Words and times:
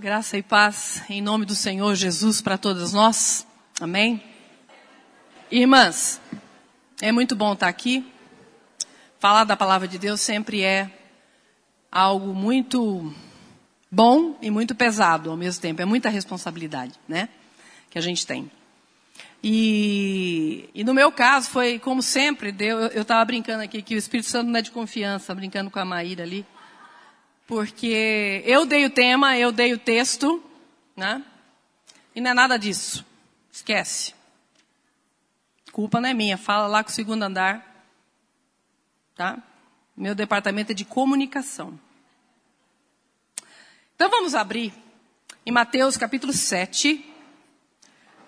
Graça 0.00 0.38
e 0.38 0.42
paz 0.42 1.02
em 1.10 1.20
nome 1.20 1.44
do 1.44 1.54
Senhor 1.54 1.94
Jesus 1.94 2.40
para 2.40 2.56
todas 2.56 2.94
nós. 2.94 3.46
Amém. 3.78 4.22
Irmãs, 5.50 6.18
é 7.02 7.12
muito 7.12 7.36
bom 7.36 7.52
estar 7.52 7.68
aqui. 7.68 8.10
Falar 9.18 9.44
da 9.44 9.58
palavra 9.58 9.86
de 9.86 9.98
Deus 9.98 10.22
sempre 10.22 10.62
é 10.62 10.90
algo 11.92 12.32
muito 12.32 13.14
bom 13.90 14.38
e 14.40 14.50
muito 14.50 14.74
pesado 14.74 15.30
ao 15.30 15.36
mesmo 15.36 15.60
tempo. 15.60 15.82
É 15.82 15.84
muita 15.84 16.08
responsabilidade, 16.08 16.94
né? 17.06 17.28
Que 17.90 17.98
a 17.98 18.02
gente 18.02 18.26
tem. 18.26 18.50
E, 19.44 20.70
e 20.74 20.82
no 20.82 20.94
meu 20.94 21.12
caso 21.12 21.50
foi 21.50 21.78
como 21.78 22.00
sempre, 22.00 22.56
eu 22.58 23.02
estava 23.02 23.22
brincando 23.26 23.64
aqui 23.64 23.82
que 23.82 23.94
o 23.94 23.98
Espírito 23.98 24.30
Santo 24.30 24.48
não 24.48 24.60
é 24.60 24.62
de 24.62 24.70
confiança, 24.70 25.34
brincando 25.34 25.70
com 25.70 25.78
a 25.78 25.84
Maíra 25.84 26.22
ali 26.22 26.46
porque 27.50 28.44
eu 28.46 28.64
dei 28.64 28.84
o 28.84 28.90
tema, 28.90 29.36
eu 29.36 29.50
dei 29.50 29.72
o 29.72 29.78
texto, 29.78 30.40
né? 30.96 31.20
E 32.14 32.20
não 32.20 32.30
é 32.30 32.34
nada 32.34 32.56
disso. 32.56 33.04
Esquece. 33.50 34.14
Culpa 35.72 36.00
não 36.00 36.08
é 36.08 36.14
minha. 36.14 36.38
Fala 36.38 36.68
lá 36.68 36.84
com 36.84 36.90
o 36.90 36.92
segundo 36.92 37.24
andar. 37.24 37.84
Tá? 39.16 39.42
Meu 39.96 40.14
departamento 40.14 40.70
é 40.70 40.74
de 40.76 40.84
comunicação. 40.84 41.76
Então 43.96 44.08
vamos 44.08 44.36
abrir 44.36 44.72
em 45.44 45.50
Mateus 45.50 45.96
capítulo 45.96 46.32
7, 46.32 47.04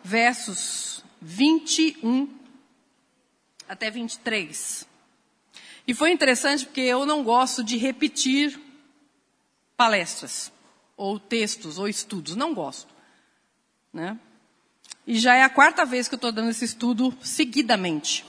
versos 0.03 1.05
21 1.21 2.29
até 3.69 3.89
23. 3.89 4.85
E 5.87 5.95
foi 5.95 6.11
interessante 6.11 6.67
porque 6.67 6.81
eu 6.81 7.07
não 7.07 7.23
gosto 7.23 7.63
de 7.63 7.77
repetir 7.77 8.61
palestras, 9.83 10.53
ou 10.97 11.19
textos, 11.19 11.77
ou 11.77 11.89
estudos. 11.89 12.37
Não 12.37 12.55
gosto. 12.55 12.95
Né? 13.93 14.17
E 15.05 15.19
já 15.19 15.35
é 15.35 15.43
a 15.43 15.51
quarta 15.51 15.85
vez 15.85 16.07
que 16.07 16.15
eu 16.15 16.19
estou 16.19 16.31
dando 16.31 16.51
esse 16.51 16.65
estudo 16.65 17.13
seguidamente. 17.21 18.25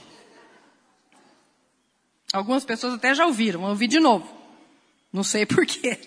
Algumas 2.32 2.64
pessoas 2.64 2.94
até 2.94 3.14
já 3.14 3.24
ouviram, 3.24 3.60
vão 3.60 3.70
ouvir 3.70 3.86
de 3.86 4.00
novo. 4.00 4.28
Não 5.12 5.22
sei 5.22 5.46
porquê. 5.46 6.00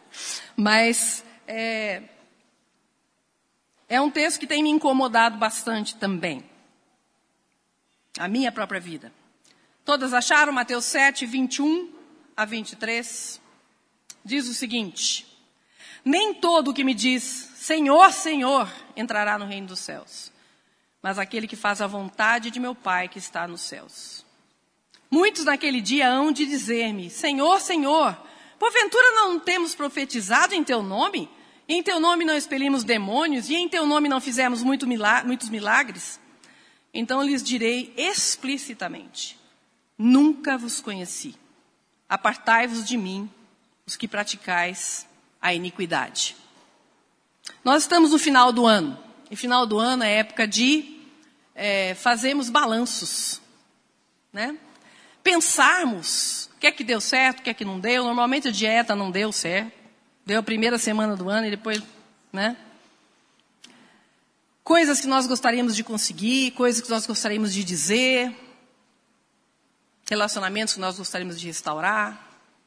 Mas 0.56 1.22
é, 1.46 2.04
é 3.86 4.00
um 4.00 4.10
texto 4.10 4.40
que 4.40 4.46
tem 4.46 4.62
me 4.62 4.70
incomodado 4.70 5.36
bastante 5.36 5.94
também. 5.96 6.42
A 8.18 8.26
minha 8.28 8.50
própria 8.50 8.80
vida. 8.80 9.12
Todas 9.84 10.14
acharam 10.14 10.54
Mateus 10.54 10.86
7, 10.86 11.26
21 11.26 11.92
a 12.34 12.46
23? 12.46 13.44
Diz 14.26 14.48
o 14.48 14.54
seguinte: 14.54 15.26
Nem 16.04 16.34
todo 16.34 16.70
o 16.70 16.74
que 16.74 16.84
me 16.84 16.92
diz 16.92 17.22
Senhor, 17.56 18.12
Senhor 18.12 18.70
entrará 18.94 19.38
no 19.38 19.46
reino 19.46 19.68
dos 19.68 19.80
céus, 19.80 20.30
mas 21.02 21.18
aquele 21.18 21.46
que 21.46 21.56
faz 21.56 21.80
a 21.80 21.86
vontade 21.86 22.50
de 22.50 22.60
meu 22.60 22.74
Pai 22.74 23.08
que 23.08 23.18
está 23.18 23.48
nos 23.48 23.62
céus. 23.62 24.24
Muitos 25.10 25.44
naquele 25.44 25.80
dia 25.80 26.08
hão 26.08 26.32
de 26.32 26.44
dizer-me: 26.44 27.08
Senhor, 27.08 27.60
Senhor, 27.60 28.16
porventura 28.58 29.12
não 29.12 29.38
temos 29.38 29.74
profetizado 29.74 30.54
em 30.54 30.62
teu 30.62 30.82
nome? 30.82 31.28
E 31.68 31.74
em 31.74 31.82
teu 31.82 31.98
nome 31.98 32.24
não 32.24 32.36
expelimos 32.36 32.84
demônios? 32.84 33.48
E 33.48 33.54
em 33.54 33.68
teu 33.68 33.86
nome 33.86 34.08
não 34.08 34.20
fizemos 34.20 34.62
muito 34.62 34.86
muitos 34.86 35.48
milagres? 35.48 36.20
Então 36.92 37.22
lhes 37.22 37.42
direi 37.42 37.92
explicitamente: 37.96 39.38
Nunca 39.98 40.56
vos 40.56 40.80
conheci. 40.80 41.34
Apartai-vos 42.08 42.84
de 42.86 42.96
mim, 42.96 43.28
os 43.86 43.94
que 43.94 44.08
praticais 44.08 45.06
a 45.40 45.54
iniquidade. 45.54 46.34
Nós 47.62 47.84
estamos 47.84 48.10
no 48.10 48.18
final 48.18 48.52
do 48.52 48.66
ano. 48.66 48.98
E 49.30 49.36
final 49.36 49.64
do 49.64 49.78
ano 49.78 50.02
é 50.02 50.18
época 50.18 50.46
de 50.46 51.02
é, 51.54 51.94
fazermos 51.94 52.50
balanços. 52.50 53.40
Né? 54.32 54.58
Pensarmos 55.22 56.50
o 56.56 56.58
que 56.58 56.66
é 56.66 56.72
que 56.72 56.82
deu 56.82 57.00
certo, 57.00 57.38
o 57.38 57.42
que 57.44 57.50
é 57.50 57.54
que 57.54 57.64
não 57.64 57.78
deu. 57.78 58.02
Normalmente 58.02 58.48
a 58.48 58.50
dieta 58.50 58.96
não 58.96 59.08
deu 59.10 59.30
certo. 59.30 59.72
Deu 60.24 60.40
a 60.40 60.42
primeira 60.42 60.78
semana 60.78 61.14
do 61.14 61.30
ano 61.30 61.46
e 61.46 61.50
depois, 61.50 61.80
né? 62.32 62.56
Coisas 64.64 65.00
que 65.00 65.06
nós 65.06 65.28
gostaríamos 65.28 65.76
de 65.76 65.84
conseguir, 65.84 66.50
coisas 66.50 66.82
que 66.82 66.90
nós 66.90 67.06
gostaríamos 67.06 67.54
de 67.54 67.62
dizer, 67.62 68.34
relacionamentos 70.10 70.74
que 70.74 70.80
nós 70.80 70.98
gostaríamos 70.98 71.38
de 71.38 71.46
restaurar 71.46 72.25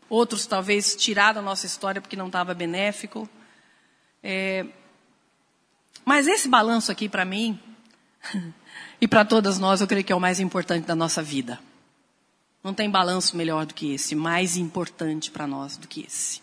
outros 0.10 0.46
talvez 0.46 0.96
tirar 0.96 1.34
da 1.34 1.42
nossa 1.42 1.66
história 1.66 2.02
porque 2.02 2.16
não 2.16 2.28
estava 2.28 2.54
benéfico. 2.54 3.30
É, 4.24 4.66
mas 6.04 6.28
esse 6.28 6.48
balanço 6.48 6.92
aqui 6.92 7.08
para 7.08 7.24
mim 7.24 7.60
e 9.00 9.08
para 9.08 9.24
todas 9.24 9.60
nós, 9.60 9.82
eu 9.82 9.88
creio 9.88 10.04
que 10.04 10.12
é 10.12 10.16
o 10.16 10.20
mais 10.20 10.40
importante 10.40 10.86
da 10.86 10.96
nossa 10.96 11.22
vida. 11.22 11.60
Não 12.64 12.74
tem 12.74 12.90
balanço 12.90 13.38
melhor 13.38 13.66
do 13.66 13.74
que 13.74 13.94
esse, 13.94 14.16
mais 14.16 14.58
importante 14.58 15.32
para 15.32 15.48
nós 15.48 15.78
do 15.78 15.88
que 15.88 16.02
esse. 16.02 16.42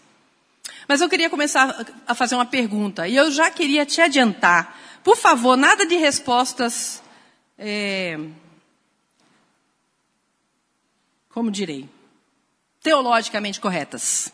Mas 0.89 1.01
eu 1.01 1.09
queria 1.09 1.29
começar 1.29 1.85
a 2.07 2.15
fazer 2.15 2.37
uma 2.37 2.47
pergunta 2.47 3.07
e 3.09 3.17
eu 3.17 3.31
já 3.31 3.51
queria 3.51 3.85
te 3.85 4.01
adiantar. 4.01 4.79
Por 5.03 5.17
favor, 5.17 5.57
nada 5.57 5.85
de 5.85 5.97
respostas. 5.97 7.03
É, 7.59 8.19
como 11.29 11.51
direi? 11.51 11.89
Teologicamente 12.87 13.61
corretas. 13.61 14.33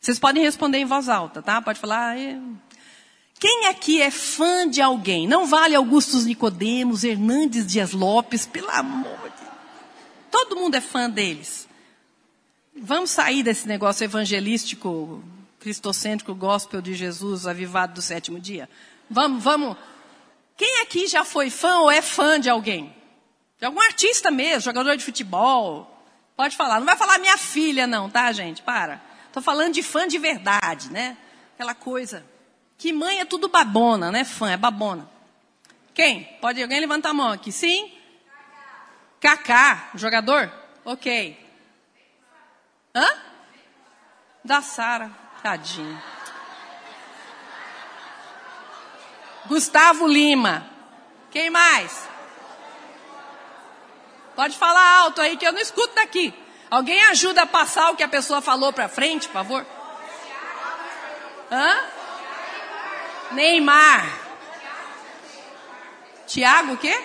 Vocês 0.00 0.18
podem 0.18 0.42
responder 0.42 0.78
em 0.78 0.86
voz 0.86 1.06
alta, 1.06 1.42
tá? 1.42 1.60
Pode 1.60 1.78
falar. 1.78 2.16
Ah, 2.16 2.40
Quem 3.38 3.66
aqui 3.66 4.00
é 4.00 4.10
fã 4.10 4.66
de 4.66 4.80
alguém? 4.80 5.28
Não 5.28 5.44
vale 5.44 5.74
Augustus 5.74 6.24
Nicodemos, 6.24 7.04
Hernandes 7.04 7.66
Dias 7.66 7.92
Lopes, 7.92 8.46
pelo 8.46 8.70
amor 8.70 9.18
de 9.24 9.46
Todo 10.30 10.56
mundo 10.56 10.76
é 10.76 10.80
fã 10.80 11.10
deles. 11.10 11.68
Vamos 12.74 13.10
sair 13.10 13.42
desse 13.42 13.68
negócio 13.68 14.02
evangelístico, 14.02 15.22
cristocêntrico, 15.60 16.34
gospel 16.34 16.80
de 16.80 16.94
Jesus, 16.94 17.46
avivado 17.46 17.92
do 17.92 18.02
sétimo 18.02 18.40
dia? 18.40 18.66
Vamos, 19.10 19.44
vamos. 19.44 19.76
Quem 20.56 20.80
aqui 20.80 21.06
já 21.06 21.22
foi 21.22 21.50
fã 21.50 21.80
ou 21.80 21.90
é 21.90 22.00
fã 22.00 22.40
de 22.40 22.48
alguém? 22.48 22.96
De 23.58 23.66
algum 23.66 23.80
artista 23.82 24.30
mesmo, 24.30 24.62
jogador 24.62 24.96
de 24.96 25.04
futebol, 25.04 25.93
Pode 26.36 26.56
falar. 26.56 26.78
Não 26.78 26.86
vai 26.86 26.96
falar 26.96 27.18
minha 27.18 27.38
filha, 27.38 27.86
não, 27.86 28.10
tá, 28.10 28.32
gente? 28.32 28.62
Para. 28.62 29.00
Estou 29.26 29.42
falando 29.42 29.72
de 29.72 29.82
fã 29.82 30.06
de 30.06 30.18
verdade, 30.18 30.90
né? 30.90 31.16
Aquela 31.54 31.74
coisa. 31.74 32.24
Que 32.76 32.92
mãe 32.92 33.20
é 33.20 33.24
tudo 33.24 33.48
babona, 33.48 34.10
né? 34.10 34.24
Fã, 34.24 34.50
é 34.50 34.56
babona. 34.56 35.08
Quem? 35.92 36.24
Pode 36.40 36.60
alguém 36.60 36.80
levantar 36.80 37.10
a 37.10 37.14
mão 37.14 37.30
aqui? 37.30 37.52
Sim? 37.52 37.92
Kaká, 39.20 39.90
jogador? 39.94 40.52
Ok. 40.84 41.38
Hã? 42.94 43.06
Da 44.44 44.60
Sara. 44.60 45.10
Tadinho. 45.42 46.02
Gustavo 49.46 50.06
Lima. 50.06 50.66
Quem 51.30 51.50
mais? 51.50 52.08
Pode 54.34 54.56
falar 54.56 54.98
alto 54.98 55.20
aí 55.20 55.36
que 55.36 55.46
eu 55.46 55.52
não 55.52 55.60
escuto 55.60 55.94
daqui. 55.94 56.34
Alguém 56.70 57.02
ajuda 57.04 57.42
a 57.42 57.46
passar 57.46 57.90
o 57.90 57.96
que 57.96 58.02
a 58.02 58.08
pessoa 58.08 58.40
falou 58.40 58.72
para 58.72 58.88
frente, 58.88 59.28
por 59.28 59.34
favor? 59.34 59.66
Hã? 61.50 61.78
Neymar. 63.32 64.20
Tiago 66.26 66.72
o 66.72 66.76
quê? 66.76 67.00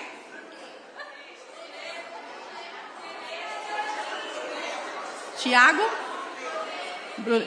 Tiago? 5.38 5.84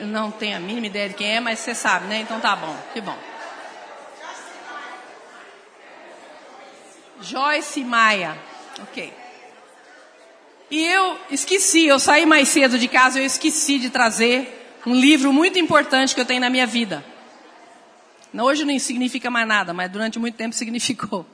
Não 0.07 0.31
tenho 0.31 0.57
a 0.57 0.61
mínima 0.61 0.87
ideia 0.87 1.09
de 1.09 1.15
quem 1.15 1.37
é, 1.37 1.41
mas 1.41 1.59
você 1.59 1.75
sabe, 1.75 2.07
né? 2.07 2.19
Então 2.19 2.39
tá 2.41 2.55
bom, 2.55 2.77
que 2.93 3.01
bom. 3.01 3.19
Joyce 7.21 7.83
Maia. 7.83 8.37
Ok. 8.83 9.22
E 10.73 10.87
eu 10.87 11.21
esqueci, 11.31 11.85
eu 11.85 11.99
saí 11.99 12.25
mais 12.25 12.49
cedo 12.49 12.79
de 12.79 12.89
casa, 12.89 13.21
eu 13.21 13.27
esqueci 13.27 13.79
de 13.79 13.91
trazer 13.91 14.81
um 14.87 14.95
livro 14.95 15.31
muito 15.31 15.59
importante 15.59 16.15
que 16.15 16.21
eu 16.23 16.25
tenho 16.25 16.41
na 16.41 16.49
minha 16.49 16.67
vida. 16.67 17.05
Hoje 18.33 18.65
não 18.65 18.79
significa 18.79 19.31
mais 19.31 19.47
nada, 19.47 19.75
mas 19.75 19.93
durante 19.93 20.19
muito 20.19 20.35
tempo 20.35 20.57
significou. 20.57 21.27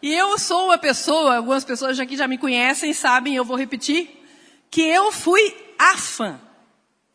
E 0.00 0.14
eu 0.14 0.38
sou 0.38 0.66
uma 0.66 0.78
pessoa, 0.78 1.38
algumas 1.38 1.64
pessoas 1.64 1.98
aqui 1.98 2.16
já 2.16 2.28
me 2.28 2.38
conhecem, 2.38 2.92
sabem, 2.92 3.34
eu 3.34 3.44
vou 3.44 3.56
repetir, 3.56 4.24
que 4.70 4.82
eu 4.82 5.10
fui 5.10 5.42
a 5.76 5.96
fã, 5.96 6.38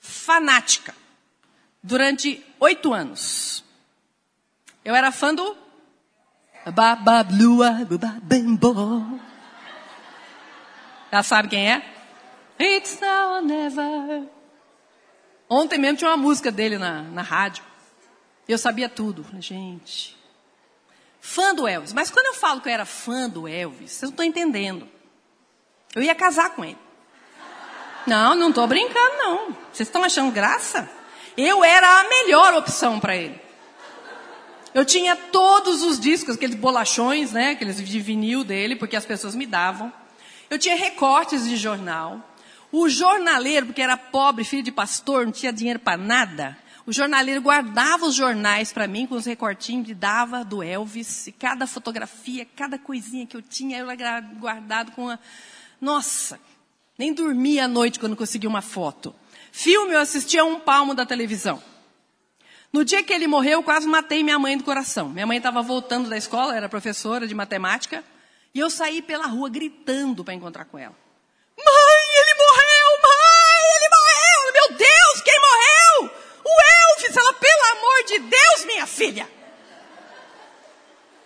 fanática, 0.02 0.94
durante 1.82 2.46
oito 2.60 2.94
anos. 2.94 3.64
Eu 4.84 4.94
era 4.94 5.14
fã 5.14 5.34
do 5.34 5.56
Babablua, 6.66 7.88
Bababembo. 7.90 9.31
Já 11.12 11.24
sabe 11.24 11.50
quem 11.50 11.72
é? 11.72 11.84
It's 12.60 13.00
now 13.00 13.36
or 13.36 13.42
never. 13.42 14.24
Ontem 15.50 15.78
mesmo 15.78 15.98
tinha 15.98 16.10
uma 16.10 16.18
música 16.18 16.52
dele 16.52 16.78
na, 16.78 17.02
na 17.02 17.22
rádio. 17.22 17.64
Eu 18.48 18.58
sabia 18.58 18.88
tudo. 18.88 19.26
Gente, 19.40 20.18
fã 21.20 21.54
do 21.54 21.68
Elvis. 21.68 21.92
Mas 21.92 22.10
quando 22.10 22.28
eu 22.28 22.34
falo 22.34 22.62
que 22.62 22.70
eu 22.70 22.74
era 22.74 22.86
fã 22.86 23.30
do 23.30 23.48
Elvis, 23.48 23.92
vocês 23.92 24.04
não 24.04 24.10
estão 24.12 24.26
entendendo. 24.26 24.88
Eu 25.94 26.02
ia 26.02 26.16
casar 26.16 26.52
com 26.52 26.64
ele. 26.64 26.78
Não, 28.08 28.34
não 28.34 28.50
estou 28.50 28.66
brincando, 28.66 29.18
não. 29.18 29.58
Vocês 29.72 29.88
estão 29.90 30.04
achando 30.04 30.32
graça? 30.32 30.90
Eu 31.36 31.64
era 31.64 32.00
a 32.00 32.04
melhor 32.08 32.54
opção 32.56 33.00
para 33.00 33.16
ele. 33.16 33.40
Eu 34.74 34.86
tinha 34.86 35.16
todos 35.16 35.84
os 35.84 36.00
discos, 36.00 36.36
aqueles 36.36 36.56
bolachões, 36.56 37.34
né, 37.34 37.52
aqueles 37.52 37.78
de 37.78 38.00
vinil 38.00 38.44
dele, 38.44 38.76
porque 38.76 38.96
as 38.96 39.06
pessoas 39.06 39.36
me 39.36 39.46
davam. 39.46 39.92
Eu 40.52 40.60
tinha 40.60 40.76
recortes 40.76 41.46
de 41.48 41.56
jornal. 41.56 42.20
O 42.74 42.90
jornaleiro, 42.90 43.68
porque 43.68 43.82
era 43.82 43.96
pobre, 43.96 44.44
filho 44.44 44.62
de 44.62 44.72
pastor, 44.72 45.26
não 45.26 45.32
tinha 45.32 45.54
dinheiro 45.54 45.80
para 45.80 45.96
nada. 45.96 46.58
O 46.86 46.92
jornaleiro 46.92 47.42
guardava 47.42 48.06
os 48.06 48.16
jornais 48.16 48.74
para 48.74 48.86
mim 48.86 49.08
com 49.08 49.16
os 49.16 49.26
recortinhos 49.26 49.88
que 49.88 49.94
dava 49.94 50.44
do 50.44 50.62
Elvis. 50.62 51.28
E 51.28 51.32
cada 51.32 51.66
fotografia, 51.66 52.46
cada 52.54 52.78
coisinha 52.78 53.26
que 53.26 53.38
eu 53.38 53.42
tinha, 53.42 53.80
eu 53.80 53.88
guardado 54.38 54.92
com 54.92 55.10
a. 55.10 55.18
Nossa, 55.80 56.38
nem 56.98 57.14
dormia 57.14 57.64
à 57.64 57.68
noite 57.70 57.98
quando 57.98 58.18
conseguia 58.18 58.50
uma 58.50 58.62
foto. 58.62 59.16
Filme 59.54 59.94
eu 59.94 60.00
assistia 60.02 60.42
a 60.42 60.46
um 60.46 60.60
palmo 60.60 60.94
da 60.94 61.06
televisão. 61.06 61.64
No 62.74 62.84
dia 62.84 63.02
que 63.02 63.14
ele 63.14 63.26
morreu, 63.26 63.60
eu 63.60 63.64
quase 63.64 63.88
matei 63.88 64.22
minha 64.22 64.38
mãe 64.38 64.58
do 64.58 64.66
coração. 64.66 65.08
Minha 65.08 65.26
mãe 65.26 65.38
estava 65.38 65.62
voltando 65.62 66.10
da 66.10 66.18
escola, 66.18 66.58
era 66.58 66.68
professora 66.68 67.26
de 67.26 67.34
matemática, 67.34 68.04
e 68.54 68.60
eu 68.60 68.70
saí 68.70 69.02
pela 69.02 69.28
rua 69.28 69.50
gritando 69.50 70.24
para 70.24 70.34
encontrar 70.34 70.66
com 70.66 70.78
ela. 70.78 70.96
Mãe, 71.58 72.06
ele 72.20 72.34
morreu! 72.38 73.02
Mãe, 73.04 73.62
ele 73.76 73.90
morreu! 73.90 74.54
Meu 74.54 74.78
Deus, 74.78 75.22
quem 75.24 75.40
morreu? 75.40 76.12
O 76.44 76.94
Elvis! 76.94 77.18
Ela, 77.18 77.34
pelo 77.34 77.78
amor 77.78 78.04
de 78.06 78.20
Deus, 78.20 78.66
minha 78.66 78.88
filha! 78.88 79.30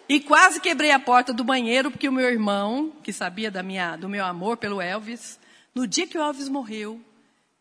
E 0.08 0.20
quase 0.20 0.60
quebrei 0.60 0.92
a 0.92 1.00
porta 1.00 1.34
do 1.34 1.44
banheiro, 1.44 1.90
porque 1.90 2.08
o 2.08 2.12
meu 2.12 2.30
irmão, 2.30 2.94
que 3.04 3.12
sabia 3.12 3.50
da 3.50 3.64
minha, 3.64 3.96
do 3.96 4.08
meu 4.08 4.24
amor 4.24 4.58
pelo 4.58 4.80
Elvis, 4.80 5.40
no 5.74 5.88
dia 5.88 6.06
que 6.06 6.18
o 6.18 6.22
Elvis 6.22 6.48
morreu, 6.48 7.02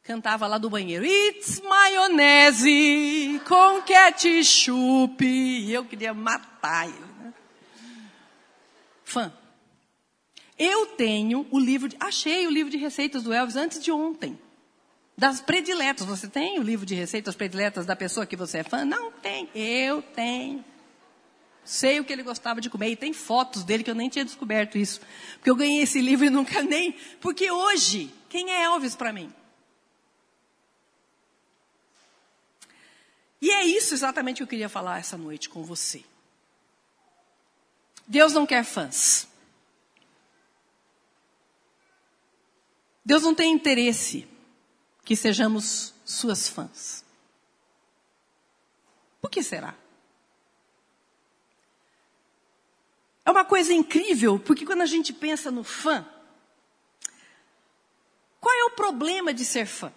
cantava 0.03 0.47
lá 0.47 0.59
do 0.59 0.69
banheiro, 0.69 1.07
It's 1.07 1.61
maionese 1.61 3.41
com 3.49 3.81
ketchup. 3.83 5.25
E 5.25 5.73
eu 5.73 5.87
queria 5.87 6.13
matar 6.13 6.87
ele. 6.87 6.99
Né? 7.19 7.33
Fã. 9.05 9.33
Eu 10.59 10.87
tenho 10.87 11.47
o 11.51 11.59
livro, 11.59 11.89
de, 11.89 11.97
achei 11.99 12.47
o 12.47 12.51
livro 12.51 12.71
de 12.71 12.77
receitas 12.77 13.23
do 13.23 13.33
Elvis 13.33 13.57
antes 13.57 13.83
de 13.83 13.91
ontem. 13.91 14.39
Das 15.17 15.41
prediletas. 15.41 16.07
Você 16.07 16.29
tem 16.29 16.59
o 16.59 16.63
livro 16.63 16.87
de 16.87 16.95
receitas 16.95 17.35
prediletas 17.35 17.87
da 17.87 17.97
pessoa 17.97 18.27
que 18.27 18.37
você 18.37 18.59
é 18.59 18.63
fã? 18.65 18.85
Não 18.85 19.11
tem. 19.11 19.49
Eu 19.55 20.03
tenho. 20.03 20.65
Sei 21.65 21.99
o 21.99 22.05
que 22.05 22.13
ele 22.13 22.23
gostava 22.23 22.61
de 22.61 22.69
comer. 22.69 22.91
E 22.91 22.97
tem 22.97 23.13
fotos 23.13 23.65
dele 23.65 23.83
que 23.83 23.91
eu 23.91 23.95
nem 23.95 24.09
tinha 24.09 24.25
descoberto 24.25 24.77
isso. 24.77 25.01
Porque 25.35 25.51
eu 25.51 25.57
ganhei 25.57 25.83
esse 25.83 26.01
livro 26.01 26.27
e 26.27 26.31
nunca 26.31 26.63
nem. 26.63 26.93
Porque 27.21 27.51
hoje, 27.51 28.13
quem 28.29 28.53
é 28.53 28.65
Elvis 28.65 28.95
para 28.95 29.13
mim? 29.13 29.33
E 33.41 33.51
é 33.51 33.65
isso 33.65 33.93
exatamente 33.93 34.39
que 34.39 34.43
eu 34.43 34.47
queria 34.47 34.69
falar 34.69 34.99
essa 34.99 35.17
noite 35.17 35.49
com 35.49 35.63
você. 35.63 36.03
Deus 38.07 38.33
não 38.33 38.47
quer 38.47 38.65
fãs. 38.65 39.29
Deus 43.05 43.23
não 43.23 43.35
tem 43.35 43.53
interesse 43.53 44.27
que 45.05 45.15
sejamos 45.15 45.95
suas 46.05 46.49
fãs. 46.49 47.05
Por 49.21 49.31
que 49.31 49.43
será? 49.43 49.75
É 53.25 53.31
uma 53.31 53.45
coisa 53.45 53.73
incrível, 53.73 54.39
porque 54.39 54.67
quando 54.67 54.83
a 54.83 54.87
gente 54.87 55.13
pensa 55.13 55.51
no 55.51 55.65
fã, 55.65 56.07
qual 58.41 58.55
é 58.55 58.65
o 58.65 58.71
problema 58.71 59.33
de 59.33 59.45
ser 59.45 59.67
fã? 59.67 59.93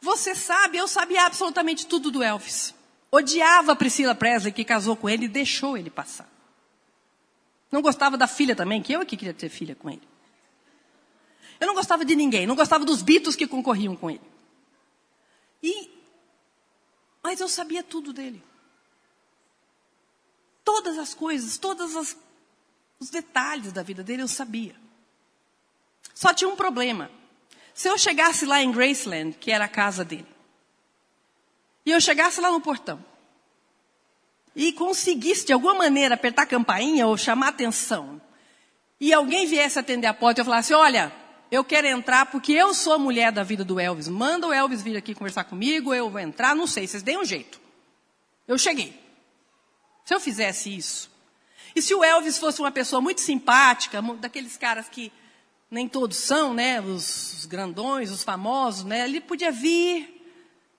Você 0.00 0.34
sabe, 0.34 0.78
eu 0.78 0.88
sabia 0.88 1.26
absolutamente 1.26 1.86
tudo 1.86 2.10
do 2.10 2.22
Elvis. 2.22 2.74
Odiava 3.10 3.72
a 3.72 3.76
Priscila 3.76 4.14
Presley, 4.14 4.52
que 4.52 4.64
casou 4.64 4.96
com 4.96 5.08
ele 5.08 5.24
e 5.24 5.28
deixou 5.28 5.76
ele 5.76 5.90
passar. 5.90 6.28
Não 7.70 7.82
gostava 7.82 8.16
da 8.16 8.26
filha 8.26 8.56
também, 8.56 8.80
que 8.80 8.92
eu 8.92 9.02
é 9.02 9.04
que 9.04 9.16
queria 9.16 9.34
ter 9.34 9.48
filha 9.48 9.74
com 9.74 9.90
ele. 9.90 10.09
Eu 11.60 11.66
não 11.66 11.74
gostava 11.74 12.04
de 12.04 12.16
ninguém, 12.16 12.46
não 12.46 12.56
gostava 12.56 12.84
dos 12.84 13.02
Beatles 13.02 13.36
que 13.36 13.46
concorriam 13.46 13.94
com 13.94 14.10
ele. 14.10 14.22
E, 15.62 15.90
mas 17.22 17.38
eu 17.38 17.48
sabia 17.48 17.82
tudo 17.82 18.12
dele. 18.12 18.42
Todas 20.64 20.98
as 20.98 21.12
coisas, 21.12 21.58
todos 21.58 22.16
os 22.98 23.10
detalhes 23.10 23.72
da 23.72 23.82
vida 23.82 24.02
dele 24.02 24.22
eu 24.22 24.28
sabia. 24.28 24.74
Só 26.14 26.32
tinha 26.32 26.48
um 26.48 26.56
problema. 26.56 27.10
Se 27.74 27.88
eu 27.88 27.98
chegasse 27.98 28.46
lá 28.46 28.62
em 28.62 28.72
Graceland, 28.72 29.36
que 29.38 29.50
era 29.50 29.66
a 29.66 29.68
casa 29.68 30.04
dele, 30.04 30.26
e 31.84 31.90
eu 31.90 32.00
chegasse 32.00 32.40
lá 32.40 32.50
no 32.50 32.60
portão, 32.60 33.04
e 34.54 34.72
conseguisse 34.72 35.46
de 35.46 35.52
alguma 35.52 35.74
maneira 35.74 36.14
apertar 36.14 36.42
a 36.42 36.46
campainha 36.46 37.06
ou 37.06 37.16
chamar 37.16 37.48
atenção, 37.48 38.20
e 38.98 39.12
alguém 39.12 39.46
viesse 39.46 39.78
atender 39.78 40.06
a 40.06 40.14
porta 40.14 40.40
e 40.40 40.42
eu 40.42 40.44
falasse: 40.44 40.74
Olha, 40.74 41.10
eu 41.50 41.64
quero 41.64 41.86
entrar 41.86 42.26
porque 42.26 42.52
eu 42.52 42.72
sou 42.72 42.92
a 42.92 42.98
mulher 42.98 43.32
da 43.32 43.42
vida 43.42 43.64
do 43.64 43.80
Elvis. 43.80 44.08
Manda 44.08 44.46
o 44.46 44.52
Elvis 44.52 44.82
vir 44.82 44.96
aqui 44.96 45.14
conversar 45.14 45.44
comigo, 45.44 45.92
eu 45.92 46.08
vou 46.08 46.20
entrar, 46.20 46.54
não 46.54 46.66
sei, 46.66 46.86
vocês 46.86 47.02
deem 47.02 47.18
um 47.18 47.24
jeito. 47.24 47.60
Eu 48.46 48.56
cheguei. 48.58 48.98
Se 50.04 50.14
eu 50.14 50.20
fizesse 50.20 50.74
isso, 50.74 51.10
e 51.74 51.80
se 51.80 51.94
o 51.94 52.02
Elvis 52.02 52.38
fosse 52.38 52.60
uma 52.60 52.70
pessoa 52.70 53.00
muito 53.00 53.20
simpática, 53.20 54.02
daqueles 54.02 54.56
caras 54.56 54.88
que 54.88 55.12
nem 55.70 55.88
todos 55.88 56.16
são, 56.16 56.52
né? 56.52 56.80
Os, 56.80 57.46
grandões, 57.46 58.10
os 58.10 58.24
famosos, 58.24 58.84
né? 58.84 59.04
Ele 59.04 59.20
podia 59.20 59.52
vir, 59.52 60.24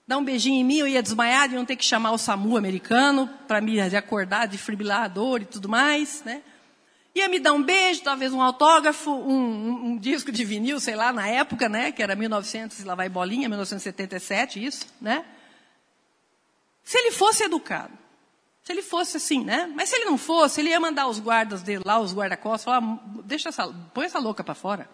dar 0.06 0.18
um 0.18 0.24
beijinho 0.24 0.60
em 0.60 0.64
mim, 0.64 0.78
eu 0.78 0.88
ia 0.88 1.02
desmaiar, 1.02 1.52
iam 1.52 1.66
ter 1.66 1.76
que 1.76 1.86
chamar 1.86 2.12
o 2.12 2.18
SAMU 2.18 2.58
americano 2.58 3.30
para 3.48 3.62
me 3.62 3.80
acordar, 3.80 4.48
defibrilador 4.48 5.42
e 5.42 5.46
tudo 5.46 5.70
mais, 5.70 6.24
né? 6.24 6.42
Ia 7.14 7.28
me 7.28 7.40
dar 7.40 7.52
um 7.52 7.62
beijo, 7.62 8.04
talvez 8.04 8.32
um 8.32 8.42
autógrafo, 8.42 9.12
um, 9.12 9.34
um, 9.34 9.86
um, 9.88 9.98
disco 9.98 10.32
de 10.32 10.46
vinil, 10.46 10.80
sei 10.80 10.96
lá, 10.96 11.12
na 11.12 11.28
época, 11.28 11.68
né? 11.68 11.92
Que 11.92 12.02
era 12.02 12.16
1900, 12.16 12.86
lá 12.86 12.96
vai 12.96 13.10
bolinha, 13.10 13.50
1977, 13.50 14.64
isso, 14.64 14.88
né? 15.00 15.26
Se 16.84 16.98
ele 16.98 17.12
fosse 17.12 17.44
educado, 17.44 17.98
se 18.64 18.72
ele 18.72 18.82
fosse 18.82 19.18
assim, 19.18 19.44
né? 19.44 19.70
Mas 19.76 19.90
se 19.90 19.96
ele 19.96 20.06
não 20.06 20.18
fosse, 20.18 20.62
ele 20.62 20.70
ia 20.70 20.80
mandar 20.80 21.08
os 21.08 21.20
guardas 21.20 21.62
dele 21.62 21.84
lá, 21.86 22.00
os 22.00 22.14
guarda-costas, 22.14 22.64
falar, 22.64 22.82
deixa 23.26 23.50
essa, 23.50 23.68
põe 23.94 24.06
essa 24.06 24.20
louca 24.20 24.44
para 24.44 24.56
fora. 24.56 24.90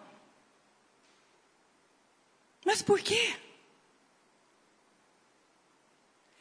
Mas 2.64 2.82
por 2.82 2.98
quê? 3.00 3.36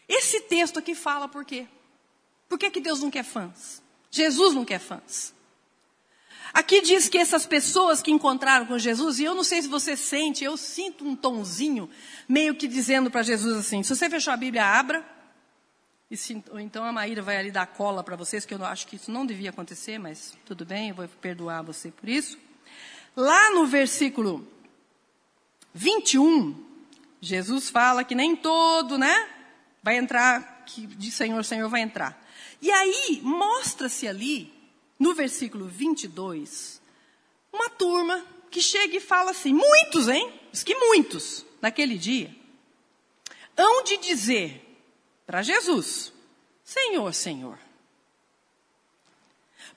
Esse 0.10 0.41
texto 0.41 0.79
aqui 0.79 0.96
fala 0.96 1.27
por 1.27 1.46
quê? 1.46 1.67
Por 2.50 2.57
que, 2.57 2.72
que 2.72 2.79
Deus 2.79 3.00
não 3.01 3.12
quer 3.12 3.24
fãs? 3.24 3.81
Jesus 4.10 4.55
não 4.55 4.65
quer 4.65 4.79
fãs. 4.79 5.37
Aqui 6.58 6.82
diz 6.82 7.08
que 7.08 7.20
essas 7.20 7.46
pessoas 7.46 8.02
que 8.02 8.10
encontraram 8.10 8.66
com 8.66 8.80
Jesus, 8.80 9.20
e 9.20 9.24
eu 9.24 9.36
não 9.36 9.44
sei 9.44 9.62
se 9.62 9.68
você 9.68 9.96
sente, 9.96 10.44
eu 10.44 10.58
sinto 10.58 11.08
um 11.08 11.16
tonzinho 11.16 11.88
meio 12.28 12.56
que 12.56 12.68
dizendo 12.68 13.12
para 13.12 13.22
Jesus 13.22 13.56
assim: 13.56 13.84
se 13.84 13.96
você 13.96 14.10
fechou 14.10 14.34
a 14.34 14.38
Bíblia, 14.38 14.66
abra. 14.66 15.06
Se, 16.12 16.44
ou 16.50 16.60
então 16.60 16.84
a 16.84 16.92
Maíra 16.92 17.22
vai 17.22 17.38
ali 17.38 17.52
dar 17.52 17.68
cola 17.68 18.04
para 18.04 18.16
vocês, 18.16 18.44
que 18.44 18.56
eu 18.56 18.66
acho 18.66 18.88
que 18.88 18.96
isso 18.96 19.12
não 19.12 19.24
devia 19.24 19.52
acontecer, 19.52 20.00
mas 20.00 20.36
tudo 20.48 20.66
bem, 20.66 20.90
eu 20.90 20.96
vou 20.96 21.08
perdoar 21.22 21.62
você 21.62 21.92
por 21.92 22.10
isso. 22.10 22.40
Lá 23.16 23.52
no 23.52 23.68
versículo 23.68 24.48
21, 25.76 26.56
Jesus 27.22 27.70
fala 27.70 28.04
que 28.04 28.16
nem 28.16 28.36
todo, 28.36 28.98
né? 28.98 29.30
Vai 29.84 29.98
entrar, 29.98 30.64
que 30.66 30.88
de 30.88 31.12
Senhor, 31.12 31.46
Senhor 31.46 31.70
vai 31.70 31.82
entrar. 31.82 32.20
E 32.60 32.72
aí, 32.72 33.22
mostra-se 33.22 34.08
ali, 34.08 34.57
no 35.00 35.13
versículo 35.13 35.68
22, 35.68 36.82
uma 37.51 37.70
turma 37.70 38.25
que 38.50 38.62
chega 38.62 38.98
e 38.98 39.01
fala 39.01 39.32
assim: 39.32 39.54
muitos, 39.54 40.08
hein? 40.08 40.39
Diz 40.51 40.63
que 40.63 40.75
muitos, 40.75 41.46
naquele 41.62 41.98
dia, 41.98 42.36
hão 43.56 43.84
de 43.84 43.98
dizer 43.98 44.62
para 45.25 45.42
Jesus: 45.42 46.13
Senhor, 46.63 47.13
Senhor. 47.13 47.60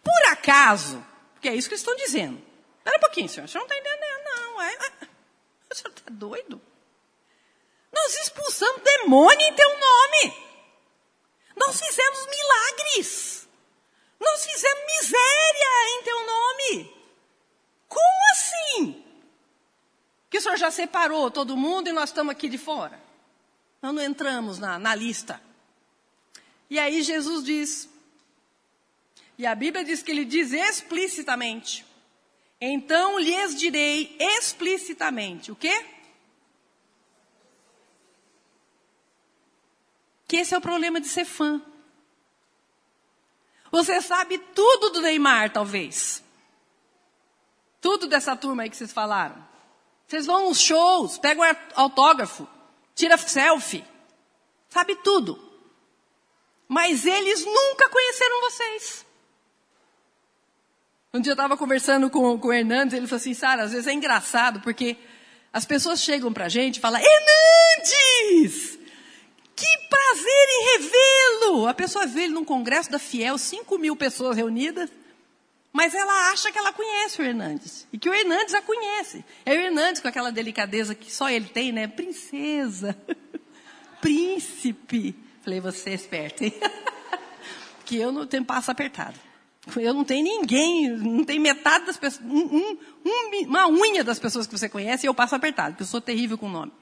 Por 0.02 0.32
acaso, 0.32 1.04
porque 1.34 1.48
é 1.48 1.54
isso 1.54 1.68
que 1.68 1.74
eles 1.74 1.80
estão 1.80 1.96
dizendo. 1.96 2.40
Espera 2.78 2.96
um 2.96 3.00
pouquinho, 3.00 3.28
senhor. 3.28 3.44
O 3.44 3.48
senhor 3.48 3.66
não 3.66 3.76
está 3.76 3.78
entendendo, 3.78 4.24
não. 4.24 4.62
É, 4.62 4.74
é, 4.74 5.08
o 5.70 5.74
senhor 5.74 5.92
está 5.94 6.10
doido? 6.10 6.60
Nós 7.92 8.14
expulsamos 8.16 8.82
demônio 8.82 9.46
em 9.46 9.54
teu 9.54 9.68
nome. 9.68 10.50
Nós 11.56 11.78
fizemos 11.78 12.26
milagres. 12.26 13.39
Nós 14.20 14.44
fizemos 14.44 14.84
miséria 14.98 15.98
em 15.98 16.02
teu 16.02 16.26
nome. 16.26 16.94
Como 17.88 18.30
assim? 18.32 19.04
Que 20.28 20.38
o 20.38 20.40
senhor 20.42 20.58
já 20.58 20.70
separou 20.70 21.30
todo 21.30 21.56
mundo 21.56 21.88
e 21.88 21.92
nós 21.92 22.10
estamos 22.10 22.30
aqui 22.30 22.48
de 22.48 22.58
fora? 22.58 23.00
Nós 23.80 23.94
não 23.94 24.02
entramos 24.02 24.58
na, 24.58 24.78
na 24.78 24.94
lista. 24.94 25.42
E 26.68 26.78
aí 26.78 27.02
Jesus 27.02 27.42
diz, 27.42 27.88
e 29.40 29.46
a 29.46 29.54
Bíblia 29.54 29.82
diz 29.82 30.02
que 30.02 30.10
ele 30.10 30.26
diz 30.26 30.52
explicitamente: 30.52 31.86
Então 32.60 33.18
lhes 33.18 33.58
direi 33.58 34.14
explicitamente 34.20 35.50
o 35.50 35.56
quê? 35.56 35.82
Que 40.28 40.36
esse 40.36 40.54
é 40.54 40.58
o 40.58 40.60
problema 40.60 41.00
de 41.00 41.08
ser 41.08 41.24
fã. 41.24 41.60
Você 43.70 44.00
sabe 44.00 44.38
tudo 44.38 44.90
do 44.90 45.00
Neymar, 45.00 45.52
talvez. 45.52 46.22
Tudo 47.80 48.06
dessa 48.06 48.36
turma 48.36 48.64
aí 48.64 48.70
que 48.70 48.76
vocês 48.76 48.92
falaram. 48.92 49.36
Vocês 50.06 50.26
vão 50.26 50.46
aos 50.46 50.60
shows, 50.60 51.18
pegam 51.18 51.44
autógrafo, 51.74 52.46
tira 52.94 53.16
selfie. 53.16 53.84
Sabe 54.68 54.96
tudo. 54.96 55.38
Mas 56.66 57.06
eles 57.06 57.44
nunca 57.44 57.88
conheceram 57.88 58.40
vocês. 58.42 59.06
Um 61.12 61.20
dia 61.20 61.30
eu 61.32 61.34
estava 61.34 61.56
conversando 61.56 62.08
com, 62.10 62.38
com 62.38 62.48
o 62.48 62.52
Hernandes, 62.52 62.94
ele 62.94 63.06
falou 63.06 63.18
assim, 63.18 63.34
Sara, 63.34 63.64
às 63.64 63.72
vezes 63.72 63.86
é 63.86 63.92
engraçado, 63.92 64.60
porque 64.60 64.96
as 65.52 65.64
pessoas 65.64 66.00
chegam 66.00 66.32
para 66.32 66.46
a 66.46 66.48
gente 66.48 66.76
e 66.76 66.80
falam, 66.80 67.00
Hernandes! 67.00 68.79
Prazer 70.20 70.48
em 70.48 70.78
revê-lo! 70.78 71.66
A 71.66 71.74
pessoa 71.74 72.06
vê 72.06 72.24
ele 72.24 72.34
num 72.34 72.44
congresso 72.44 72.90
da 72.90 72.98
Fiel, 72.98 73.38
5 73.38 73.78
mil 73.78 73.96
pessoas 73.96 74.36
reunidas, 74.36 74.90
mas 75.72 75.94
ela 75.94 76.30
acha 76.30 76.52
que 76.52 76.58
ela 76.58 76.72
conhece 76.72 77.20
o 77.20 77.24
Hernandes. 77.24 77.88
E 77.92 77.98
que 77.98 78.08
o 78.08 78.14
Hernandes 78.14 78.54
a 78.54 78.60
conhece. 78.60 79.24
É 79.46 79.52
o 79.52 79.60
Hernandes 79.60 80.02
com 80.02 80.08
aquela 80.08 80.30
delicadeza 80.30 80.94
que 80.94 81.10
só 81.10 81.30
ele 81.30 81.46
tem, 81.46 81.72
né? 81.72 81.86
Princesa. 81.86 82.96
Príncipe. 84.00 85.14
Falei, 85.42 85.60
você 85.60 85.90
é 85.90 85.94
esperto, 85.94 86.44
hein? 86.44 86.52
que 87.86 87.96
eu 87.96 88.12
não 88.12 88.26
tenho 88.26 88.44
passo 88.44 88.70
apertado. 88.70 89.18
Eu 89.76 89.94
não 89.94 90.04
tenho 90.04 90.24
ninguém, 90.24 90.90
não 90.90 91.24
tem 91.24 91.38
metade 91.38 91.86
das 91.86 91.96
pessoas, 91.96 92.24
um, 92.26 92.76
um, 93.04 93.46
uma 93.46 93.68
unha 93.68 94.02
das 94.02 94.18
pessoas 94.18 94.46
que 94.46 94.58
você 94.58 94.68
conhece 94.68 95.06
e 95.06 95.08
eu 95.08 95.14
passo 95.14 95.34
apertado, 95.34 95.72
porque 95.72 95.82
eu 95.82 95.86
sou 95.86 96.00
terrível 96.00 96.36
com 96.36 96.46
o 96.46 96.50
nome. 96.50 96.72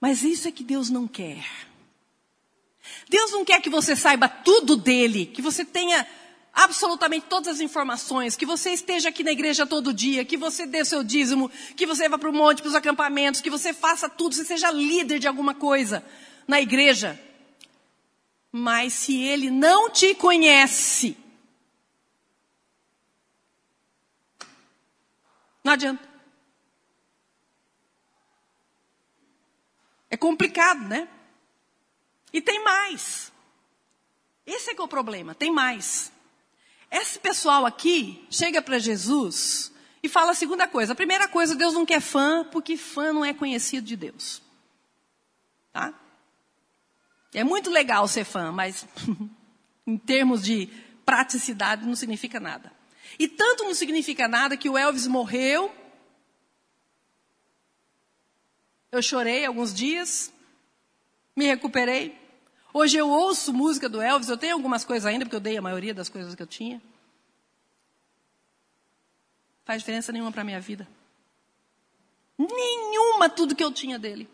Mas 0.00 0.22
isso 0.22 0.46
é 0.46 0.52
que 0.52 0.62
Deus 0.62 0.90
não 0.90 1.08
quer. 1.08 1.44
Deus 3.08 3.32
não 3.32 3.44
quer 3.44 3.60
que 3.60 3.70
você 3.70 3.96
saiba 3.96 4.28
tudo 4.28 4.76
dele, 4.76 5.26
que 5.26 5.42
você 5.42 5.64
tenha 5.64 6.06
absolutamente 6.52 7.26
todas 7.26 7.54
as 7.56 7.60
informações, 7.60 8.36
que 8.36 8.46
você 8.46 8.70
esteja 8.70 9.08
aqui 9.10 9.22
na 9.22 9.30
igreja 9.30 9.66
todo 9.66 9.92
dia, 9.92 10.24
que 10.24 10.36
você 10.36 10.66
dê 10.66 10.84
seu 10.84 11.04
dízimo, 11.04 11.50
que 11.76 11.86
você 11.86 12.08
vá 12.08 12.18
para 12.18 12.30
o 12.30 12.32
monte, 12.32 12.62
para 12.62 12.68
os 12.68 12.74
acampamentos, 12.74 13.40
que 13.40 13.50
você 13.50 13.72
faça 13.72 14.08
tudo, 14.08 14.34
você 14.34 14.44
seja 14.44 14.70
líder 14.70 15.18
de 15.18 15.28
alguma 15.28 15.54
coisa 15.54 16.04
na 16.46 16.60
igreja. 16.60 17.18
Mas 18.50 18.92
se 18.92 19.20
ele 19.22 19.50
não 19.50 19.90
te 19.90 20.14
conhece, 20.14 21.16
não 25.62 25.74
adianta. 25.74 26.07
É 30.10 30.16
complicado, 30.16 30.80
né? 30.86 31.08
E 32.32 32.40
tem 32.40 32.62
mais. 32.62 33.32
Esse 34.46 34.70
é 34.70 34.74
que 34.74 34.80
é 34.80 34.84
o 34.84 34.88
problema, 34.88 35.34
tem 35.34 35.50
mais. 35.50 36.12
Esse 36.90 37.18
pessoal 37.18 37.66
aqui 37.66 38.26
chega 38.30 38.62
para 38.62 38.78
Jesus 38.78 39.72
e 40.02 40.08
fala 40.08 40.32
a 40.32 40.34
segunda 40.34 40.66
coisa. 40.66 40.92
A 40.92 40.96
primeira 40.96 41.28
coisa, 41.28 41.54
Deus 41.54 41.74
não 41.74 41.84
quer 41.84 42.00
fã, 42.00 42.44
porque 42.50 42.76
fã 42.76 43.12
não 43.12 43.24
é 43.24 43.34
conhecido 43.34 43.86
de 43.86 43.96
Deus. 43.96 44.42
Tá? 45.72 45.92
É 47.34 47.44
muito 47.44 47.70
legal 47.70 48.08
ser 48.08 48.24
fã, 48.24 48.50
mas 48.50 48.86
em 49.86 49.98
termos 49.98 50.42
de 50.42 50.66
praticidade 51.04 51.86
não 51.86 51.94
significa 51.94 52.40
nada. 52.40 52.72
E 53.18 53.28
tanto 53.28 53.64
não 53.64 53.74
significa 53.74 54.26
nada 54.28 54.56
que 54.56 54.68
o 54.68 54.78
Elvis 54.78 55.06
morreu. 55.06 55.74
Eu 58.90 59.02
chorei 59.02 59.44
alguns 59.44 59.74
dias, 59.74 60.32
me 61.36 61.44
recuperei. 61.46 62.18
Hoje 62.72 62.96
eu 62.96 63.08
ouço 63.08 63.52
música 63.52 63.88
do 63.88 64.00
Elvis, 64.00 64.28
eu 64.28 64.38
tenho 64.38 64.54
algumas 64.54 64.84
coisas 64.84 65.04
ainda, 65.04 65.24
porque 65.24 65.36
eu 65.36 65.40
dei 65.40 65.56
a 65.58 65.62
maioria 65.62 65.92
das 65.92 66.08
coisas 66.08 66.34
que 66.34 66.42
eu 66.42 66.46
tinha. 66.46 66.80
Faz 69.64 69.82
diferença 69.82 70.10
nenhuma 70.10 70.32
para 70.32 70.40
a 70.40 70.44
minha 70.44 70.60
vida. 70.60 70.88
Nenhuma 72.38 73.28
tudo 73.28 73.54
que 73.54 73.62
eu 73.62 73.72
tinha 73.72 73.98
dele. 73.98 74.28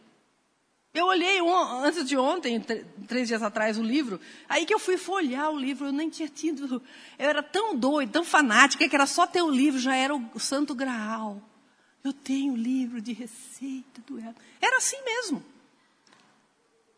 Eu 0.92 1.06
olhei 1.06 1.40
antes 1.82 2.06
de 2.06 2.16
ontem, 2.16 2.60
três 3.08 3.26
dias 3.26 3.42
atrás, 3.42 3.76
o 3.76 3.82
livro. 3.82 4.20
Aí 4.48 4.64
que 4.64 4.72
eu 4.72 4.78
fui 4.78 4.96
folhear 4.96 5.50
o 5.50 5.58
livro, 5.58 5.88
eu 5.88 5.92
nem 5.92 6.08
tinha 6.08 6.28
tido. 6.28 6.80
Eu 7.18 7.28
era 7.28 7.42
tão 7.42 7.74
doida, 7.74 8.12
tão 8.12 8.24
fanática, 8.24 8.88
que 8.88 8.94
era 8.94 9.06
só 9.06 9.26
ter 9.26 9.42
o 9.42 9.50
livro, 9.50 9.80
já 9.80 9.96
era 9.96 10.14
o 10.14 10.38
Santo 10.38 10.72
Graal. 10.72 11.42
Eu 12.04 12.12
tenho 12.12 12.54
livro 12.54 13.00
de 13.00 13.14
receita 13.14 14.02
do 14.06 14.18
Elvis. 14.18 14.42
Era 14.60 14.76
assim 14.76 15.02
mesmo. 15.02 15.42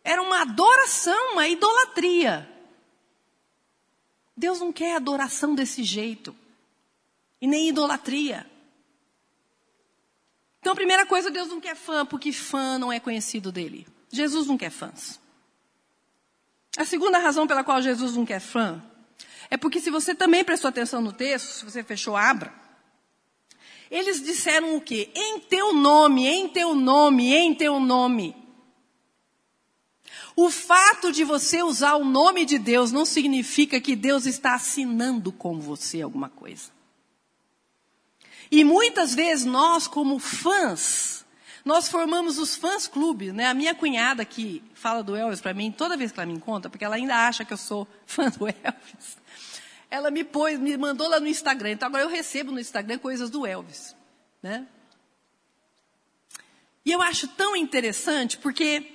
Era 0.03 0.21
uma 0.21 0.43
adoração, 0.43 1.33
uma 1.33 1.47
idolatria. 1.47 2.51
Deus 4.37 4.59
não 4.59 4.73
quer 4.73 4.97
adoração 4.97 5.55
desse 5.55 5.85
jeito. 5.85 6.35
E 7.41 7.47
nem 7.47 7.69
idolatria. 7.69 8.45
Então, 10.61 10.73
a 10.73 10.77
primeira 10.77 11.07
coisa, 11.07 11.31
Deus 11.31 11.49
não 11.49 11.61
quer 11.61 11.77
fã, 11.77 12.05
porque 12.05 12.33
fã 12.33 12.77
não 12.77 12.93
é 12.93 12.99
conhecido 12.99 13.53
dele. 13.53 13.87
Jesus 14.11 14.49
não 14.49 14.59
quer 14.59 14.71
fãs. 14.71 15.21
A 16.77 16.85
segunda 16.85 17.19
razão 17.19 17.47
pela 17.47 17.63
qual 17.63 17.81
Jesus 17.81 18.17
não 18.17 18.27
quer 18.27 18.41
fã 18.41 18.83
é 19.49 19.57
porque 19.57 19.81
se 19.81 19.91
você 19.91 20.15
também 20.15 20.45
prestou 20.45 20.69
atenção 20.69 21.01
no 21.01 21.13
texto, 21.13 21.47
se 21.47 21.65
você 21.65 21.85
fechou 21.85 22.17
Abra, 22.17 22.53
eles 23.91 24.23
disseram 24.23 24.77
o 24.77 24.81
quê? 24.81 25.11
Em 25.15 25.41
teu 25.41 25.73
nome, 25.73 26.27
em 26.27 26.49
teu 26.49 26.75
nome, 26.75 27.33
em 27.35 27.55
teu 27.55 27.79
nome. 27.79 28.35
O 30.35 30.51
fato 30.51 31.11
de 31.11 31.25
você 31.25 31.63
usar 31.63 31.95
o 31.95 32.05
nome 32.05 32.45
de 32.45 32.59
Deus 32.59 32.93
não 32.93 33.07
significa 33.07 33.81
que 33.81 33.97
Deus 33.97 34.27
está 34.27 34.55
assinando 34.55 35.33
com 35.33 35.59
você 35.59 36.03
alguma 36.03 36.29
coisa. 36.29 36.71
E 38.51 38.63
muitas 38.63 39.15
vezes 39.15 39.45
nós, 39.45 39.89
como 39.89 40.19
fãs, 40.19 41.25
nós 41.65 41.89
formamos 41.89 42.39
os 42.39 42.55
fãs 42.55 42.87
clubes, 42.87 43.33
né? 43.33 43.47
A 43.47 43.55
minha 43.55 43.75
cunhada 43.75 44.25
que 44.25 44.63
fala 44.75 45.03
do 45.03 45.17
Elvis 45.17 45.41
para 45.41 45.55
mim, 45.55 45.73
toda 45.73 45.97
vez 45.97 46.13
que 46.13 46.21
ela 46.21 46.27
me 46.27 46.35
encontra, 46.35 46.71
porque 46.71 46.85
ela 46.85 46.97
ainda 46.97 47.27
acha 47.27 47.45
que 47.45 47.53
eu 47.53 47.57
sou 47.57 47.89
fã 48.07 48.29
do 48.29 48.47
Elvis, 48.47 49.17
ela 49.91 50.11
me 50.11 50.25
pôs, 50.25 50.59
me 50.59 50.77
mandou 50.77 51.09
lá 51.09 51.21
no 51.21 51.29
Instagram. 51.29 51.73
Então 51.73 51.89
agora 51.89 52.05
eu 52.05 52.09
recebo 52.09 52.51
no 52.53 52.61
Instagram 52.61 52.99
coisas 52.99 53.31
do 53.31 53.47
Elvis, 53.47 53.95
né? 54.43 54.67
E 56.85 56.93
eu 56.93 57.03
acho 57.03 57.27
tão 57.29 57.57
interessante 57.57 58.39
porque, 58.39 58.93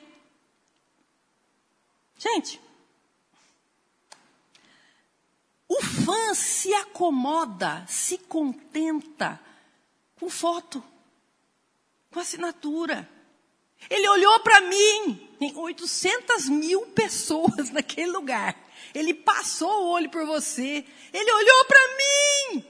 gente, 2.18 2.62
o 5.68 5.82
fã 5.82 6.34
se 6.34 6.74
acomoda, 6.74 7.86
se 7.88 8.18
contenta 8.18 9.40
com 10.18 10.30
foto, 10.30 10.84
com 12.12 12.20
assinatura. 12.20 13.10
Ele 13.90 14.08
olhou 14.08 14.40
para 14.42 14.62
mim, 14.62 15.30
tem 15.40 15.56
800 15.56 16.48
mil 16.50 16.88
pessoas 16.88 17.70
naquele 17.74 18.12
lugar. 18.12 18.56
Ele 18.94 19.14
passou 19.14 19.84
o 19.84 19.90
olho 19.90 20.10
por 20.10 20.26
você, 20.26 20.86
ele 21.14 21.32
olhou 21.32 21.66
para 21.66 21.80
mim. 21.98 22.66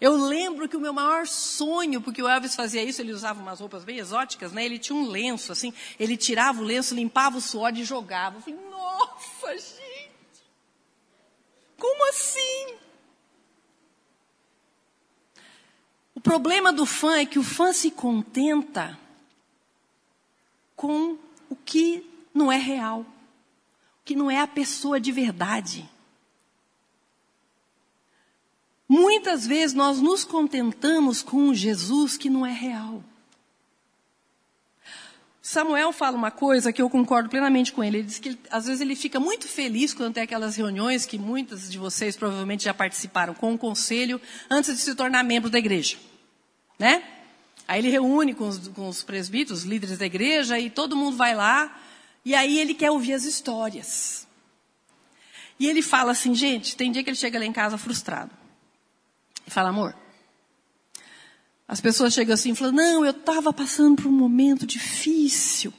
Eu 0.00 0.16
lembro 0.16 0.68
que 0.68 0.76
o 0.76 0.80
meu 0.80 0.92
maior 0.92 1.26
sonho, 1.26 2.00
porque 2.00 2.22
o 2.22 2.28
Elvis 2.28 2.54
fazia 2.54 2.82
isso, 2.82 3.00
ele 3.00 3.12
usava 3.12 3.40
umas 3.40 3.60
roupas 3.60 3.84
bem 3.84 3.98
exóticas, 3.98 4.52
né? 4.52 4.64
Ele 4.64 4.78
tinha 4.78 4.96
um 4.96 5.08
lenço, 5.08 5.52
assim, 5.52 5.72
ele 5.98 6.16
tirava 6.16 6.60
o 6.60 6.64
lenço, 6.64 6.94
limpava 6.94 7.38
o 7.38 7.40
suor 7.40 7.76
e 7.76 7.84
jogava. 7.84 8.36
Eu 8.36 8.42
falei, 8.42 8.60
nossa, 8.70 9.56
gente. 9.56 10.12
Como 11.78 12.08
assim? 12.10 12.76
O 16.14 16.20
problema 16.20 16.72
do 16.72 16.86
fã 16.86 17.18
é 17.18 17.26
que 17.26 17.38
o 17.38 17.42
fã 17.42 17.72
se 17.72 17.90
contenta 17.90 18.98
com 20.76 21.18
o 21.48 21.56
que 21.56 22.04
não 22.32 22.50
é 22.50 22.56
real, 22.56 23.06
que 24.04 24.14
não 24.14 24.30
é 24.30 24.40
a 24.40 24.46
pessoa 24.46 25.00
de 25.00 25.10
verdade. 25.10 25.88
Muitas 28.88 29.46
vezes 29.46 29.74
nós 29.74 30.00
nos 30.00 30.24
contentamos 30.24 31.22
com 31.22 31.38
um 31.38 31.54
Jesus 31.54 32.16
que 32.16 32.28
não 32.28 32.44
é 32.44 32.52
real. 32.52 33.02
Samuel 35.40 35.92
fala 35.92 36.16
uma 36.16 36.30
coisa 36.30 36.72
que 36.72 36.80
eu 36.80 36.88
concordo 36.88 37.28
plenamente 37.28 37.72
com 37.72 37.84
ele. 37.84 37.98
Ele 37.98 38.06
diz 38.06 38.18
que 38.18 38.38
às 38.50 38.66
vezes 38.66 38.80
ele 38.80 38.96
fica 38.96 39.20
muito 39.20 39.46
feliz 39.46 39.92
quando 39.92 40.14
tem 40.14 40.22
aquelas 40.22 40.56
reuniões 40.56 41.04
que 41.04 41.18
muitas 41.18 41.70
de 41.70 41.76
vocês 41.76 42.16
provavelmente 42.16 42.64
já 42.64 42.72
participaram 42.72 43.34
com 43.34 43.52
o 43.52 43.58
conselho 43.58 44.20
antes 44.50 44.74
de 44.74 44.82
se 44.82 44.94
tornar 44.94 45.22
membro 45.22 45.50
da 45.50 45.58
igreja, 45.58 45.96
né? 46.78 47.02
Aí 47.68 47.80
ele 47.80 47.90
reúne 47.90 48.34
com 48.34 48.48
os, 48.48 48.68
com 48.68 48.88
os 48.88 49.02
presbíteros, 49.02 49.60
os 49.60 49.64
líderes 49.64 49.98
da 49.98 50.06
igreja, 50.06 50.58
e 50.58 50.70
todo 50.70 50.96
mundo 50.96 51.16
vai 51.16 51.34
lá, 51.34 51.78
e 52.24 52.34
aí 52.34 52.58
ele 52.58 52.74
quer 52.74 52.90
ouvir 52.90 53.14
as 53.14 53.24
histórias. 53.24 54.26
E 55.58 55.68
ele 55.68 55.82
fala 55.82 56.12
assim, 56.12 56.34
gente, 56.34 56.76
tem 56.76 56.90
dia 56.90 57.04
que 57.04 57.10
ele 57.10 57.16
chega 57.16 57.38
lá 57.38 57.44
em 57.44 57.52
casa 57.52 57.78
frustrado. 57.78 58.30
E 59.46 59.50
fala, 59.50 59.68
amor, 59.68 59.94
as 61.68 61.80
pessoas 61.80 62.12
chegam 62.12 62.34
assim 62.34 62.52
e 62.52 62.54
falam, 62.54 62.74
não, 62.74 63.04
eu 63.04 63.10
estava 63.10 63.52
passando 63.52 64.02
por 64.02 64.08
um 64.08 64.12
momento 64.12 64.66
difícil. 64.66 65.72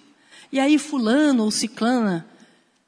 E 0.52 0.60
aí 0.60 0.78
fulano 0.78 1.44
ou 1.44 1.52
ciclana 1.52 2.28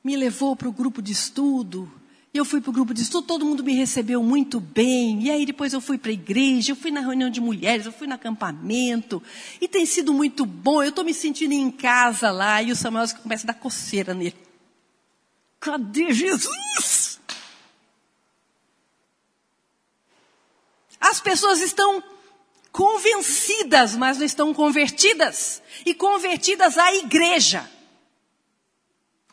me 0.03 0.15
levou 0.15 0.55
para 0.55 0.69
o 0.69 0.71
grupo 0.71 1.01
de 1.01 1.11
estudo. 1.11 1.91
E 2.33 2.37
eu 2.37 2.45
fui 2.45 2.61
para 2.61 2.69
o 2.69 2.73
grupo 2.73 2.93
de 2.93 3.01
estudo, 3.01 3.25
todo 3.25 3.45
mundo 3.45 3.63
me 3.63 3.73
recebeu 3.73 4.21
muito 4.21 4.59
bem. 4.59 5.23
E 5.23 5.31
aí 5.31 5.45
depois 5.45 5.73
eu 5.73 5.81
fui 5.81 5.97
para 5.97 6.11
a 6.11 6.13
igreja, 6.13 6.71
eu 6.71 6.75
fui 6.75 6.91
na 6.91 6.99
reunião 6.99 7.29
de 7.29 7.39
mulheres, 7.39 7.85
eu 7.85 7.91
fui 7.91 8.07
no 8.07 8.13
acampamento. 8.13 9.23
E 9.59 9.67
tem 9.67 9.85
sido 9.85 10.13
muito 10.13 10.45
bom, 10.45 10.83
eu 10.83 10.89
estou 10.89 11.03
me 11.03 11.13
sentindo 11.13 11.53
em 11.53 11.71
casa 11.71 12.29
lá. 12.29 12.61
E 12.61 12.71
o 12.71 12.75
Samuel 12.75 13.07
começa 13.23 13.45
a 13.45 13.53
dar 13.53 13.59
coceira 13.59 14.13
nele. 14.13 14.35
Cadê 15.59 16.13
Jesus? 16.13 17.19
As 20.99 21.19
pessoas 21.21 21.61
estão 21.61 22.03
convencidas, 22.71 23.95
mas 23.95 24.17
não 24.17 24.25
estão 24.25 24.53
convertidas. 24.53 25.61
E 25.85 25.93
convertidas 25.93 26.77
à 26.77 26.93
igreja. 26.93 27.69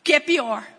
Que 0.03 0.13
é 0.13 0.19
pior. 0.19 0.74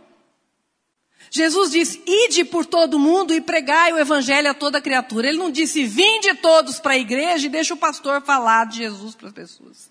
Jesus 1.30 1.70
disse: 1.70 2.02
Ide 2.06 2.44
por 2.44 2.64
todo 2.64 2.98
mundo 2.98 3.34
e 3.34 3.40
pregai 3.40 3.92
o 3.92 3.98
evangelho 3.98 4.50
a 4.50 4.54
toda 4.54 4.80
criatura. 4.80 5.28
Ele 5.28 5.38
não 5.38 5.50
disse: 5.50 5.84
Vinde 5.84 6.34
todos 6.34 6.78
para 6.78 6.92
a 6.92 6.98
igreja 6.98 7.46
e 7.46 7.50
deixa 7.50 7.74
o 7.74 7.76
pastor 7.76 8.22
falar 8.22 8.66
de 8.66 8.78
Jesus 8.78 9.14
para 9.14 9.28
as 9.28 9.34
pessoas. 9.34 9.90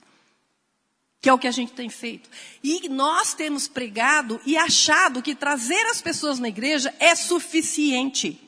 Que 1.22 1.30
é 1.30 1.34
o 1.34 1.40
que 1.40 1.48
a 1.48 1.52
gente 1.52 1.74
tem 1.74 1.90
feito. 1.90 2.30
E 2.64 2.88
nós 2.88 3.34
temos 3.34 3.68
pregado 3.68 4.40
e 4.46 4.56
achado 4.58 5.22
que 5.22 5.34
trazer 5.34 5.86
as 5.88 6.02
pessoas 6.02 6.40
na 6.40 6.48
igreja 6.48 6.94
é 7.00 7.16
suficiente. 7.16 8.42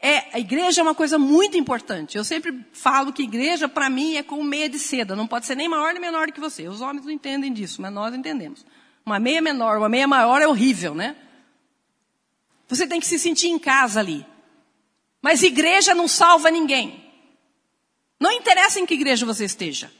É, 0.00 0.36
a 0.36 0.38
igreja 0.38 0.80
é 0.80 0.82
uma 0.82 0.94
coisa 0.94 1.18
muito 1.18 1.56
importante. 1.56 2.16
Eu 2.16 2.24
sempre 2.24 2.64
falo 2.72 3.12
que 3.12 3.22
igreja, 3.22 3.68
para 3.68 3.90
mim, 3.90 4.16
é 4.16 4.22
como 4.22 4.44
meia 4.44 4.68
de 4.68 4.78
seda. 4.78 5.16
Não 5.16 5.26
pode 5.26 5.46
ser 5.46 5.56
nem 5.56 5.68
maior 5.68 5.92
nem 5.92 6.00
menor 6.00 6.30
que 6.30 6.40
você. 6.40 6.68
Os 6.68 6.80
homens 6.80 7.04
não 7.04 7.12
entendem 7.12 7.52
disso, 7.52 7.82
mas 7.82 7.92
nós 7.92 8.14
entendemos. 8.14 8.64
Uma 9.06 9.20
meia 9.20 9.40
menor, 9.40 9.78
uma 9.78 9.88
meia 9.88 10.08
maior 10.08 10.42
é 10.42 10.48
horrível, 10.48 10.92
né? 10.92 11.16
Você 12.66 12.88
tem 12.88 12.98
que 12.98 13.06
se 13.06 13.20
sentir 13.20 13.46
em 13.46 13.58
casa 13.58 14.00
ali. 14.00 14.26
Mas 15.22 15.44
igreja 15.44 15.94
não 15.94 16.08
salva 16.08 16.50
ninguém. 16.50 17.04
Não 18.18 18.32
interessa 18.32 18.80
em 18.80 18.86
que 18.86 18.94
igreja 18.94 19.24
você 19.24 19.44
esteja. 19.44 19.92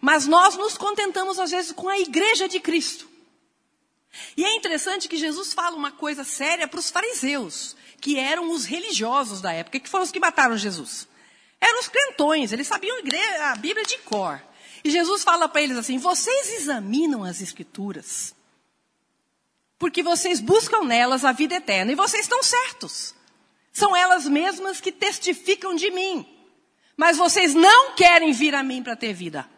Mas 0.00 0.26
nós 0.26 0.56
nos 0.56 0.78
contentamos, 0.78 1.38
às 1.38 1.50
vezes, 1.50 1.72
com 1.72 1.90
a 1.90 1.98
igreja 1.98 2.48
de 2.48 2.58
Cristo. 2.58 3.06
E 4.36 4.44
é 4.44 4.54
interessante 4.54 5.08
que 5.08 5.16
Jesus 5.18 5.52
fala 5.52 5.76
uma 5.76 5.92
coisa 5.92 6.24
séria 6.24 6.66
para 6.66 6.80
os 6.80 6.90
fariseus, 6.90 7.76
que 8.00 8.18
eram 8.18 8.50
os 8.50 8.64
religiosos 8.64 9.42
da 9.42 9.52
época, 9.52 9.80
que 9.80 9.88
foram 9.90 10.04
os 10.04 10.12
que 10.12 10.20
mataram 10.20 10.56
Jesus. 10.56 11.06
Eram 11.60 11.80
os 11.80 11.88
crentões, 11.88 12.52
eles 12.52 12.66
sabiam 12.66 12.96
a 13.42 13.56
Bíblia 13.56 13.84
de 13.84 13.98
cor. 13.98 14.40
E 14.84 14.90
Jesus 14.90 15.24
fala 15.24 15.48
para 15.48 15.62
eles 15.62 15.78
assim: 15.78 15.96
vocês 15.96 16.60
examinam 16.60 17.24
as 17.24 17.40
Escrituras, 17.40 18.34
porque 19.78 20.02
vocês 20.02 20.40
buscam 20.40 20.84
nelas 20.84 21.24
a 21.24 21.32
vida 21.32 21.54
eterna, 21.54 21.90
e 21.90 21.96
vocês 21.96 22.24
estão 22.24 22.42
certos. 22.42 23.14
São 23.72 23.96
elas 23.96 24.26
mesmas 24.26 24.80
que 24.80 24.92
testificam 24.92 25.74
de 25.74 25.90
mim. 25.90 26.24
Mas 26.96 27.16
vocês 27.16 27.54
não 27.54 27.92
querem 27.94 28.32
vir 28.32 28.54
a 28.54 28.62
mim 28.62 28.84
para 28.84 28.94
ter 28.94 29.12
vida. 29.12 29.50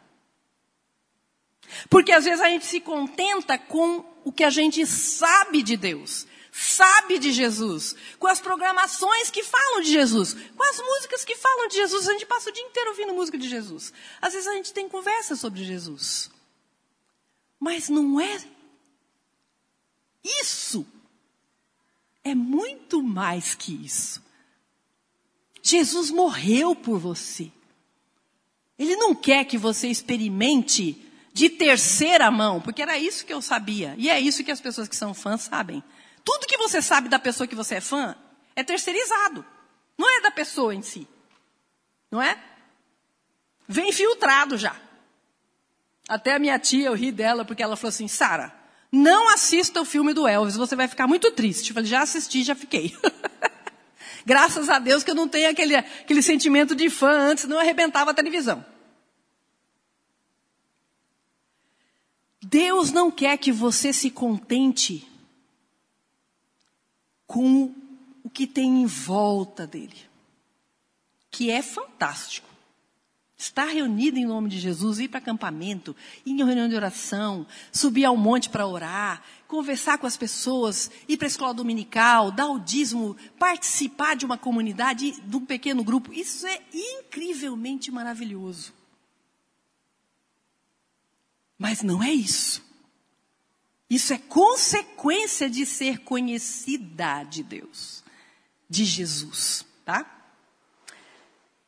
Porque 1.90 2.12
às 2.12 2.24
vezes 2.24 2.40
a 2.40 2.48
gente 2.48 2.64
se 2.64 2.80
contenta 2.80 3.58
com 3.58 4.04
o 4.24 4.32
que 4.32 4.42
a 4.42 4.48
gente 4.48 4.86
sabe 4.86 5.62
de 5.62 5.76
Deus, 5.76 6.26
sabe 6.58 7.18
de 7.18 7.32
Jesus, 7.32 7.94
com 8.18 8.26
as 8.26 8.40
programações 8.40 9.30
que 9.30 9.42
falam 9.42 9.82
de 9.82 9.92
Jesus, 9.92 10.32
com 10.32 10.62
as 10.62 10.80
músicas 10.80 11.22
que 11.22 11.36
falam 11.36 11.68
de 11.68 11.76
Jesus. 11.76 12.08
A 12.08 12.12
gente 12.12 12.24
passa 12.24 12.48
o 12.48 12.52
dia 12.52 12.64
inteiro 12.64 12.90
ouvindo 12.90 13.12
música 13.12 13.36
de 13.36 13.46
Jesus. 13.46 13.92
Às 14.22 14.32
vezes 14.32 14.48
a 14.48 14.54
gente 14.54 14.72
tem 14.72 14.88
conversa 14.88 15.36
sobre 15.36 15.62
Jesus. 15.62 16.30
Mas 17.60 17.90
não 17.90 18.18
é 18.18 18.42
isso. 20.24 20.86
É 22.24 22.34
muito 22.34 23.02
mais 23.02 23.54
que 23.54 23.72
isso. 23.84 24.24
Jesus 25.62 26.10
morreu 26.10 26.74
por 26.74 26.98
você. 26.98 27.52
Ele 28.78 28.96
não 28.96 29.14
quer 29.14 29.44
que 29.44 29.58
você 29.58 29.88
experimente 29.88 31.02
de 31.34 31.50
terceira 31.50 32.30
mão, 32.30 32.62
porque 32.62 32.80
era 32.80 32.98
isso 32.98 33.26
que 33.26 33.32
eu 33.32 33.42
sabia. 33.42 33.94
E 33.98 34.08
é 34.08 34.18
isso 34.18 34.42
que 34.42 34.50
as 34.50 34.60
pessoas 34.60 34.88
que 34.88 34.96
são 34.96 35.12
fãs 35.12 35.42
sabem. 35.42 35.84
Tudo 36.26 36.48
que 36.48 36.56
você 36.56 36.82
sabe 36.82 37.08
da 37.08 37.20
pessoa 37.20 37.46
que 37.46 37.54
você 37.54 37.76
é 37.76 37.80
fã 37.80 38.16
é 38.56 38.64
terceirizado. 38.64 39.46
Não 39.96 40.18
é 40.18 40.20
da 40.20 40.30
pessoa 40.32 40.74
em 40.74 40.82
si. 40.82 41.06
Não 42.10 42.20
é? 42.20 42.36
Vem 43.68 43.92
filtrado 43.92 44.58
já. 44.58 44.74
Até 46.08 46.34
a 46.34 46.38
minha 46.40 46.58
tia, 46.58 46.88
eu 46.88 46.94
ri 46.94 47.12
dela, 47.12 47.44
porque 47.44 47.62
ela 47.62 47.76
falou 47.76 47.90
assim: 47.90 48.08
Sara, 48.08 48.52
não 48.90 49.32
assista 49.32 49.80
o 49.80 49.84
filme 49.84 50.12
do 50.12 50.26
Elvis, 50.26 50.56
você 50.56 50.74
vai 50.74 50.88
ficar 50.88 51.06
muito 51.06 51.30
triste. 51.30 51.68
Eu 51.68 51.74
falei: 51.74 51.88
já 51.88 52.02
assisti, 52.02 52.42
já 52.42 52.56
fiquei. 52.56 52.96
Graças 54.26 54.68
a 54.68 54.80
Deus 54.80 55.04
que 55.04 55.12
eu 55.12 55.14
não 55.14 55.28
tenho 55.28 55.48
aquele, 55.48 55.76
aquele 55.76 56.22
sentimento 56.22 56.74
de 56.74 56.90
fã 56.90 57.12
antes, 57.12 57.44
não 57.44 57.60
arrebentava 57.60 58.10
a 58.10 58.14
televisão. 58.14 58.66
Deus 62.42 62.90
não 62.90 63.12
quer 63.12 63.38
que 63.38 63.52
você 63.52 63.92
se 63.92 64.10
contente 64.10 65.06
com 67.26 67.74
o 68.22 68.30
que 68.30 68.46
tem 68.46 68.82
em 68.82 68.86
volta 68.86 69.66
dele, 69.66 69.96
que 71.30 71.50
é 71.50 71.62
fantástico. 71.62 72.48
Estar 73.38 73.66
reunido 73.66 74.18
em 74.18 74.24
nome 74.24 74.48
de 74.48 74.58
Jesus, 74.58 74.98
ir 74.98 75.08
para 75.08 75.18
acampamento, 75.18 75.94
ir 76.24 76.32
em 76.32 76.36
reunião 76.42 76.66
de 76.68 76.74
oração, 76.74 77.46
subir 77.70 78.06
ao 78.06 78.16
monte 78.16 78.48
para 78.48 78.66
orar, 78.66 79.22
conversar 79.46 79.98
com 79.98 80.06
as 80.06 80.16
pessoas, 80.16 80.90
ir 81.06 81.18
para 81.18 81.26
a 81.26 81.28
escola 81.28 81.52
dominical, 81.52 82.30
dar 82.30 82.48
o 82.48 82.58
dízimo, 82.58 83.14
participar 83.38 84.16
de 84.16 84.24
uma 84.24 84.38
comunidade, 84.38 85.20
de 85.20 85.36
um 85.36 85.44
pequeno 85.44 85.84
grupo, 85.84 86.14
isso 86.14 86.46
é 86.46 86.62
incrivelmente 86.72 87.90
maravilhoso. 87.90 88.72
Mas 91.58 91.82
não 91.82 92.02
é 92.02 92.12
isso. 92.12 92.64
Isso 93.88 94.12
é 94.12 94.18
consequência 94.18 95.48
de 95.48 95.64
ser 95.64 96.00
conhecida 96.00 97.22
de 97.22 97.42
Deus, 97.42 98.02
de 98.68 98.84
Jesus, 98.84 99.64
tá? 99.84 100.04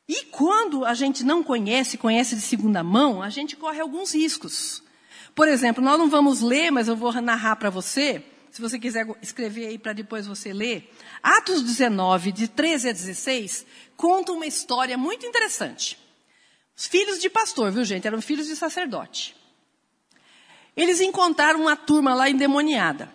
E 0.08 0.24
quando 0.24 0.84
a 0.84 0.94
gente 0.94 1.22
não 1.22 1.44
conhece, 1.44 1.98
conhece 1.98 2.34
de 2.34 2.40
segunda 2.40 2.82
mão, 2.82 3.22
a 3.22 3.28
gente 3.28 3.54
corre 3.54 3.78
alguns 3.78 4.14
riscos. 4.14 4.82
Por 5.34 5.46
exemplo, 5.46 5.84
nós 5.84 5.98
não 5.98 6.08
vamos 6.08 6.40
ler, 6.40 6.70
mas 6.70 6.88
eu 6.88 6.96
vou 6.96 7.12
narrar 7.20 7.56
para 7.56 7.70
você, 7.70 8.24
se 8.50 8.60
você 8.60 8.78
quiser 8.78 9.06
escrever 9.22 9.68
aí 9.68 9.78
para 9.78 9.92
depois 9.92 10.26
você 10.26 10.52
ler. 10.52 10.92
Atos 11.22 11.62
19, 11.62 12.32
de 12.32 12.48
13 12.48 12.88
a 12.88 12.92
16, 12.92 13.66
conta 13.96 14.32
uma 14.32 14.46
história 14.46 14.98
muito 14.98 15.24
interessante. 15.24 15.96
Os 16.76 16.86
filhos 16.86 17.20
de 17.20 17.28
pastor, 17.28 17.70
viu 17.70 17.84
gente? 17.84 18.06
Eram 18.06 18.20
filhos 18.20 18.46
de 18.46 18.56
sacerdote. 18.56 19.36
Eles 20.78 21.00
encontraram 21.00 21.60
uma 21.62 21.74
turma 21.74 22.14
lá 22.14 22.30
endemoniada. 22.30 23.12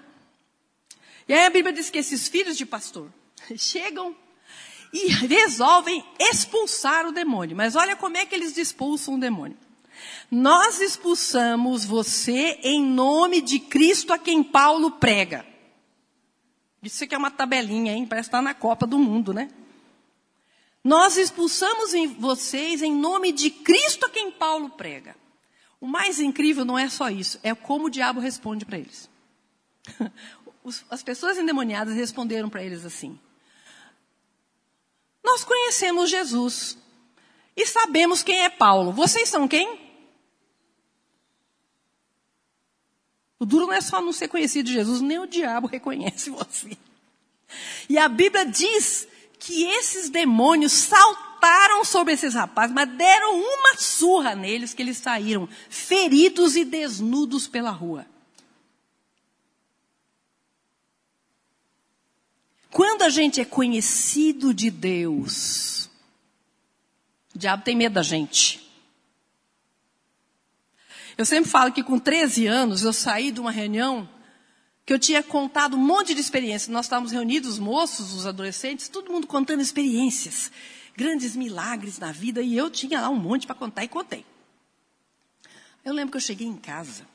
E 1.25 1.33
aí 1.33 1.45
a 1.45 1.49
Bíblia 1.49 1.71
diz 1.71 1.89
que 1.89 1.97
esses 1.97 2.27
filhos 2.27 2.57
de 2.57 2.65
pastor 2.65 3.09
chegam 3.55 4.13
e 4.91 5.07
resolvem 5.07 6.03
expulsar 6.19 7.07
o 7.07 7.13
demônio. 7.13 7.55
Mas 7.55 7.77
olha 7.77 7.95
como 7.95 8.17
é 8.17 8.25
que 8.25 8.35
eles 8.35 8.57
expulsam 8.57 9.15
o 9.15 9.19
demônio. 9.19 9.57
Nós 10.29 10.81
expulsamos 10.81 11.85
você 11.85 12.59
em 12.63 12.83
nome 12.83 13.39
de 13.39 13.59
Cristo 13.59 14.11
a 14.11 14.19
quem 14.19 14.43
Paulo 14.43 14.91
prega. 14.91 15.45
Isso 16.83 17.05
aqui 17.05 17.15
é 17.15 17.17
uma 17.17 17.31
tabelinha, 17.31 17.93
hein? 17.93 18.05
Parece 18.05 18.27
estar 18.27 18.41
na 18.41 18.53
Copa 18.53 18.85
do 18.85 18.99
Mundo, 18.99 19.33
né? 19.33 19.49
Nós 20.83 21.15
expulsamos 21.15 21.93
em 21.93 22.07
vocês 22.07 22.81
em 22.81 22.93
nome 22.93 23.31
de 23.31 23.49
Cristo 23.49 24.05
a 24.05 24.09
quem 24.09 24.31
Paulo 24.31 24.69
prega. 24.71 25.15
O 25.83 25.87
mais 25.87 26.21
incrível 26.21 26.63
não 26.63 26.79
é 26.79 26.87
só 26.87 27.09
isso, 27.09 27.37
é 27.43 27.53
como 27.53 27.87
o 27.87 27.89
diabo 27.89 28.21
responde 28.21 28.63
para 28.63 28.77
eles. 28.77 29.09
As 30.89 31.03
pessoas 31.03 31.37
endemoniadas 31.37 31.93
responderam 31.93 32.49
para 32.49 32.63
eles 32.63 32.85
assim: 32.85 33.19
Nós 35.21 35.43
conhecemos 35.43 36.09
Jesus 36.09 36.77
e 37.53 37.67
sabemos 37.67 38.23
quem 38.23 38.45
é 38.45 38.49
Paulo. 38.49 38.93
Vocês 38.93 39.27
são 39.27 39.45
quem? 39.45 39.77
O 43.37 43.45
duro 43.45 43.67
não 43.67 43.73
é 43.73 43.81
só 43.81 43.99
não 43.99 44.13
ser 44.13 44.29
conhecido 44.29 44.67
de 44.67 44.71
Jesus, 44.71 45.01
nem 45.01 45.19
o 45.19 45.27
diabo 45.27 45.67
reconhece 45.67 46.29
você. 46.31 46.77
E 47.89 47.97
a 47.97 48.07
Bíblia 48.07 48.45
diz 48.45 49.05
que 49.37 49.65
esses 49.65 50.09
demônios 50.09 50.71
saltaram 50.71 51.32
sobre 51.93 52.13
esses 52.13 52.33
rapazes, 52.33 52.73
mas 52.73 52.89
deram 52.89 53.39
uma 53.39 53.77
surra 53.77 54.35
neles 54.35 54.73
que 54.73 54.81
eles 54.81 54.97
saíram 54.97 55.47
feridos 55.69 56.55
e 56.55 56.65
desnudos 56.65 57.47
pela 57.47 57.69
rua. 57.69 58.05
Quando 62.71 63.03
a 63.03 63.09
gente 63.09 63.39
é 63.39 63.45
conhecido 63.45 64.51
de 64.51 64.71
Deus, 64.71 65.87
o 67.35 67.37
diabo 67.37 67.63
tem 67.63 67.75
medo 67.75 67.93
da 67.93 68.01
gente. 68.01 68.59
Eu 71.15 71.25
sempre 71.25 71.51
falo 71.51 71.71
que 71.71 71.83
com 71.83 71.99
13 71.99 72.47
anos 72.47 72.81
eu 72.81 72.91
saí 72.91 73.31
de 73.31 73.39
uma 73.39 73.51
reunião 73.51 74.09
que 74.83 74.91
eu 74.91 74.97
tinha 74.97 75.21
contado 75.21 75.77
um 75.77 75.79
monte 75.79 76.15
de 76.15 76.21
experiências. 76.21 76.69
Nós 76.69 76.87
estávamos 76.87 77.11
reunidos, 77.11 77.51
os 77.51 77.59
moços, 77.59 78.13
os 78.13 78.25
adolescentes, 78.25 78.89
todo 78.89 79.11
mundo 79.11 79.27
contando 79.27 79.61
experiências, 79.61 80.51
grandes 80.95 81.35
milagres 81.35 81.99
na 81.99 82.11
vida, 82.11 82.41
e 82.41 82.55
eu 82.55 82.69
tinha 82.69 83.01
lá 83.01 83.09
um 83.09 83.15
monte 83.15 83.45
para 83.45 83.55
contar 83.55 83.83
e 83.83 83.87
contei. 83.87 84.25
Eu 85.83 85.93
lembro 85.93 86.11
que 86.11 86.17
eu 86.17 86.21
cheguei 86.21 86.47
em 86.47 86.57
casa, 86.57 87.05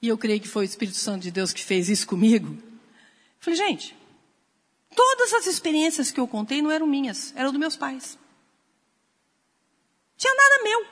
e 0.00 0.08
eu 0.08 0.16
creio 0.16 0.40
que 0.40 0.48
foi 0.48 0.64
o 0.64 0.68
Espírito 0.68 0.96
Santo 0.96 1.22
de 1.22 1.30
Deus 1.30 1.52
que 1.52 1.64
fez 1.64 1.88
isso 1.88 2.06
comigo. 2.06 2.56
Falei, 3.40 3.56
gente, 3.56 3.98
Todas 4.98 5.32
as 5.34 5.46
experiências 5.46 6.10
que 6.10 6.18
eu 6.18 6.26
contei 6.26 6.62
não 6.62 6.70
eram 6.72 6.86
minhas, 6.86 7.32
eram 7.36 7.52
dos 7.52 7.60
meus 7.60 7.76
pais. 7.76 8.18
Tinha 10.16 10.34
nada 10.34 10.64
meu. 10.64 10.86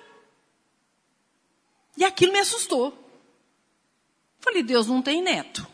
E 1.97 2.05
aquilo 2.05 2.33
me 2.33 2.39
assustou. 2.39 2.97
Falei, 4.39 4.63
Deus 4.63 4.87
não 4.87 5.03
tem 5.03 5.23
neto. 5.23 5.67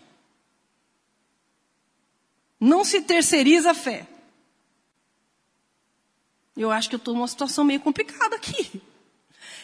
Não 2.58 2.84
se 2.84 3.02
terceiriza 3.02 3.72
a 3.72 3.74
fé. 3.74 4.08
Eu 6.56 6.70
acho 6.70 6.88
que 6.88 6.94
eu 6.94 6.98
estou 6.98 7.14
numa 7.14 7.28
situação 7.28 7.64
meio 7.64 7.80
complicada 7.80 8.36
aqui. 8.36 8.82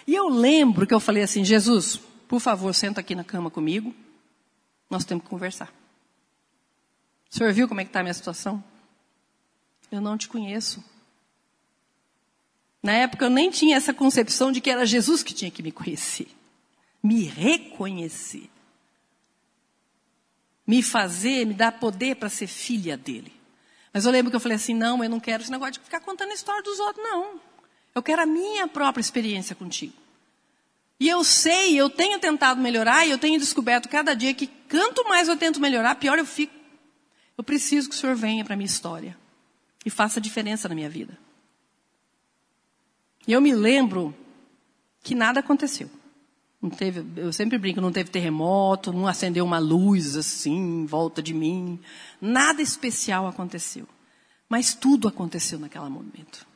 E 0.06 0.14
eu 0.14 0.28
lembro 0.28 0.86
que 0.86 0.94
eu 0.94 1.00
falei 1.00 1.22
assim, 1.22 1.44
Jesus, 1.44 2.00
por 2.26 2.40
favor, 2.40 2.74
senta 2.74 3.00
aqui 3.00 3.14
na 3.14 3.24
cama 3.24 3.50
comigo. 3.50 3.94
Nós 4.88 5.04
temos 5.04 5.22
que 5.22 5.30
conversar. 5.30 5.72
O 7.30 7.36
senhor 7.36 7.52
viu 7.52 7.68
como 7.68 7.80
é 7.80 7.84
que 7.84 7.90
está 7.90 8.00
a 8.00 8.02
minha 8.02 8.14
situação? 8.14 8.64
Eu 9.92 10.00
não 10.00 10.16
te 10.16 10.28
conheço. 10.28 10.82
Na 12.82 12.92
época 12.92 13.24
eu 13.24 13.30
nem 13.30 13.50
tinha 13.50 13.76
essa 13.76 13.92
concepção 13.92 14.50
de 14.50 14.60
que 14.60 14.70
era 14.70 14.86
Jesus 14.86 15.22
que 15.22 15.34
tinha 15.34 15.50
que 15.50 15.62
me 15.62 15.72
conhecer. 15.72 16.28
Me 17.02 17.24
reconhecer. 17.24 18.48
Me 20.66 20.82
fazer, 20.82 21.46
me 21.46 21.54
dar 21.54 21.72
poder 21.72 22.16
para 22.16 22.28
ser 22.28 22.46
filha 22.46 22.96
dele. 22.96 23.37
Mas 23.92 24.04
eu 24.04 24.12
lembro 24.12 24.30
que 24.30 24.36
eu 24.36 24.40
falei 24.40 24.56
assim: 24.56 24.74
não, 24.74 25.02
eu 25.02 25.10
não 25.10 25.20
quero 25.20 25.42
esse 25.42 25.50
negócio 25.50 25.74
de 25.74 25.80
ficar 25.80 26.00
contando 26.00 26.30
a 26.30 26.34
história 26.34 26.62
dos 26.62 26.78
outros, 26.78 27.04
não. 27.04 27.40
Eu 27.94 28.02
quero 28.02 28.22
a 28.22 28.26
minha 28.26 28.68
própria 28.68 29.00
experiência 29.00 29.56
contigo. 29.56 29.94
E 31.00 31.08
eu 31.08 31.22
sei, 31.22 31.76
eu 31.76 31.88
tenho 31.88 32.18
tentado 32.18 32.60
melhorar 32.60 33.06
e 33.06 33.10
eu 33.10 33.18
tenho 33.18 33.38
descoberto 33.38 33.88
cada 33.88 34.14
dia 34.14 34.34
que 34.34 34.48
quanto 34.68 35.08
mais 35.08 35.28
eu 35.28 35.36
tento 35.36 35.60
melhorar, 35.60 35.94
pior 35.94 36.18
eu 36.18 36.26
fico. 36.26 36.54
Eu 37.36 37.44
preciso 37.44 37.88
que 37.88 37.94
o 37.94 37.98
Senhor 37.98 38.16
venha 38.16 38.44
para 38.44 38.54
a 38.54 38.56
minha 38.56 38.66
história 38.66 39.16
e 39.86 39.90
faça 39.90 40.20
diferença 40.20 40.68
na 40.68 40.74
minha 40.74 40.90
vida. 40.90 41.16
E 43.26 43.32
eu 43.32 43.40
me 43.40 43.54
lembro 43.54 44.14
que 45.02 45.14
nada 45.14 45.40
aconteceu. 45.40 45.88
Não 46.60 46.70
teve, 46.70 47.04
eu 47.20 47.32
sempre 47.32 47.56
brinco, 47.56 47.80
não 47.80 47.92
teve 47.92 48.10
terremoto, 48.10 48.92
não 48.92 49.06
acendeu 49.06 49.44
uma 49.44 49.58
luz 49.58 50.16
assim 50.16 50.82
em 50.82 50.86
volta 50.86 51.22
de 51.22 51.32
mim. 51.32 51.78
Nada 52.20 52.60
especial 52.60 53.26
aconteceu. 53.28 53.86
Mas 54.48 54.74
tudo 54.74 55.06
aconteceu 55.06 55.58
naquele 55.58 55.88
momento. 55.88 56.46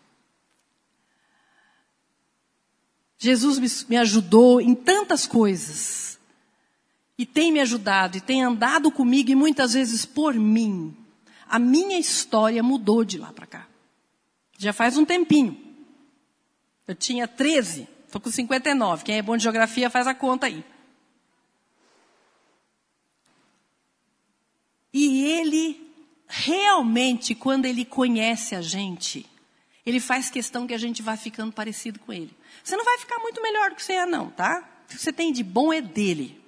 Jesus 3.16 3.58
me, 3.60 3.90
me 3.90 3.96
ajudou 3.98 4.60
em 4.60 4.74
tantas 4.74 5.26
coisas 5.28 6.18
e 7.16 7.24
tem 7.24 7.52
me 7.52 7.60
ajudado 7.60 8.16
e 8.16 8.20
tem 8.20 8.42
andado 8.42 8.90
comigo 8.90 9.30
e 9.30 9.36
muitas 9.36 9.74
vezes 9.74 10.04
por 10.04 10.34
mim, 10.34 10.96
a 11.48 11.56
minha 11.56 11.98
história 11.98 12.60
mudou 12.64 13.04
de 13.04 13.18
lá 13.18 13.32
para 13.32 13.46
cá. 13.46 13.68
Já 14.58 14.72
faz 14.72 14.96
um 14.96 15.04
tempinho. 15.04 15.56
Eu 16.88 16.96
tinha 16.96 17.28
13, 17.28 17.86
estou 18.12 18.20
com 18.20 18.30
59. 18.30 19.04
Quem 19.04 19.16
é 19.16 19.22
bom 19.22 19.36
de 19.36 19.42
geografia 19.42 19.88
faz 19.88 20.06
a 20.06 20.14
conta 20.14 20.46
aí. 20.46 20.62
E 24.92 25.24
ele 25.24 25.80
realmente, 26.28 27.34
quando 27.34 27.64
ele 27.64 27.84
conhece 27.84 28.54
a 28.54 28.60
gente, 28.60 29.26
ele 29.86 29.98
faz 29.98 30.28
questão 30.30 30.66
que 30.66 30.74
a 30.74 30.78
gente 30.78 31.00
vá 31.00 31.16
ficando 31.16 31.52
parecido 31.52 31.98
com 32.00 32.12
ele. 32.12 32.36
Você 32.62 32.76
não 32.76 32.84
vai 32.84 32.98
ficar 32.98 33.18
muito 33.18 33.40
melhor 33.40 33.70
do 33.70 33.76
que 33.76 33.82
você 33.82 33.94
é, 33.94 34.04
não, 34.04 34.30
tá? 34.30 34.68
O 34.84 34.88
que 34.88 34.98
você 34.98 35.12
tem 35.12 35.32
de 35.32 35.42
bom 35.42 35.72
é 35.72 35.80
dele. 35.80 36.40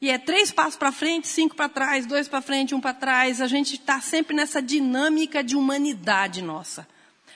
E 0.00 0.10
é 0.10 0.18
três 0.18 0.50
passos 0.50 0.76
para 0.76 0.92
frente, 0.92 1.28
cinco 1.28 1.56
para 1.56 1.68
trás, 1.68 2.04
dois 2.04 2.28
para 2.28 2.42
frente, 2.42 2.74
um 2.74 2.80
para 2.80 2.92
trás. 2.92 3.40
A 3.40 3.46
gente 3.46 3.76
está 3.76 4.00
sempre 4.00 4.34
nessa 4.36 4.60
dinâmica 4.60 5.42
de 5.42 5.56
humanidade 5.56 6.42
nossa. 6.42 6.86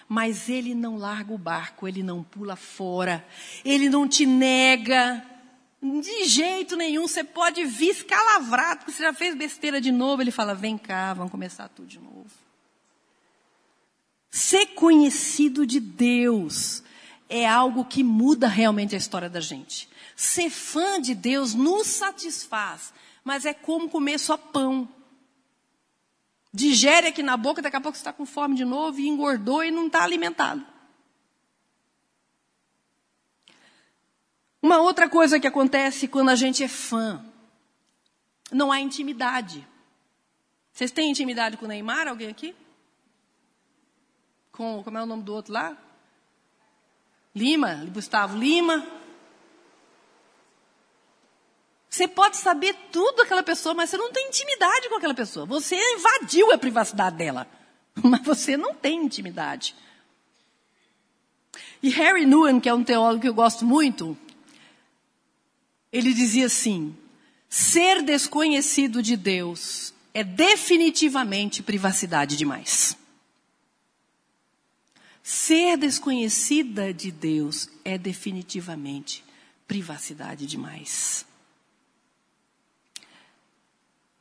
Mas 0.08 0.48
ele 0.48 0.74
não 0.74 0.96
larga 0.96 1.32
o 1.32 1.38
barco, 1.38 1.88
ele 1.88 2.02
não 2.02 2.22
pula 2.22 2.54
fora, 2.54 3.26
ele 3.64 3.88
não 3.88 4.08
te 4.08 4.24
nega. 4.24 5.24
De 5.82 6.24
jeito 6.24 6.76
nenhum, 6.76 7.06
você 7.06 7.24
pode 7.24 7.64
vir 7.64 7.90
escalavrado, 7.90 8.78
porque 8.80 8.92
você 8.92 9.02
já 9.02 9.12
fez 9.12 9.34
besteira 9.34 9.80
de 9.80 9.90
novo. 9.90 10.22
Ele 10.22 10.30
fala: 10.30 10.54
vem 10.54 10.78
cá, 10.78 11.12
vamos 11.12 11.30
começar 11.30 11.68
tudo 11.68 11.88
de 11.88 11.98
novo. 11.98 12.30
Ser 14.30 14.66
conhecido 14.74 15.66
de 15.66 15.80
Deus 15.80 16.82
é 17.28 17.46
algo 17.46 17.84
que 17.84 18.04
muda 18.04 18.46
realmente 18.46 18.94
a 18.94 18.98
história 18.98 19.28
da 19.28 19.40
gente. 19.40 19.88
Ser 20.14 20.50
fã 20.50 21.00
de 21.00 21.14
Deus 21.14 21.54
nos 21.54 21.86
satisfaz, 21.86 22.92
mas 23.24 23.44
é 23.44 23.52
como 23.52 23.88
comer 23.88 24.18
só 24.18 24.36
pão. 24.36 24.88
Digere 26.56 27.08
aqui 27.08 27.22
na 27.22 27.36
boca, 27.36 27.60
daqui 27.60 27.76
a 27.76 27.80
pouco 27.82 27.98
você 27.98 28.00
está 28.00 28.14
com 28.14 28.24
fome 28.24 28.54
de 28.54 28.64
novo 28.64 28.98
e 28.98 29.06
engordou 29.06 29.62
e 29.62 29.70
não 29.70 29.88
está 29.88 30.02
alimentado. 30.02 30.66
Uma 34.62 34.78
outra 34.78 35.06
coisa 35.06 35.38
que 35.38 35.46
acontece 35.46 36.08
quando 36.08 36.30
a 36.30 36.34
gente 36.34 36.64
é 36.64 36.68
fã, 36.68 37.22
não 38.50 38.72
há 38.72 38.80
intimidade. 38.80 39.68
Vocês 40.72 40.90
têm 40.90 41.10
intimidade 41.10 41.58
com 41.58 41.66
o 41.66 41.68
Neymar? 41.68 42.08
Alguém 42.08 42.30
aqui? 42.30 42.56
Com, 44.50 44.82
como 44.82 44.96
é 44.96 45.02
o 45.02 45.06
nome 45.06 45.24
do 45.24 45.34
outro 45.34 45.52
lá? 45.52 45.76
Lima, 47.34 47.84
Gustavo 47.92 48.34
Lima. 48.38 48.82
Você 51.96 52.06
pode 52.06 52.36
saber 52.36 52.76
tudo 52.92 53.16
daquela 53.16 53.42
pessoa, 53.42 53.74
mas 53.74 53.88
você 53.88 53.96
não 53.96 54.12
tem 54.12 54.28
intimidade 54.28 54.86
com 54.90 54.96
aquela 54.96 55.14
pessoa. 55.14 55.46
Você 55.46 55.74
invadiu 55.94 56.52
a 56.52 56.58
privacidade 56.58 57.16
dela, 57.16 57.48
mas 58.04 58.20
você 58.20 58.54
não 58.54 58.74
tem 58.74 59.02
intimidade. 59.02 59.74
E 61.82 61.88
Harry 61.88 62.26
Nguyen, 62.26 62.60
que 62.60 62.68
é 62.68 62.74
um 62.74 62.84
teólogo 62.84 63.22
que 63.22 63.28
eu 63.28 63.32
gosto 63.32 63.64
muito, 63.64 64.14
ele 65.90 66.12
dizia 66.12 66.44
assim: 66.44 66.94
ser 67.48 68.02
desconhecido 68.02 69.02
de 69.02 69.16
Deus 69.16 69.94
é 70.12 70.22
definitivamente 70.22 71.62
privacidade 71.62 72.36
demais. 72.36 72.94
Ser 75.22 75.78
desconhecida 75.78 76.92
de 76.92 77.10
Deus 77.10 77.70
é 77.82 77.96
definitivamente 77.96 79.24
privacidade 79.66 80.44
demais. 80.44 81.25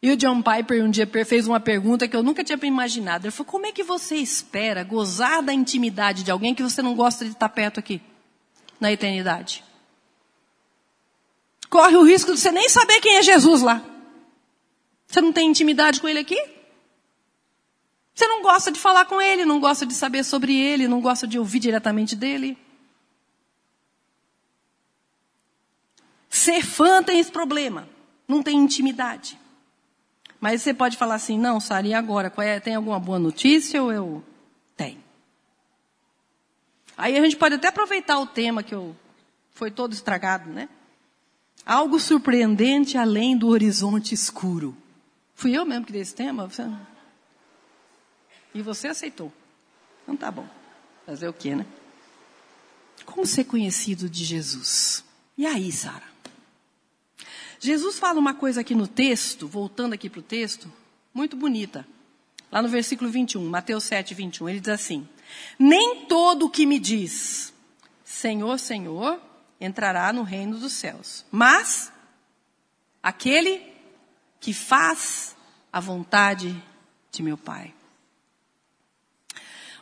E 0.06 0.12
o 0.12 0.16
John 0.16 0.40
Piper 0.40 0.86
um 0.86 0.92
dia 0.92 1.10
fez 1.26 1.48
uma 1.48 1.60
pergunta 1.60 2.08
que 2.08 2.16
eu 2.16 2.22
nunca 2.22 2.44
tinha 2.44 2.60
imaginado. 2.62 3.26
Ele 3.26 3.32
falou: 3.32 3.52
Como 3.52 3.66
é 3.66 3.72
que 3.72 3.82
você 3.82 4.18
espera 4.18 4.84
gozar 4.84 5.42
da 5.42 5.52
intimidade 5.52 6.22
de 6.22 6.30
alguém 6.30 6.54
que 6.54 6.62
você 6.62 6.80
não 6.80 6.94
gosta 6.94 7.26
de 7.26 7.32
estar 7.32 7.50
perto 7.50 7.80
aqui, 7.80 8.00
na 8.80 8.92
eternidade? 8.92 9.64
Corre 11.72 11.96
o 11.96 12.04
risco 12.04 12.32
de 12.32 12.40
você 12.40 12.52
nem 12.52 12.70
saber 12.70 13.02
quem 13.02 13.18
é 13.18 13.24
Jesus 13.24 13.64
lá. 13.64 13.84
Você 15.08 15.20
não 15.22 15.34
tem 15.34 15.50
intimidade 15.50 16.00
com 16.00 16.08
ele 16.08 16.20
aqui? 16.20 16.40
Você 18.14 18.28
não 18.28 18.44
gosta 18.44 18.72
de 18.72 18.80
falar 18.80 19.06
com 19.06 19.20
ele, 19.20 19.44
não 19.44 19.60
gosta 19.60 19.88
de 19.88 19.94
saber 19.96 20.24
sobre 20.24 20.56
ele, 20.56 20.88
não 20.88 21.02
gosta 21.02 21.26
de 21.26 21.40
ouvir 21.40 21.58
diretamente 21.58 22.16
dele. 22.16 22.56
Ser 26.30 26.62
fã 26.64 27.02
tem 27.02 27.20
esse 27.20 27.32
problema, 27.32 27.90
não 28.28 28.44
tem 28.44 28.56
intimidade. 28.56 29.44
Mas 30.46 30.62
você 30.62 30.76
pode 30.76 30.96
falar 30.96 31.16
assim, 31.16 31.40
não, 31.40 31.60
Sara, 31.60 31.88
e 31.88 31.94
agora? 31.96 32.32
É, 32.38 32.60
tem 32.60 32.76
alguma 32.76 33.00
boa 33.00 33.18
notícia 33.18 33.82
ou 33.82 33.92
eu 33.92 34.24
tenho? 34.78 35.04
Aí 36.96 37.18
a 37.18 37.22
gente 37.24 37.36
pode 37.36 37.56
até 37.56 37.70
aproveitar 37.70 38.20
o 38.20 38.28
tema 38.28 38.62
que 38.62 38.76
eu, 38.76 38.96
foi 39.50 39.72
todo 39.72 39.94
estragado, 39.94 40.52
né? 40.52 40.70
Algo 41.66 42.00
surpreendente 42.00 42.96
além 42.96 43.36
do 43.36 43.48
horizonte 43.48 44.14
escuro. 44.14 44.78
Fui 45.34 45.52
eu 45.58 45.66
mesmo 45.66 45.84
que 45.84 45.92
dei 45.92 46.04
esse 46.04 46.14
tema? 46.14 46.48
Você... 46.48 46.64
E 48.54 48.62
você 48.62 48.90
aceitou. 48.90 49.34
Então 50.04 50.16
tá 50.16 50.30
bom. 50.30 50.48
Fazer 51.08 51.28
o 51.28 51.34
quê, 51.34 51.56
né? 51.56 51.66
Como 53.04 53.26
ser 53.26 53.46
conhecido 53.46 54.08
de 54.08 54.24
Jesus? 54.24 55.04
E 55.36 55.44
aí, 55.44 55.72
Sara? 55.72 56.15
Jesus 57.66 57.98
fala 57.98 58.20
uma 58.20 58.34
coisa 58.34 58.62
aqui 58.62 58.76
no 58.76 58.88
texto, 58.88 59.48
voltando 59.48 59.94
aqui 59.94 60.10
para 60.10 60.20
o 60.20 60.24
texto, 60.24 60.72
muito 61.14 61.36
bonita. 61.36 61.86
Lá 62.52 62.62
no 62.62 62.70
versículo 62.70 63.10
21, 63.10 63.44
Mateus 63.50 63.84
7, 63.86 64.14
21, 64.14 64.50
ele 64.50 64.60
diz 64.60 64.70
assim: 64.70 65.08
Nem 65.58 66.06
todo 66.06 66.46
o 66.46 66.50
que 66.50 66.66
me 66.66 66.78
diz, 66.78 67.54
Senhor, 68.04 68.60
Senhor, 68.60 69.20
entrará 69.60 70.14
no 70.14 70.24
reino 70.24 70.58
dos 70.58 70.74
céus, 70.74 71.26
mas 71.32 71.92
aquele 73.02 73.62
que 74.40 74.54
faz 74.54 75.36
a 75.74 75.80
vontade 75.80 76.56
de 77.12 77.24
meu 77.24 77.38
Pai. 77.38 77.74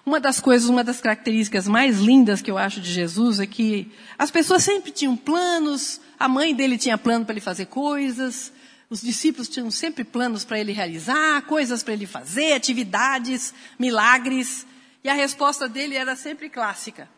Uma 0.05 0.19
das 0.19 0.39
coisas, 0.39 0.69
uma 0.69 0.83
das 0.83 0.99
características 0.99 1.67
mais 1.67 1.99
lindas 1.99 2.41
que 2.41 2.51
eu 2.51 2.57
acho 2.57 2.81
de 2.81 2.91
Jesus 2.91 3.39
é 3.39 3.45
que 3.45 3.91
as 4.17 4.31
pessoas 4.31 4.63
sempre 4.63 4.91
tinham 4.91 5.15
planos, 5.15 6.01
a 6.19 6.27
mãe 6.27 6.53
dele 6.53 6.77
tinha 6.77 6.97
plano 6.97 7.25
para 7.25 7.33
ele 7.33 7.41
fazer 7.41 7.65
coisas, 7.67 8.51
os 8.89 9.01
discípulos 9.01 9.49
tinham 9.49 9.71
sempre 9.71 10.03
planos 10.03 10.45
para 10.45 10.59
ele 10.59 10.71
realizar, 10.71 11.41
coisas 11.43 11.81
para 11.81 11.93
ele 11.93 12.05
fazer, 12.05 12.53
atividades, 12.53 13.53
milagres, 13.79 14.67
e 15.03 15.09
a 15.09 15.13
resposta 15.13 15.67
dele 15.67 15.95
era 15.95 16.15
sempre 16.15 16.49
clássica. 16.49 17.09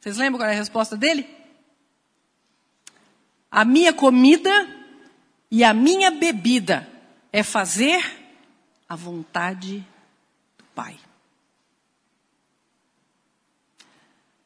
Vocês 0.00 0.16
lembram 0.16 0.38
qual 0.38 0.48
era 0.48 0.56
a 0.56 0.58
resposta 0.58 0.96
dele? 0.96 1.28
A 3.50 3.64
minha 3.64 3.92
comida 3.92 4.50
e 5.50 5.62
a 5.62 5.74
minha 5.74 6.10
bebida 6.10 6.88
é 7.32 7.42
fazer 7.42 8.02
a 8.88 8.96
vontade 8.96 9.86
do 10.56 10.64
Pai. 10.74 10.98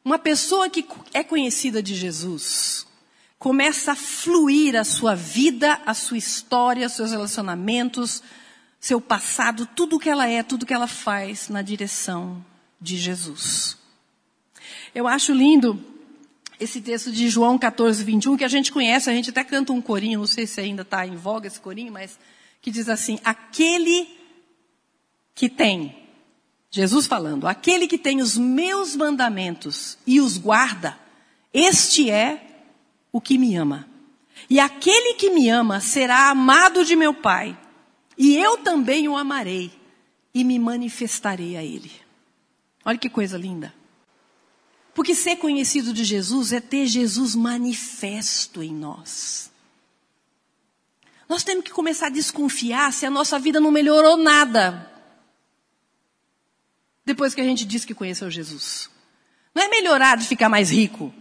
Uma 0.03 0.19
pessoa 0.19 0.69
que 0.69 0.85
é 1.13 1.23
conhecida 1.23 1.81
de 1.81 1.95
Jesus 1.95 2.85
começa 3.37 3.91
a 3.91 3.95
fluir 3.95 4.75
a 4.75 4.83
sua 4.83 5.15
vida, 5.15 5.81
a 5.85 5.93
sua 5.93 6.17
história, 6.17 6.89
seus 6.89 7.11
relacionamentos, 7.11 8.23
seu 8.79 9.01
passado, 9.01 9.65
tudo 9.65 9.95
o 9.95 9.99
que 9.99 10.09
ela 10.09 10.27
é, 10.27 10.43
tudo 10.43 10.63
o 10.63 10.65
que 10.65 10.73
ela 10.73 10.87
faz 10.87 11.49
na 11.49 11.61
direção 11.61 12.43
de 12.79 12.97
Jesus. 12.97 13.77
Eu 14.93 15.07
acho 15.07 15.33
lindo 15.33 15.83
esse 16.59 16.79
texto 16.81 17.11
de 17.11 17.29
João 17.29 17.57
14, 17.57 18.03
21, 18.03 18.37
que 18.37 18.43
a 18.43 18.47
gente 18.47 18.71
conhece, 18.71 19.09
a 19.09 19.13
gente 19.13 19.29
até 19.29 19.43
canta 19.43 19.73
um 19.73 19.81
corinho, 19.81 20.19
não 20.19 20.27
sei 20.27 20.47
se 20.47 20.61
ainda 20.61 20.83
está 20.83 21.05
em 21.05 21.15
voga 21.15 21.47
esse 21.47 21.59
corinho, 21.59 21.91
mas 21.91 22.17
que 22.61 22.71
diz 22.71 22.87
assim: 22.87 23.19
Aquele 23.23 24.07
que 25.33 25.49
tem 25.49 26.05
Jesus 26.71 27.07
falando: 27.07 27.47
aquele 27.47 27.87
que 27.87 27.97
tem 27.97 28.21
os 28.21 28.37
meus 28.37 28.95
mandamentos 28.95 29.97
e 30.05 30.19
os 30.19 30.37
guarda, 30.37 30.97
este 31.53 32.09
é 32.09 32.44
o 33.15 33.21
que 33.21 33.37
me 33.37 33.55
ama. 33.55 33.87
E 34.49 34.59
aquele 34.59 35.13
que 35.13 35.29
me 35.29 35.49
ama 35.49 35.79
será 35.79 36.29
amado 36.29 36.83
de 36.83 36.97
meu 36.97 37.13
Pai, 37.13 37.57
e 38.17 38.35
eu 38.35 38.57
também 38.57 39.07
o 39.07 39.15
amarei 39.15 39.71
e 40.33 40.43
me 40.43 40.59
manifestarei 40.59 41.55
a 41.55 41.63
ele. 41.63 41.93
Olha 42.83 42.97
que 42.97 43.09
coisa 43.09 43.37
linda. 43.37 43.73
Porque 44.93 45.15
ser 45.15 45.37
conhecido 45.37 45.93
de 45.93 46.03
Jesus 46.03 46.51
é 46.51 46.59
ter 46.59 46.87
Jesus 46.87 47.35
manifesto 47.35 48.61
em 48.61 48.73
nós. 48.73 49.49
Nós 51.29 51.41
temos 51.41 51.63
que 51.63 51.71
começar 51.71 52.07
a 52.07 52.09
desconfiar 52.09 52.91
se 52.91 53.05
a 53.05 53.09
nossa 53.09 53.39
vida 53.39 53.61
não 53.61 53.71
melhorou 53.71 54.17
nada 54.17 54.91
depois 57.05 57.33
que 57.33 57.39
a 57.39 57.45
gente 57.45 57.63
diz 57.63 57.85
que 57.85 57.93
conheceu 57.93 58.29
Jesus. 58.29 58.89
Não 59.53 59.63
é 59.63 59.69
melhorar 59.69 60.17
de 60.17 60.27
ficar 60.27 60.49
mais 60.49 60.69
rico. 60.69 61.13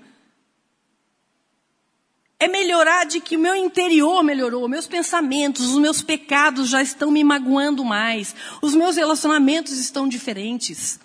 É 2.39 2.49
melhorar 2.49 3.05
de 3.05 3.21
que 3.21 3.37
o 3.37 3.41
meu 3.41 3.55
interior 3.55 4.23
melhorou, 4.23 4.69
meus 4.69 4.87
pensamentos, 4.87 5.71
os 5.71 5.79
meus 5.79 6.03
pecados 6.03 6.69
já 6.69 6.83
estão 6.83 7.11
me 7.11 7.23
magoando 7.23 7.85
mais, 7.85 8.35
os 8.61 8.75
meus 8.75 8.97
relacionamentos 8.97 9.79
estão 9.79 10.09
diferentes. 10.09 10.99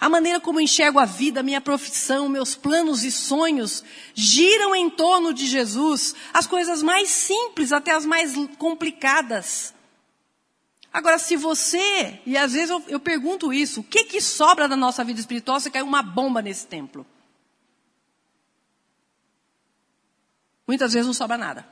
A 0.00 0.08
maneira 0.08 0.40
como 0.40 0.60
enxergo 0.60 0.98
a 0.98 1.04
vida, 1.04 1.42
minha 1.42 1.60
profissão, 1.60 2.28
meus 2.28 2.54
planos 2.54 3.04
e 3.04 3.10
sonhos 3.10 3.82
giram 4.14 4.74
em 4.74 4.90
torno 4.90 5.32
de 5.32 5.46
Jesus. 5.46 6.14
As 6.32 6.46
coisas 6.46 6.82
mais 6.82 7.08
simples 7.08 7.72
até 7.72 7.92
as 7.92 8.04
mais 8.04 8.34
complicadas. 8.58 9.72
Agora, 10.92 11.18
se 11.18 11.36
você, 11.36 12.20
e 12.24 12.36
às 12.36 12.52
vezes 12.52 12.70
eu, 12.70 12.82
eu 12.86 13.00
pergunto 13.00 13.52
isso, 13.52 13.80
o 13.80 13.84
que 13.84 14.04
que 14.04 14.20
sobra 14.20 14.68
da 14.68 14.76
nossa 14.76 15.02
vida 15.02 15.18
espiritual 15.18 15.58
se 15.58 15.70
caiu 15.70 15.86
uma 15.86 16.02
bomba 16.02 16.42
nesse 16.42 16.66
templo? 16.66 17.06
Muitas 20.66 20.92
vezes 20.92 21.06
não 21.06 21.14
sobra 21.14 21.36
nada. 21.36 21.66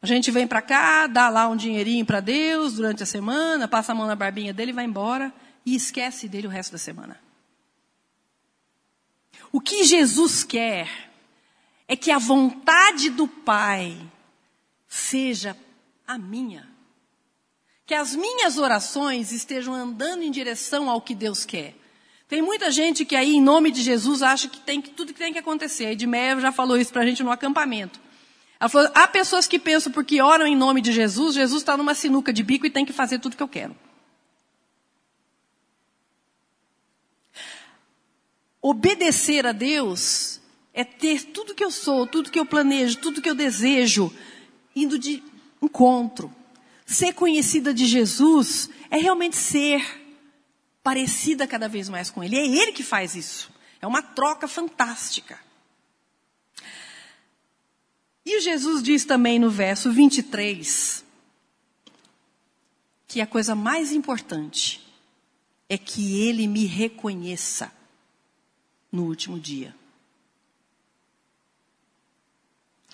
A 0.00 0.06
gente 0.06 0.30
vem 0.30 0.46
para 0.46 0.60
cá, 0.60 1.06
dá 1.06 1.30
lá 1.30 1.48
um 1.48 1.56
dinheirinho 1.56 2.04
para 2.04 2.20
Deus 2.20 2.74
durante 2.74 3.02
a 3.02 3.06
semana, 3.06 3.66
passa 3.66 3.92
a 3.92 3.94
mão 3.94 4.06
na 4.06 4.14
barbinha 4.14 4.52
dele, 4.52 4.72
vai 4.72 4.84
embora 4.84 5.32
e 5.64 5.74
esquece 5.74 6.28
dele 6.28 6.46
o 6.46 6.50
resto 6.50 6.72
da 6.72 6.78
semana. 6.78 7.18
O 9.50 9.60
que 9.60 9.84
Jesus 9.84 10.44
quer 10.44 11.10
é 11.88 11.96
que 11.96 12.10
a 12.10 12.18
vontade 12.18 13.08
do 13.10 13.26
Pai 13.26 13.96
seja 14.86 15.56
a 16.06 16.18
minha. 16.18 16.68
Que 17.86 17.94
as 17.94 18.14
minhas 18.14 18.58
orações 18.58 19.32
estejam 19.32 19.72
andando 19.72 20.22
em 20.22 20.30
direção 20.30 20.90
ao 20.90 21.00
que 21.00 21.14
Deus 21.14 21.44
quer. 21.44 21.74
Tem 22.28 22.40
muita 22.40 22.70
gente 22.70 23.04
que 23.04 23.14
aí, 23.14 23.34
em 23.34 23.42
nome 23.42 23.70
de 23.70 23.82
Jesus, 23.82 24.22
acha 24.22 24.48
que 24.48 24.58
tem 24.58 24.80
que, 24.80 24.90
tudo 24.90 25.12
que 25.12 25.18
tem 25.18 25.32
que 25.32 25.38
acontecer. 25.38 25.86
A 25.86 25.92
Edmeia 25.92 26.40
já 26.40 26.50
falou 26.50 26.76
isso 26.76 26.92
para 26.92 27.02
a 27.02 27.06
gente 27.06 27.22
no 27.22 27.30
acampamento. 27.30 28.00
Ela 28.58 28.68
falou, 28.68 28.90
há 28.94 29.06
pessoas 29.06 29.46
que 29.46 29.58
pensam 29.58 29.92
porque 29.92 30.22
oram 30.22 30.46
em 30.46 30.56
nome 30.56 30.80
de 30.80 30.92
Jesus, 30.92 31.34
Jesus 31.34 31.62
está 31.62 31.76
numa 31.76 31.94
sinuca 31.94 32.32
de 32.32 32.42
bico 32.42 32.66
e 32.66 32.70
tem 32.70 32.84
que 32.84 32.92
fazer 32.92 33.18
tudo 33.18 33.36
que 33.36 33.42
eu 33.42 33.48
quero. 33.48 33.76
Obedecer 38.62 39.46
a 39.46 39.52
Deus 39.52 40.40
é 40.72 40.82
ter 40.82 41.24
tudo 41.26 41.54
que 41.54 41.62
eu 41.62 41.70
sou, 41.70 42.06
tudo 42.06 42.30
que 42.30 42.40
eu 42.40 42.46
planejo, 42.46 42.98
tudo 42.98 43.20
que 43.20 43.28
eu 43.28 43.34
desejo, 43.34 44.10
indo 44.74 44.98
de 44.98 45.22
encontro. 45.60 46.34
Ser 46.86 47.12
conhecida 47.12 47.74
de 47.74 47.84
Jesus 47.84 48.70
é 48.90 48.96
realmente 48.96 49.36
ser 49.36 50.03
parecida 50.84 51.48
cada 51.48 51.68
vez 51.68 51.88
mais 51.88 52.10
com 52.10 52.22
Ele. 52.22 52.36
É 52.36 52.46
Ele 52.46 52.70
que 52.70 52.84
faz 52.84 53.16
isso. 53.16 53.50
É 53.82 53.86
uma 53.86 54.02
troca 54.02 54.46
fantástica. 54.46 55.36
E 58.24 58.40
Jesus 58.40 58.82
diz 58.82 59.04
também 59.04 59.40
no 59.40 59.50
verso 59.50 59.90
23 59.90 61.04
que 63.08 63.20
a 63.20 63.26
coisa 63.26 63.56
mais 63.56 63.90
importante 63.90 64.80
é 65.68 65.76
que 65.76 66.20
Ele 66.20 66.46
me 66.46 66.66
reconheça 66.66 67.72
no 68.92 69.04
último 69.04 69.40
dia 69.40 69.74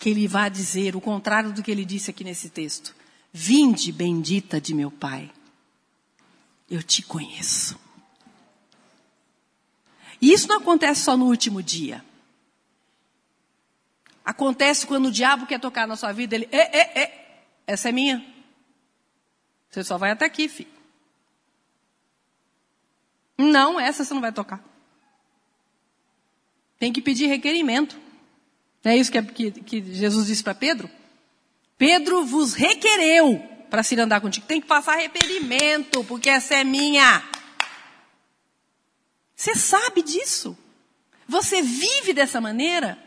que 0.00 0.08
ele 0.08 0.26
vá 0.26 0.48
dizer 0.48 0.96
o 0.96 1.00
contrário 1.00 1.52
do 1.52 1.62
que 1.62 1.70
ele 1.70 1.84
disse 1.84 2.10
aqui 2.10 2.24
nesse 2.24 2.48
texto. 2.48 2.96
Vinde, 3.30 3.92
bendita 3.92 4.58
de 4.58 4.74
meu 4.74 4.90
Pai, 4.90 5.30
eu 6.70 6.82
te 6.82 7.02
conheço. 7.02 7.78
E 10.22 10.32
isso 10.32 10.46
não 10.46 10.58
acontece 10.58 11.02
só 11.02 11.16
no 11.16 11.26
último 11.26 11.62
dia. 11.62 12.04
Acontece 14.24 14.86
quando 14.86 15.06
o 15.06 15.10
diabo 15.10 15.46
quer 15.46 15.58
tocar 15.58 15.86
na 15.88 15.96
sua 15.96 16.12
vida, 16.12 16.36
ele, 16.36 16.48
é, 16.52 16.78
é, 16.78 17.02
é, 17.02 17.44
essa 17.66 17.88
é 17.88 17.92
minha. 17.92 18.24
Você 19.68 19.82
só 19.82 19.98
vai 19.98 20.10
até 20.10 20.24
aqui, 20.24 20.48
filho. 20.48 20.70
Não, 23.36 23.80
essa 23.80 24.04
você 24.04 24.12
não 24.12 24.20
vai 24.20 24.32
tocar. 24.32 24.62
Tem 26.78 26.92
que 26.92 27.00
pedir 27.00 27.26
requerimento. 27.26 27.98
Não 28.84 28.92
é 28.92 28.96
isso 28.96 29.10
que, 29.10 29.22
que, 29.22 29.50
que 29.50 29.94
Jesus 29.94 30.26
disse 30.26 30.42
para 30.42 30.54
Pedro? 30.54 30.90
Pedro 31.76 32.24
vos 32.24 32.54
requereu 32.54 33.42
para 33.70 33.82
se 33.82 33.98
andar 33.98 34.20
contigo. 34.20 34.46
Tem 34.46 34.60
que 34.60 34.66
passar 34.66 34.96
requerimento, 34.96 36.04
porque 36.04 36.28
essa 36.28 36.56
é 36.56 36.64
minha. 36.64 37.22
Você 39.34 39.54
sabe 39.54 40.02
disso? 40.02 40.58
Você 41.26 41.62
vive 41.62 42.12
dessa 42.12 42.40
maneira? 42.40 42.98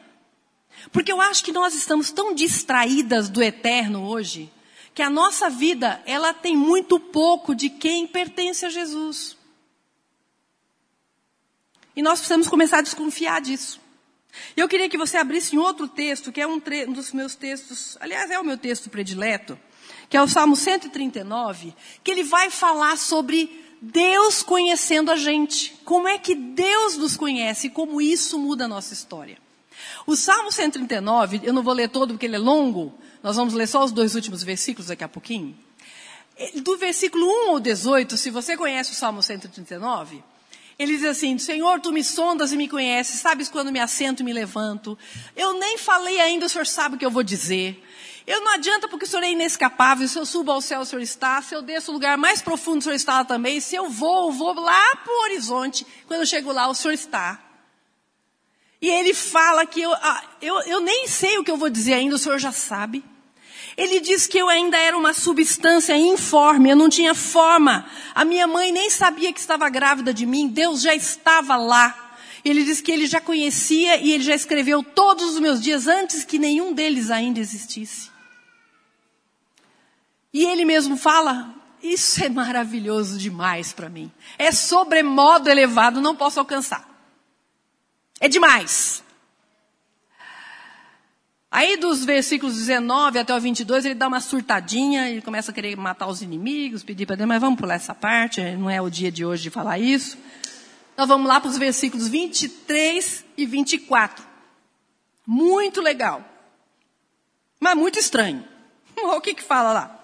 Porque 0.92 1.12
eu 1.12 1.22
acho 1.22 1.44
que 1.44 1.52
nós 1.52 1.76
estamos 1.76 2.12
tão 2.12 2.34
distraídas 2.34 3.30
do 3.30 3.44
eterno 3.44 4.08
hoje, 4.08 4.52
que 4.94 5.02
a 5.02 5.10
nossa 5.10 5.50
vida, 5.50 6.02
ela 6.06 6.34
tem 6.34 6.56
muito 6.56 7.00
pouco 7.00 7.54
de 7.54 7.70
quem 7.70 8.08
pertence 8.08 8.66
a 8.66 8.70
Jesus. 8.70 9.38
E 11.96 12.02
nós 12.02 12.20
precisamos 12.20 12.48
começar 12.48 12.80
a 12.80 12.82
desconfiar 12.82 13.42
disso. 13.42 13.80
Eu 14.58 14.68
queria 14.68 14.90
que 14.90 14.98
você 14.98 15.18
abrisse 15.18 15.56
em 15.56 15.60
outro 15.60 15.88
texto, 15.88 16.32
que 16.32 16.42
é 16.42 16.48
um, 16.48 16.62
um, 16.88 16.94
dos 16.94 17.12
meus 17.12 17.36
textos, 17.36 17.98
aliás, 18.00 18.32
é 18.32 18.40
o 18.40 18.44
meu 18.44 18.58
texto 18.58 18.90
predileto, 18.90 19.60
que 20.14 20.18
é 20.18 20.22
o 20.22 20.28
Salmo 20.28 20.56
139, 20.56 21.74
que 22.04 22.12
ele 22.12 22.22
vai 22.22 22.52
falar 22.52 23.00
sobre 23.00 23.50
Deus 23.82 24.44
conhecendo 24.44 25.10
a 25.10 25.16
gente. 25.16 25.74
Como 25.84 26.08
é 26.08 26.20
que 26.20 26.36
Deus 26.36 26.96
nos 26.98 27.18
conhece 27.18 27.66
e 27.66 27.70
como 27.72 28.00
isso 28.00 28.38
muda 28.38 28.66
a 28.66 28.68
nossa 28.68 28.94
história. 28.94 29.40
O 30.06 30.16
Salmo 30.16 30.52
139, 30.52 31.42
eu 31.44 31.52
não 31.52 31.64
vou 31.64 31.74
ler 31.74 31.90
todo 31.90 32.14
porque 32.14 32.28
ele 32.28 32.36
é 32.36 32.38
longo, 32.38 32.94
nós 33.24 33.38
vamos 33.38 33.56
ler 33.56 33.66
só 33.66 33.84
os 33.84 33.92
dois 33.92 34.14
últimos 34.14 34.44
versículos 34.44 34.90
daqui 34.90 35.04
a 35.04 35.10
pouquinho. 35.10 35.58
Do 36.62 36.78
versículo 36.78 37.26
1 37.48 37.50
ao 37.50 37.60
18, 37.60 38.16
se 38.16 38.30
você 38.30 38.56
conhece 38.56 38.92
o 38.92 38.96
Salmo 38.96 39.24
139, 39.24 40.24
ele 40.78 40.96
diz 40.96 41.06
assim: 41.06 41.40
Senhor, 41.40 41.80
tu 41.80 41.92
me 41.92 42.04
sondas 42.04 42.52
e 42.52 42.56
me 42.56 42.68
conheces, 42.68 43.20
sabes 43.20 43.50
quando 43.50 43.72
me 43.72 43.80
assento 43.80 44.20
e 44.20 44.24
me 44.24 44.32
levanto. 44.32 44.96
Eu 45.36 45.58
nem 45.58 45.76
falei 45.80 46.22
ainda, 46.22 46.46
o 46.46 46.50
Senhor 46.50 46.68
sabe 46.68 46.98
o 46.98 47.00
que 47.00 47.06
eu 47.06 47.10
vou 47.10 47.24
dizer. 47.24 47.84
Eu 48.26 48.42
não 48.42 48.54
adianta 48.54 48.88
porque 48.88 49.06
o 49.06 49.08
Senhor 49.08 49.24
é 49.24 49.32
inescapável. 49.32 50.08
Se 50.08 50.18
eu 50.18 50.26
subo 50.26 50.52
ao 50.52 50.62
céu, 50.62 50.82
o 50.82 50.86
Senhor 50.86 51.02
está. 51.02 51.42
Se 51.42 51.54
eu 51.54 51.62
desço 51.62 51.92
ao 51.92 51.94
lugar 51.94 52.18
mais 52.18 52.42
profundo, 52.42 52.80
o 52.80 52.84
Senhor 52.84 52.96
está 52.96 53.16
lá 53.16 53.26
também. 53.26 53.60
Se 53.60 53.76
eu 53.76 53.90
vou, 53.90 54.32
vou 54.32 54.54
lá 54.54 54.96
para 54.96 55.14
o 55.14 55.22
horizonte. 55.24 55.86
Quando 56.08 56.22
eu 56.22 56.26
chego 56.26 56.52
lá, 56.52 56.68
o 56.70 56.74
Senhor 56.74 56.94
está. 56.94 57.40
E 58.82 58.90
ele 58.90 59.14
fala 59.14 59.66
que 59.66 59.82
eu, 59.82 59.94
ah, 59.94 60.24
eu, 60.42 60.60
eu 60.64 60.82
nem 60.82 61.08
sei 61.08 61.38
o 61.38 61.44
que 61.44 61.50
eu 61.50 61.58
vou 61.58 61.70
dizer 61.70 61.94
ainda, 61.94 62.16
o 62.16 62.20
Senhor 62.20 62.38
já 62.38 62.52
sabe. 62.52 63.04
Ele 63.78 64.00
diz 64.00 64.28
que 64.28 64.38
eu 64.38 64.50
ainda 64.50 64.78
era 64.78 64.98
uma 64.98 65.14
substância 65.14 65.96
informe, 65.96 66.70
eu 66.70 66.76
não 66.76 66.90
tinha 66.90 67.16
forma. 67.16 67.90
A 68.14 68.24
minha 68.24 68.46
mãe 68.46 68.72
nem 68.72 68.90
sabia 68.90 69.32
que 69.34 69.40
estava 69.40 69.70
grávida 69.70 70.14
de 70.14 70.26
mim, 70.26 70.48
Deus 70.48 70.82
já 70.82 70.94
estava 70.94 71.56
lá. 71.56 72.18
Ele 72.44 72.64
diz 72.64 72.82
que 72.82 72.92
ele 72.92 73.08
já 73.08 73.22
conhecia 73.22 73.98
e 73.98 74.12
ele 74.12 74.24
já 74.24 74.36
escreveu 74.36 74.84
todos 74.84 75.34
os 75.34 75.40
meus 75.40 75.62
dias 75.62 75.88
antes 75.88 76.26
que 76.26 76.38
nenhum 76.38 76.74
deles 76.74 77.10
ainda 77.10 77.40
existisse. 77.40 78.13
E 80.34 80.44
ele 80.46 80.66
mesmo 80.66 80.98
fala: 80.98 81.54
Isso 81.82 82.24
é 82.24 82.30
maravilhoso 82.30 83.18
demais 83.18 83.72
para 83.72 83.90
mim. 83.90 84.12
É 84.38 84.52
sobremodo 84.52 85.50
elevado, 85.50 86.02
não 86.02 86.16
posso 86.16 86.40
alcançar. 86.40 86.90
É 88.20 88.28
demais. 88.28 89.04
Aí 91.52 91.78
dos 91.78 92.04
versículos 92.04 92.56
19 92.56 93.20
até 93.20 93.36
o 93.36 93.40
22, 93.40 93.86
ele 93.86 93.94
dá 93.94 94.08
uma 94.08 94.20
surtadinha, 94.20 95.08
ele 95.08 95.22
começa 95.22 95.52
a 95.52 95.54
querer 95.54 95.78
matar 95.78 96.08
os 96.08 96.24
inimigos, 96.24 96.82
pedir 96.82 97.06
para 97.06 97.16
Deus, 97.16 97.28
mas 97.28 97.40
vamos 97.40 97.60
pular 97.60 97.76
essa 97.76 97.94
parte, 97.94 98.42
não 98.56 98.68
é 98.68 98.82
o 98.82 98.90
dia 98.90 99.12
de 99.12 99.24
hoje 99.24 99.44
de 99.44 99.50
falar 99.52 99.78
isso. 99.78 100.18
Então 100.96 101.06
vamos 101.06 101.28
lá 101.28 101.40
para 101.40 101.52
os 101.52 101.58
versículos 101.60 102.08
23 102.08 103.24
e 103.38 103.46
24. 103.46 104.26
Muito 105.28 105.80
legal. 105.80 106.24
Mas 107.60 107.78
muito 107.78 108.00
estranho. 108.00 108.44
O 109.04 109.22
que 109.22 109.36
que 109.36 109.44
fala 109.44 109.74
lá? 109.74 110.03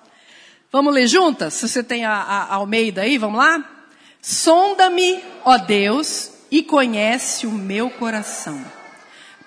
Vamos 0.72 0.94
ler 0.94 1.08
juntas? 1.08 1.56
Se 1.56 1.68
você 1.68 1.84
tem 1.84 2.06
a, 2.06 2.14
a 2.14 2.54
Almeida 2.54 3.02
aí, 3.02 3.18
vamos 3.18 3.40
lá? 3.40 3.88
Sonda-me, 4.22 5.20
ó 5.44 5.58
Deus, 5.58 6.32
e 6.52 6.62
conhece 6.62 7.48
o 7.48 7.52
meu 7.52 7.90
coração. 7.90 8.64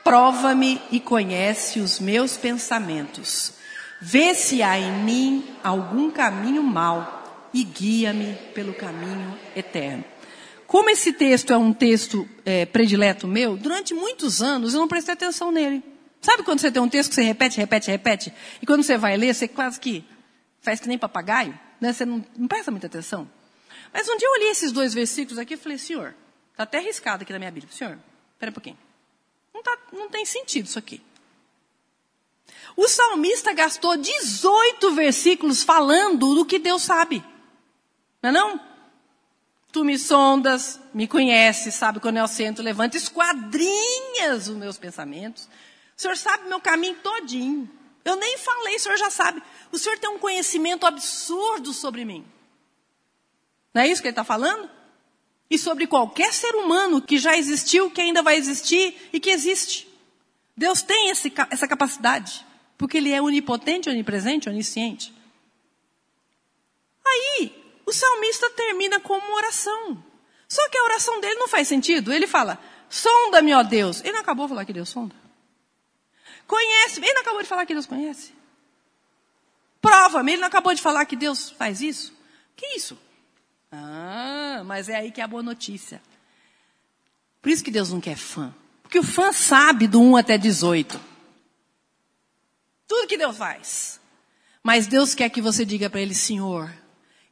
Prova-me 0.03 0.81
e 0.91 0.99
conhece 0.99 1.79
os 1.79 2.01
meus 2.01 2.37
pensamentos. 2.37 3.53
Vê 4.01 4.35
se 4.35 4.65
há 4.65 4.77
em 4.77 5.05
mim 5.05 5.45
algum 5.63 6.11
caminho 6.11 6.63
mau 6.63 7.49
e 7.55 7.63
guia-me 7.63 8.35
pelo 8.53 8.75
caminho 8.75 9.39
eterno. 9.55 10.05
Como 10.67 10.91
esse 10.91 11.13
texto 11.13 11.53
é 11.53 11.57
um 11.57 11.73
texto 11.73 12.29
é, 12.45 12.67
predileto 12.67 13.29
meu, 13.29 13.57
durante 13.57 13.95
muitos 13.95 14.43
anos 14.43 14.75
eu 14.75 14.81
não 14.81 14.89
prestei 14.89 15.13
atenção 15.13 15.53
nele. 15.53 15.85
Sabe 16.21 16.43
quando 16.43 16.61
você 16.61 16.71
tem 16.71 16.83
um 16.83 16.89
texto 16.89 17.11
que 17.11 17.15
você 17.15 17.23
repete, 17.23 17.59
repete, 17.59 17.91
repete? 17.91 18.33
E 18.61 18.67
quando 18.67 18.83
você 18.83 18.97
vai 18.97 19.17
ler, 19.17 19.35
você 19.35 19.47
quase 19.47 19.79
que 19.79 20.05
faz 20.63 20.81
que 20.81 20.89
nem 20.89 20.97
papagaio, 20.97 21.59
né? 21.81 21.93
Você 21.93 22.07
não, 22.07 22.25
não 22.37 22.49
presta 22.49 22.71
muita 22.71 22.87
atenção. 22.87 23.29
Mas 23.93 24.09
um 24.09 24.17
dia 24.17 24.27
eu 24.27 24.33
olhei 24.33 24.51
esses 24.51 24.73
dois 24.73 24.95
versículos 24.95 25.39
aqui 25.39 25.55
e 25.55 25.57
falei, 25.57 25.77
senhor, 25.77 26.15
está 26.53 26.63
até 26.63 26.79
arriscado 26.79 27.25
aqui 27.25 27.33
na 27.33 27.39
minha 27.39 27.51
Bíblia. 27.51 27.71
Senhor, 27.73 27.99
espera 28.33 28.51
um 28.51 28.55
pouquinho. 28.55 28.79
Não, 29.53 29.63
tá, 29.63 29.77
não 29.93 30.09
tem 30.09 30.25
sentido 30.25 30.67
isso 30.67 30.79
aqui. 30.79 31.03
O 32.77 32.89
salmista 32.89 33.53
gastou 33.53 33.97
18 33.97 34.93
versículos 34.93 35.63
falando 35.63 36.35
do 36.35 36.47
que 36.47 36.59
Deus 36.59 36.83
sabe. 36.83 37.23
Não 38.23 38.31
é 38.31 38.33
não? 38.33 38.61
Tu 39.71 39.85
me 39.85 39.99
sondas, 39.99 40.81
me 40.93 41.07
conheces, 41.07 41.75
sabe 41.75 41.99
quando 41.99 42.19
eu 42.19 42.29
sento, 42.29 42.63
levanta, 42.63 42.97
esquadrinhas 42.97 44.49
os 44.49 44.57
meus 44.57 44.79
pensamentos. 44.79 45.49
O 45.97 46.01
Senhor 46.01 46.17
sabe 46.17 46.49
meu 46.49 46.61
caminho 46.61 46.95
todinho. 46.97 47.71
Eu 48.05 48.17
nem 48.17 48.37
falei, 48.39 48.77
o 48.77 48.81
Senhor 48.81 48.97
já 48.97 49.11
sabe. 49.11 49.43
O 49.73 49.79
Senhor 49.79 49.99
tem 49.99 50.11
um 50.11 50.19
conhecimento 50.19 50.87
absurdo 50.87 51.73
sobre 51.73 52.05
mim. 52.05 52.25
Não 53.73 53.83
é 53.83 53.89
isso 53.89 54.03
que 54.03 54.09
ele 54.09 54.13
está 54.13 54.23
falando? 54.23 54.71
E 55.49 55.59
sobre 55.59 55.87
qualquer 55.87 56.33
ser 56.33 56.55
humano 56.55 57.01
que 57.01 57.19
já 57.19 57.37
existiu, 57.37 57.91
que 57.91 58.01
ainda 58.01 58.23
vai 58.23 58.37
existir 58.37 59.09
e 59.13 59.19
que 59.19 59.31
existe. 59.31 59.89
Deus 60.57 60.83
tem 60.83 61.09
esse, 61.09 61.33
essa 61.51 61.67
capacidade. 61.67 62.47
Porque 62.77 62.99
Ele 62.99 63.13
é 63.13 63.23
onipotente, 63.23 63.89
onipresente, 63.89 64.49
onisciente. 64.49 65.15
Aí, 67.05 67.53
o 67.87 67.93
salmista 67.93 68.51
termina 68.51 69.01
com 69.01 69.17
uma 69.17 69.35
oração. 69.37 70.05
Só 70.49 70.69
que 70.69 70.77
a 70.77 70.85
oração 70.85 71.21
dele 71.21 71.37
não 71.37 71.49
faz 71.49 71.69
sentido. 71.69 72.13
Ele 72.13 72.27
fala, 72.27 72.59
sonda-me, 72.89 73.55
ó 73.55 73.63
Deus. 73.63 74.01
Ele 74.01 74.13
não 74.13 74.21
acabou 74.21 74.47
de 74.47 74.51
falar 74.51 74.65
que 74.65 74.73
Deus 74.73 74.89
sonda. 74.89 75.15
Conhece, 76.47 77.01
ele 77.01 77.13
não 77.15 77.23
acabou 77.23 77.43
de 77.43 77.49
falar 77.49 77.65
que 77.65 77.73
Deus 77.73 77.87
conhece. 77.87 78.35
Prova-me, 79.83 80.33
ele 80.33 80.41
não 80.41 80.49
acabou 80.49 80.73
de 80.73 80.81
falar 80.81 81.05
que 81.05 81.17
Deus 81.17 81.51
faz 81.51 81.83
isso. 81.83 82.15
Que 82.57 82.77
isso? 82.77 82.97
Ah, 83.71 84.63
mas 84.65 84.89
é 84.89 84.97
aí 84.97 85.11
que 85.11 85.21
é 85.21 85.25
a 85.25 85.29
boa 85.29 85.43
notícia. 85.43 86.01
Por 87.43 87.51
isso 87.51 87.65
que 87.65 87.71
Deus 87.71 87.91
não 87.91 88.01
quer 88.01 88.17
fã. 88.17 88.55
Porque 88.83 89.01
o 89.01 89.03
fã 89.03 89.33
sabe 89.33 89.89
do 89.89 90.01
1 90.01 90.17
até 90.17 90.39
18. 90.39 91.01
Tudo 92.87 93.09
que 93.09 93.19
Deus 93.19 93.37
faz. 93.37 94.01
Mas 94.63 94.87
Deus 94.87 95.15
quer 95.17 95.29
que 95.29 95.43
você 95.43 95.65
diga 95.65 95.91
para 95.91 96.01
ele, 96.01 96.15
Senhor, 96.15 96.73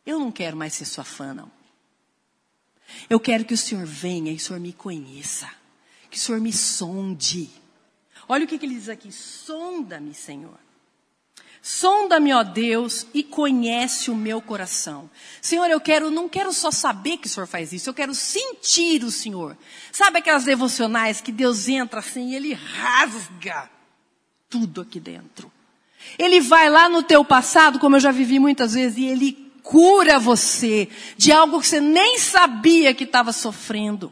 eu 0.04 0.18
não 0.18 0.32
quero 0.32 0.56
mais 0.56 0.74
ser 0.74 0.86
sua 0.86 1.04
fã, 1.04 1.32
não. 1.32 1.52
Eu 3.08 3.20
quero 3.20 3.44
que 3.44 3.54
o 3.54 3.58
Senhor 3.58 3.86
venha 3.86 4.32
e 4.32 4.36
o 4.36 4.40
Senhor 4.40 4.58
me 4.58 4.72
conheça. 4.72 5.48
Que 6.10 6.16
o 6.16 6.20
Senhor 6.20 6.40
me 6.40 6.52
sonde. 6.52 7.48
Olha 8.28 8.44
o 8.44 8.48
que, 8.48 8.58
que 8.58 8.66
ele 8.66 8.74
diz 8.74 8.88
aqui: 8.88 9.12
sonda-me, 9.12 10.12
Senhor. 10.12 10.58
Sonda-me, 11.62 12.32
ó 12.32 12.42
Deus, 12.42 13.06
e 13.12 13.22
conhece 13.22 14.10
o 14.10 14.14
meu 14.14 14.40
coração. 14.40 15.10
Senhor, 15.42 15.70
eu 15.70 15.80
quero, 15.80 16.10
não 16.10 16.28
quero 16.28 16.52
só 16.52 16.70
saber 16.70 17.18
que 17.18 17.26
o 17.26 17.30
Senhor 17.30 17.46
faz 17.46 17.72
isso, 17.72 17.90
eu 17.90 17.94
quero 17.94 18.14
sentir 18.14 19.04
o 19.04 19.10
Senhor. 19.10 19.56
Sabe 19.92 20.18
aquelas 20.18 20.44
devocionais 20.44 21.20
que 21.20 21.30
Deus 21.30 21.68
entra 21.68 22.00
assim 22.00 22.30
e 22.30 22.36
ele 22.36 22.54
rasga 22.54 23.70
tudo 24.48 24.80
aqui 24.80 24.98
dentro. 24.98 25.52
Ele 26.18 26.40
vai 26.40 26.70
lá 26.70 26.88
no 26.88 27.02
teu 27.02 27.24
passado, 27.24 27.78
como 27.78 27.96
eu 27.96 28.00
já 28.00 28.10
vivi 28.10 28.38
muitas 28.38 28.72
vezes, 28.72 28.96
e 28.96 29.04
ele 29.04 29.52
cura 29.62 30.18
você 30.18 30.88
de 31.16 31.30
algo 31.30 31.60
que 31.60 31.66
você 31.68 31.80
nem 31.80 32.18
sabia 32.18 32.94
que 32.94 33.04
estava 33.04 33.32
sofrendo. 33.32 34.10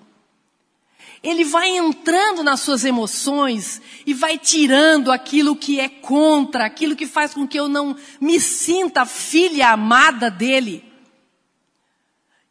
Ele 1.23 1.45
vai 1.45 1.69
entrando 1.77 2.45
nas 2.45 2.61
suas 2.61 2.85
emoções 2.85 3.83
e 4.07 4.15
vai 4.15 4.39
tirando 4.39 5.11
aquilo 5.11 5.57
que 5.57 5.81
é 5.81 5.89
contra, 5.89 6.65
aquilo 6.65 6.95
que 6.95 7.07
faz 7.07 7.35
com 7.35 7.47
que 7.47 7.59
eu 7.59 7.69
não 7.69 7.97
me 8.21 8.39
sinta 8.39 9.05
filha 9.05 9.71
amada 9.71 10.31
dele. 10.31 10.85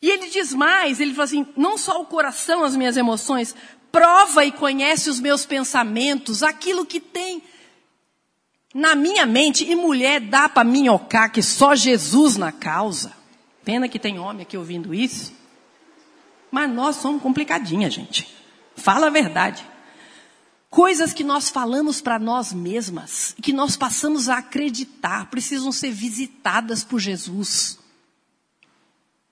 E 0.02 0.10
ele 0.10 0.30
diz 0.30 0.54
mais, 0.54 1.00
ele 1.00 1.14
fala 1.14 1.24
assim, 1.24 1.48
não 1.56 1.78
só 1.78 2.02
o 2.02 2.06
coração, 2.06 2.64
as 2.64 2.76
minhas 2.76 2.98
emoções, 2.98 3.56
prova 3.92 4.46
e 4.46 4.52
conhece 4.52 5.10
os 5.10 5.20
meus 5.20 5.46
pensamentos, 5.46 6.44
aquilo 6.44 6.86
que 6.86 7.00
tem 7.00 7.42
na 8.74 8.94
minha 8.94 9.26
mente, 9.26 9.64
e 9.64 9.76
mulher 9.76 10.22
dá 10.22 10.48
para 10.48 10.64
minhocar 10.64 11.32
que 11.32 11.42
só 11.42 11.74
Jesus 11.74 12.38
na 12.38 12.52
causa. 12.52 13.12
Pena 13.64 13.90
que 13.90 13.98
tem 13.98 14.20
homem 14.20 14.44
aqui 14.44 14.56
ouvindo 14.56 14.94
isso. 14.94 15.34
Mas 16.52 16.70
nós 16.70 16.98
somos 16.98 17.22
complicadinhas, 17.22 17.92
gente. 17.92 18.37
Fala 18.78 19.08
a 19.08 19.10
verdade. 19.10 19.66
Coisas 20.70 21.12
que 21.12 21.24
nós 21.24 21.50
falamos 21.50 22.00
para 22.00 22.20
nós 22.20 22.54
mesmas, 22.54 23.36
que 23.42 23.52
nós 23.52 23.76
passamos 23.76 24.30
a 24.30 24.38
acreditar, 24.38 25.30
precisam 25.30 25.72
ser 25.72 25.92
visitadas 25.92 26.84
por 26.84 27.00
Jesus. 27.00 27.80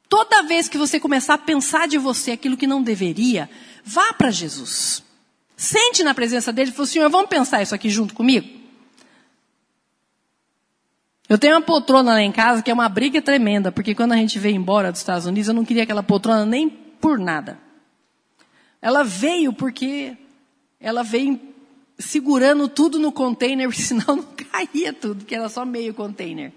Toda 0.10 0.44
vez 0.44 0.68
que 0.68 0.78
você 0.78 1.00
começar 1.00 1.36
a 1.36 1.38
pensar 1.38 1.88
de 1.88 1.98
você 1.98 2.32
aquilo 2.32 2.58
que 2.58 2.66
não 2.66 2.82
deveria, 2.82 3.50
vá 3.84 4.14
para 4.14 4.32
Jesus. 4.32 5.04
Sente 5.56 6.04
na 6.04 6.14
presença 6.14 6.52
dele 6.52 6.72
e 6.72 6.74
fala, 6.74 6.88
Senhor, 6.88 7.10
vamos 7.10 7.30
pensar 7.30 7.62
isso 7.62 7.76
aqui 7.76 7.90
junto 7.90 8.14
comigo? 8.14 8.48
Eu 11.28 11.38
tenho 11.38 11.56
uma 11.56 11.62
poltrona 11.62 12.14
lá 12.14 12.22
em 12.22 12.32
casa 12.32 12.62
que 12.62 12.72
é 12.72 12.74
uma 12.74 12.90
briga 12.90 13.22
tremenda, 13.22 13.72
porque 13.72 13.96
quando 13.96 14.14
a 14.14 14.18
gente 14.18 14.40
veio 14.40 14.56
embora 14.56 14.92
dos 14.92 15.02
Estados 15.02 15.26
Unidos, 15.26 15.48
eu 15.48 15.54
não 15.54 15.66
queria 15.66 15.84
aquela 15.84 16.04
poltrona 16.04 16.46
nem 16.46 16.70
por 16.70 17.20
nada. 17.20 17.65
Ela 18.86 19.04
veio 19.04 19.52
porque 19.52 20.16
ela 20.80 21.02
veio 21.02 21.42
segurando 21.98 22.68
tudo 22.68 23.00
no 23.00 23.12
container, 23.12 23.68
senão 23.74 24.18
não 24.18 24.24
caía 24.24 24.94
tudo, 24.94 25.26
que 25.26 25.34
era 25.34 25.50
só 25.50 25.66
meio 25.66 25.92
container. 25.92 26.54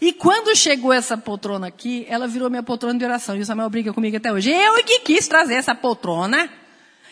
E 0.00 0.10
quando 0.14 0.56
chegou 0.56 0.94
essa 0.94 1.18
poltrona 1.18 1.66
aqui, 1.66 2.06
ela 2.08 2.26
virou 2.26 2.48
minha 2.48 2.62
poltrona 2.62 2.98
de 2.98 3.04
oração. 3.04 3.36
E 3.36 3.40
o 3.40 3.44
Samuel 3.44 3.68
briga 3.68 3.92
comigo 3.92 4.16
até 4.16 4.32
hoje. 4.32 4.50
Eu 4.50 4.82
que 4.82 5.00
quis 5.00 5.28
trazer 5.28 5.56
essa 5.56 5.74
poltrona. 5.74 6.50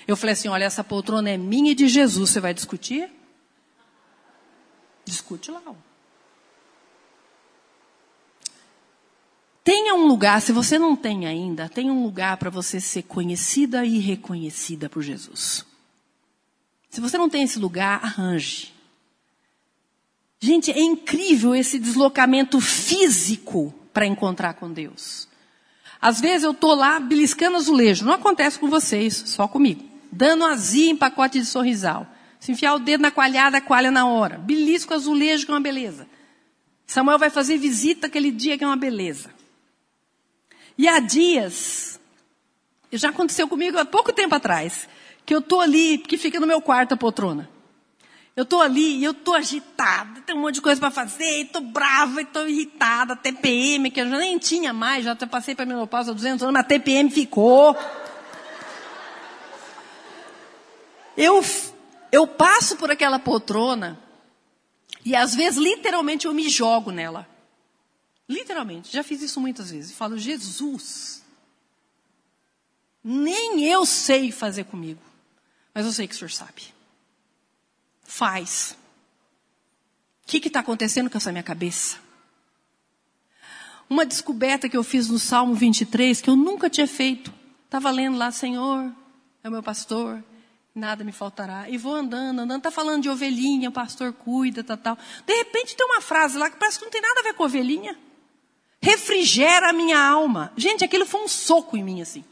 Eu 0.09 0.17
falei 0.17 0.33
assim: 0.33 0.49
olha, 0.49 0.65
essa 0.65 0.83
poltrona 0.83 1.29
é 1.29 1.37
minha 1.37 1.73
e 1.73 1.75
de 1.75 1.87
Jesus. 1.87 2.31
Você 2.31 2.41
vai 2.41 2.55
discutir? 2.55 3.11
Discute 5.05 5.51
lá. 5.51 5.61
Tenha 9.67 9.97
um 9.97 10.07
lugar, 10.07 10.41
se 10.41 10.53
você 10.53 10.79
não 10.79 10.95
tem 10.95 11.27
ainda, 11.27 11.69
tenha 11.69 11.93
um 11.93 12.05
lugar 12.05 12.37
para 12.37 12.49
você 12.49 12.79
ser 12.79 13.03
conhecida 13.03 13.85
e 13.85 13.99
reconhecida 13.99 14.89
por 14.89 15.03
Jesus. 15.03 15.67
Se 16.89 17.01
você 17.01 17.19
não 17.19 17.29
tem 17.29 17.43
esse 17.43 17.59
lugar, 17.59 17.99
arranje. 18.01 18.73
Gente, 20.39 20.71
é 20.71 20.81
incrível 20.81 21.53
esse 21.53 21.81
deslocamento 21.81 22.61
físico 22.61 23.75
para 23.93 24.07
encontrar 24.07 24.55
com 24.55 24.71
Deus. 24.71 25.27
Às 26.01 26.21
vezes 26.21 26.45
eu 26.45 26.53
estou 26.53 26.73
lá 26.73 27.01
beliscando 27.01 27.57
azulejo, 27.57 28.05
não 28.05 28.13
acontece 28.13 28.61
com 28.61 28.71
vocês, 28.71 29.17
só 29.27 29.49
comigo. 29.49 29.83
Dando 30.13 30.45
azia 30.45 30.93
em 30.93 30.97
pacote 30.97 31.41
de 31.41 31.45
sorrisal. 31.45 32.07
Se 32.39 32.53
enfiar 32.53 32.75
o 32.75 32.79
dedo 32.79 33.01
na 33.01 33.11
coalhada, 33.11 33.61
coalha 33.61 33.91
na 33.91 34.07
hora. 34.07 34.39
Belisco 34.39 34.95
azulejo, 34.95 35.45
que 35.45 35.51
é 35.51 35.55
uma 35.55 35.61
beleza. 35.61 36.07
Samuel 36.87 37.19
vai 37.19 37.31
fazer 37.31 37.59
visita 37.59 38.07
aquele 38.07 38.31
dia, 38.31 38.57
que 38.57 38.63
é 38.63 38.67
uma 38.69 38.77
beleza. 38.77 39.35
E 40.79 40.87
há 40.87 40.99
dias, 40.99 41.99
já 42.93 43.09
aconteceu 43.09 43.49
comigo 43.49 43.79
há 43.79 43.85
pouco 43.85 44.13
tempo 44.13 44.35
atrás, 44.35 44.89
que 45.25 45.35
eu 45.35 45.39
estou 45.39 45.61
ali, 45.61 45.99
que 45.99 46.17
fica 46.17 46.39
no 46.39 46.47
meu 46.47 46.61
quarto 46.61 46.93
a 46.93 46.97
poltrona. 46.97 47.49
Eu 48.37 48.43
estou 48.43 48.61
ali 48.61 48.99
e 48.99 49.05
eu 49.05 49.13
estou 49.13 49.35
agitada, 49.35 50.21
tem 50.21 50.37
um 50.37 50.41
monte 50.41 50.57
de 50.57 50.61
coisa 50.61 50.79
para 50.79 50.91
fazer, 50.91 51.41
estou 51.41 51.63
brava, 51.63 52.21
estou 52.21 52.47
irritada, 52.47 53.17
TPM, 53.17 53.91
que 53.91 53.99
eu 53.99 54.11
já 54.11 54.19
nem 54.19 54.39
tinha 54.39 54.75
mais, 54.75 55.07
já 55.07 55.17
passei 55.17 55.55
para 55.55 55.63
a 55.63 55.67
menopausa 55.67 56.11
há 56.11 56.15
200 56.15 56.43
anos, 56.43 56.53
mas 56.53 56.67
TPM 56.67 57.11
ficou. 57.11 57.75
Eu, 61.17 61.43
eu 62.13 62.27
passo 62.27 62.77
por 62.77 62.91
aquela 62.91 63.19
poltrona 63.19 63.99
e 65.03 65.17
às 65.17 65.35
vezes 65.35 65.59
literalmente 65.59 66.27
eu 66.27 66.35
me 66.35 66.47
jogo 66.51 66.91
nela. 66.91 67.27
Literalmente, 68.29 68.93
já 68.93 69.03
fiz 69.03 69.23
isso 69.23 69.41
muitas 69.41 69.71
vezes. 69.71 69.93
Falo, 69.93 70.19
Jesus, 70.19 71.25
nem 73.03 73.65
eu 73.65 73.87
sei 73.87 74.33
fazer 74.33 74.65
comigo, 74.65 75.03
mas 75.73 75.87
eu 75.87 75.93
sei 75.93 76.09
que 76.09 76.15
o 76.15 76.19
Senhor 76.19 76.31
sabe 76.31 76.77
faz. 78.07 78.77
O 80.25 80.27
que 80.27 80.39
está 80.49 80.61
acontecendo 80.61 81.11
com 81.11 81.19
essa 81.19 81.31
minha 81.31 81.43
cabeça? 81.43 81.99
Uma 83.89 84.07
descoberta 84.07 84.69
que 84.69 84.77
eu 84.77 84.83
fiz 84.83 85.09
no 85.09 85.19
Salmo 85.19 85.55
23, 85.55 86.21
que 86.21 86.31
eu 86.31 86.35
nunca 86.35 86.71
tinha 86.71 86.89
feito. 86.89 87.33
Estava 87.65 87.91
lendo 87.91 88.17
lá, 88.17 88.31
Senhor, 88.33 88.93
é 89.45 89.49
o 89.49 89.53
meu 89.53 89.63
pastor, 89.63 90.25
nada 90.75 91.05
me 91.05 91.13
faltará. 91.13 91.69
E 91.69 91.77
vou 91.77 91.95
andando, 91.95 92.41
andando, 92.41 92.59
está 92.59 92.71
falando 92.71 93.03
de 93.03 93.11
ovelhinha, 93.11 93.71
pastor 93.71 94.13
cuida, 94.13 94.65
tal, 94.65 94.77
tal. 94.77 94.99
De 95.25 95.35
repente 95.35 95.77
tem 95.77 95.87
uma 95.87 96.01
frase 96.01 96.39
lá 96.39 96.51
que 96.51 96.57
parece 96.57 96.79
que 96.79 96.85
não 96.85 96.91
tem 96.91 97.03
nada 97.03 97.21
a 97.21 97.23
ver 97.23 97.35
com 97.35 97.45
ovelhinha. 97.45 97.97
Refrigera 98.81 99.71
a 99.71 99.73
minha 99.73 99.99
alma. 99.99 100.53
Gente, 100.57 100.85
aquilo 100.85 101.07
foi 101.07 101.23
um 101.23 101.29
soco 101.29 101.77
em 101.77 101.83
mim, 101.83 102.01
assim. 102.03 102.25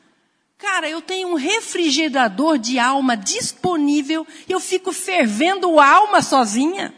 Cara, 0.59 0.89
eu 0.89 1.03
tenho 1.03 1.29
um 1.29 1.35
refrigerador 1.35 2.59
de 2.59 2.79
alma 2.79 3.17
disponível 3.17 4.27
e 4.49 4.53
eu 4.53 4.61
fico 4.61 4.93
fervendo 4.93 5.79
alma 5.79 6.23
sozinha. 6.23 6.95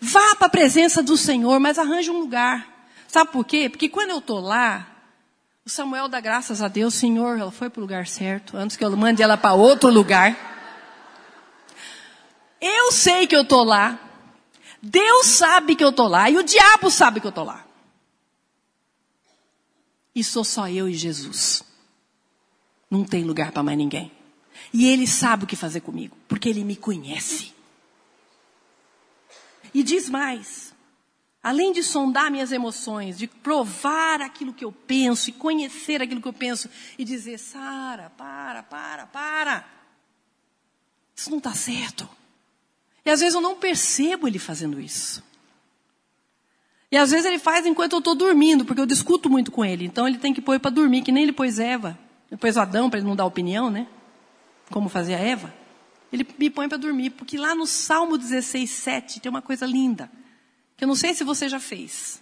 Vá 0.00 0.36
para 0.36 0.46
a 0.48 0.50
presença 0.50 1.02
do 1.02 1.16
Senhor, 1.16 1.58
mas 1.58 1.78
arranje 1.78 2.10
um 2.10 2.18
lugar. 2.18 2.90
Sabe 3.08 3.32
por 3.32 3.44
quê? 3.44 3.68
Porque 3.68 3.88
quando 3.88 4.10
eu 4.10 4.18
estou 4.18 4.40
lá, 4.40 4.86
o 5.64 5.70
Samuel 5.70 6.08
dá 6.08 6.20
graças 6.20 6.60
a 6.60 6.68
Deus, 6.68 6.94
Senhor, 6.94 7.38
ela 7.38 7.50
foi 7.50 7.70
para 7.70 7.80
o 7.80 7.82
lugar 7.82 8.06
certo, 8.06 8.56
antes 8.56 8.76
que 8.76 8.84
eu 8.84 8.96
mande 8.96 9.22
ela 9.22 9.36
para 9.36 9.54
outro 9.54 9.88
lugar. 9.90 10.36
Eu 12.60 12.92
sei 12.92 13.26
que 13.26 13.34
eu 13.34 13.42
estou 13.42 13.64
lá. 13.64 13.98
Deus 14.82 15.26
sabe 15.26 15.74
que 15.74 15.84
eu 15.84 15.90
estou 15.90 16.08
lá. 16.08 16.30
E 16.30 16.36
o 16.36 16.42
diabo 16.42 16.90
sabe 16.90 17.20
que 17.20 17.26
eu 17.26 17.30
estou 17.30 17.44
lá 17.44 17.66
e 20.16 20.24
sou 20.24 20.42
só 20.42 20.66
eu 20.66 20.88
e 20.88 20.94
Jesus. 20.94 21.62
Não 22.90 23.04
tem 23.04 23.22
lugar 23.22 23.52
para 23.52 23.62
mais 23.62 23.76
ninguém. 23.76 24.10
E 24.72 24.88
Ele 24.88 25.06
sabe 25.06 25.44
o 25.44 25.46
que 25.46 25.54
fazer 25.54 25.82
comigo, 25.82 26.16
porque 26.26 26.48
Ele 26.48 26.64
me 26.64 26.74
conhece. 26.74 27.52
E 29.74 29.82
diz 29.82 30.08
mais: 30.08 30.74
além 31.42 31.70
de 31.70 31.82
sondar 31.82 32.30
minhas 32.30 32.50
emoções, 32.50 33.18
de 33.18 33.26
provar 33.26 34.22
aquilo 34.22 34.54
que 34.54 34.64
eu 34.64 34.72
penso 34.72 35.28
e 35.28 35.34
conhecer 35.34 36.00
aquilo 36.00 36.22
que 36.22 36.28
eu 36.28 36.32
penso 36.32 36.70
e 36.98 37.04
dizer, 37.04 37.36
Sara, 37.36 38.08
para, 38.16 38.62
para, 38.62 39.06
para. 39.06 39.68
Isso 41.14 41.28
não 41.28 41.38
está 41.38 41.52
certo. 41.52 42.08
E 43.06 43.10
às 43.10 43.20
vezes 43.20 43.36
eu 43.36 43.40
não 43.40 43.54
percebo 43.54 44.26
ele 44.26 44.38
fazendo 44.38 44.80
isso. 44.80 45.22
E 46.90 46.96
às 46.96 47.12
vezes 47.12 47.24
ele 47.24 47.38
faz 47.38 47.64
enquanto 47.64 47.92
eu 47.92 48.00
estou 48.00 48.16
dormindo, 48.16 48.64
porque 48.64 48.80
eu 48.80 48.86
discuto 48.86 49.30
muito 49.30 49.52
com 49.52 49.64
ele. 49.64 49.84
Então 49.84 50.08
ele 50.08 50.18
tem 50.18 50.34
que 50.34 50.40
pôr 50.40 50.58
para 50.58 50.72
dormir, 50.72 51.02
que 51.02 51.12
nem 51.12 51.22
ele 51.22 51.32
pôs 51.32 51.60
Eva. 51.60 51.96
Depois 52.28 52.56
o 52.56 52.60
Adão, 52.60 52.90
para 52.90 52.98
ele 52.98 53.06
não 53.06 53.14
dar 53.14 53.24
opinião, 53.24 53.70
né? 53.70 53.86
Como 54.72 54.88
fazia 54.88 55.16
Eva. 55.16 55.54
Ele 56.12 56.26
me 56.36 56.50
põe 56.50 56.68
para 56.68 56.78
dormir, 56.78 57.10
porque 57.10 57.38
lá 57.38 57.54
no 57.54 57.64
Salmo 57.64 58.18
16, 58.18 58.68
7 58.68 59.20
tem 59.20 59.30
uma 59.30 59.42
coisa 59.42 59.66
linda, 59.66 60.10
que 60.76 60.82
eu 60.82 60.88
não 60.88 60.96
sei 60.96 61.14
se 61.14 61.22
você 61.22 61.48
já 61.48 61.60
fez. 61.60 62.20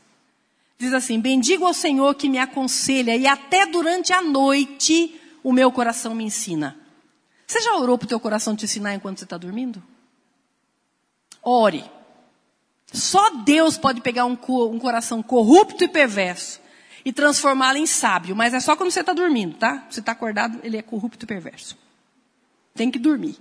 Diz 0.78 0.92
assim: 0.92 1.18
Bendigo 1.18 1.64
ao 1.64 1.72
Senhor 1.72 2.14
que 2.14 2.28
me 2.28 2.38
aconselha, 2.38 3.16
e 3.16 3.26
até 3.26 3.64
durante 3.64 4.12
a 4.12 4.20
noite 4.20 5.18
o 5.42 5.52
meu 5.52 5.72
coração 5.72 6.14
me 6.14 6.24
ensina. 6.24 6.76
Você 7.46 7.60
já 7.60 7.74
orou 7.76 7.96
para 7.96 8.06
o 8.06 8.08
teu 8.08 8.20
coração 8.20 8.54
te 8.54 8.64
ensinar 8.64 8.94
enquanto 8.94 9.18
você 9.18 9.24
está 9.24 9.38
dormindo? 9.38 9.82
Ore. 11.44 11.84
Só 12.92 13.30
Deus 13.44 13.76
pode 13.76 14.00
pegar 14.00 14.24
um, 14.24 14.38
um 14.48 14.78
coração 14.78 15.22
corrupto 15.22 15.84
e 15.84 15.88
perverso 15.88 16.60
e 17.04 17.12
transformá-lo 17.12 17.78
em 17.78 17.86
sábio. 17.86 18.34
Mas 18.34 18.54
é 18.54 18.60
só 18.60 18.76
quando 18.76 18.90
você 18.90 19.00
está 19.00 19.12
dormindo, 19.12 19.56
tá? 19.56 19.86
Você 19.90 20.00
está 20.00 20.12
acordado, 20.12 20.58
ele 20.62 20.76
é 20.76 20.82
corrupto 20.82 21.24
e 21.24 21.28
perverso. 21.28 21.76
Tem 22.74 22.90
que 22.90 22.98
dormir. 22.98 23.36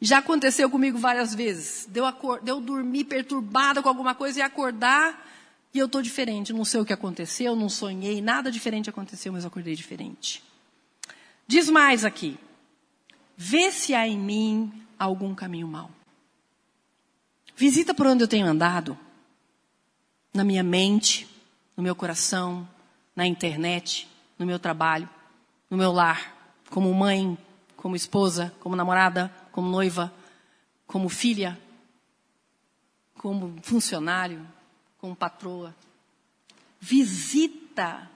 Já 0.00 0.18
aconteceu 0.18 0.70
comigo 0.70 0.98
várias 0.98 1.34
vezes. 1.34 1.86
Deu, 1.90 2.04
deu 2.42 2.60
dormir 2.60 3.04
perturbada 3.04 3.82
com 3.82 3.88
alguma 3.88 4.14
coisa 4.14 4.38
e 4.38 4.42
acordar 4.42 5.26
e 5.72 5.78
eu 5.78 5.86
estou 5.86 6.02
diferente. 6.02 6.52
Não 6.52 6.64
sei 6.64 6.80
o 6.80 6.84
que 6.84 6.92
aconteceu, 6.92 7.54
não 7.54 7.68
sonhei, 7.68 8.20
nada 8.20 8.50
diferente 8.50 8.88
aconteceu, 8.88 9.32
mas 9.32 9.44
eu 9.44 9.48
acordei 9.48 9.74
diferente. 9.74 10.42
Diz 11.46 11.68
mais 11.68 12.04
aqui. 12.04 12.38
Vê 13.36 13.70
se 13.70 13.94
há 13.94 14.06
em 14.06 14.18
mim 14.18 14.72
algum 14.98 15.34
caminho 15.34 15.68
mau. 15.68 15.90
Visita 17.58 17.92
por 17.92 18.06
onde 18.06 18.22
eu 18.22 18.28
tenho 18.28 18.46
andado. 18.46 18.96
Na 20.32 20.44
minha 20.44 20.62
mente, 20.62 21.28
no 21.76 21.82
meu 21.82 21.96
coração, 21.96 22.68
na 23.16 23.26
internet, 23.26 24.08
no 24.38 24.46
meu 24.46 24.60
trabalho, 24.60 25.10
no 25.68 25.76
meu 25.76 25.90
lar, 25.90 26.54
como 26.70 26.94
mãe, 26.94 27.36
como 27.76 27.96
esposa, 27.96 28.54
como 28.60 28.76
namorada, 28.76 29.34
como 29.50 29.68
noiva, 29.68 30.14
como 30.86 31.08
filha, 31.08 31.58
como 33.14 33.58
funcionário, 33.64 34.46
como 34.96 35.16
patroa. 35.16 35.74
Visita 36.78 38.08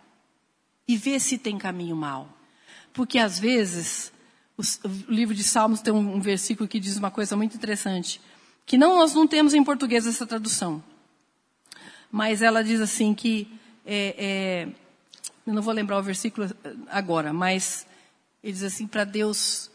e 0.87 0.97
vê 0.97 1.19
se 1.19 1.37
tem 1.37 1.59
caminho 1.59 1.97
mal. 1.97 2.29
Porque 2.93 3.19
às 3.19 3.41
vezes, 3.41 4.13
o 4.57 5.13
livro 5.13 5.35
de 5.35 5.43
Salmos 5.43 5.81
tem 5.81 5.93
um 5.93 6.21
versículo 6.21 6.69
que 6.69 6.79
diz 6.79 6.97
uma 6.97 7.11
coisa 7.11 7.37
muito 7.37 7.57
interessante 7.57 8.21
que 8.65 8.79
não 8.79 8.97
nós 8.97 9.15
não 9.15 9.27
temos 9.27 9.55
em 9.55 9.65
português 9.65 10.07
essa 10.07 10.27
tradução, 10.27 10.83
mas 12.11 12.43
ela 12.43 12.63
diz 12.63 12.81
assim 12.81 13.15
que 13.15 13.49
é, 13.85 14.15
é, 14.19 14.69
eu 15.47 15.53
não 15.53 15.63
vou 15.63 15.75
lembrar 15.75 15.99
o 15.99 16.03
versículo 16.03 16.49
agora, 16.89 17.33
mas 17.33 17.87
ele 18.43 18.53
diz 18.53 18.63
assim 18.63 18.87
para 18.87 19.05
Deus, 19.05 19.71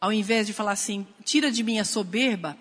ao 0.00 0.12
invés 0.12 0.46
de 0.46 0.52
falar 0.52 0.72
assim, 0.72 1.06
tira 1.24 1.50
de 1.50 1.62
mim 1.62 1.78
a 1.78 1.84
soberba, 1.84 2.56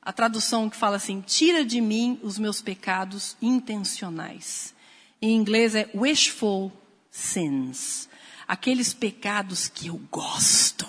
a 0.00 0.12
tradução 0.12 0.70
que 0.70 0.76
fala 0.76 0.96
assim, 0.96 1.20
tira 1.20 1.64
de 1.64 1.80
mim 1.80 2.18
os 2.22 2.38
meus 2.38 2.62
pecados 2.62 3.36
intencionais. 3.42 4.74
Em 5.20 5.34
inglês 5.34 5.74
é 5.74 5.90
wishful 5.94 6.72
sins, 7.10 8.08
aqueles 8.46 8.94
pecados 8.94 9.68
que 9.68 9.88
eu 9.88 10.00
gosto. 10.10 10.88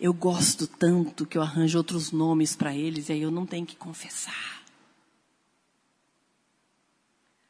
Eu 0.00 0.14
gosto 0.14 0.66
tanto 0.66 1.26
que 1.26 1.36
eu 1.36 1.42
arranjo 1.42 1.76
outros 1.76 2.10
nomes 2.10 2.56
para 2.56 2.74
eles 2.74 3.10
e 3.10 3.12
aí 3.12 3.20
eu 3.20 3.30
não 3.30 3.44
tenho 3.44 3.66
que 3.66 3.76
confessar. 3.76 4.62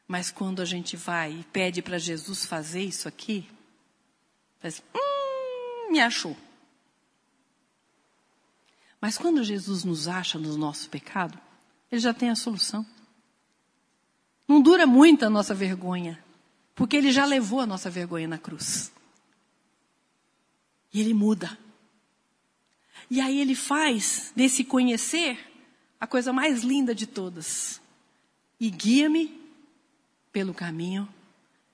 Mas 0.05 0.29
quando 0.29 0.61
a 0.61 0.65
gente 0.65 0.97
vai 0.97 1.31
e 1.31 1.43
pede 1.45 1.81
para 1.81 1.97
Jesus 1.97 2.43
fazer 2.43 2.83
isso 2.83 3.07
aqui, 3.07 3.47
Mas, 4.61 4.83
hum, 4.93 5.91
me 5.91 6.01
achou. 6.01 6.35
Mas 8.99 9.17
quando 9.17 9.43
Jesus 9.43 9.83
nos 9.83 10.07
acha 10.07 10.37
no 10.37 10.55
nosso 10.57 10.89
pecado, 10.89 11.39
ele 11.89 11.99
já 11.99 12.13
tem 12.13 12.29
a 12.29 12.35
solução. 12.35 12.85
Não 14.47 14.61
dura 14.61 14.85
muito 14.85 15.25
a 15.25 15.29
nossa 15.29 15.55
vergonha, 15.55 16.23
porque 16.75 16.97
ele 16.97 17.11
já 17.11 17.25
levou 17.25 17.61
a 17.61 17.65
nossa 17.65 17.89
vergonha 17.89 18.27
na 18.27 18.37
cruz. 18.37 18.91
E 20.93 20.99
ele 20.99 21.13
muda. 21.13 21.57
E 23.11 23.19
aí 23.19 23.41
ele 23.41 23.55
faz 23.55 24.31
desse 24.33 24.63
conhecer 24.63 25.37
a 25.99 26.07
coisa 26.07 26.31
mais 26.31 26.63
linda 26.63 26.95
de 26.95 27.05
todas. 27.05 27.81
E 28.57 28.69
guia-me 28.69 29.37
pelo 30.31 30.53
caminho 30.53 31.13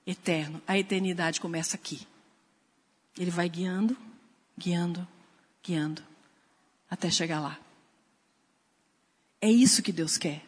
eterno. 0.04 0.60
A 0.66 0.76
eternidade 0.76 1.40
começa 1.40 1.76
aqui. 1.76 2.08
Ele 3.16 3.30
vai 3.30 3.48
guiando, 3.48 3.96
guiando, 4.58 5.06
guiando, 5.62 6.02
até 6.90 7.08
chegar 7.08 7.38
lá. 7.38 7.56
É 9.40 9.48
isso 9.48 9.80
que 9.80 9.92
Deus 9.92 10.18
quer. 10.18 10.44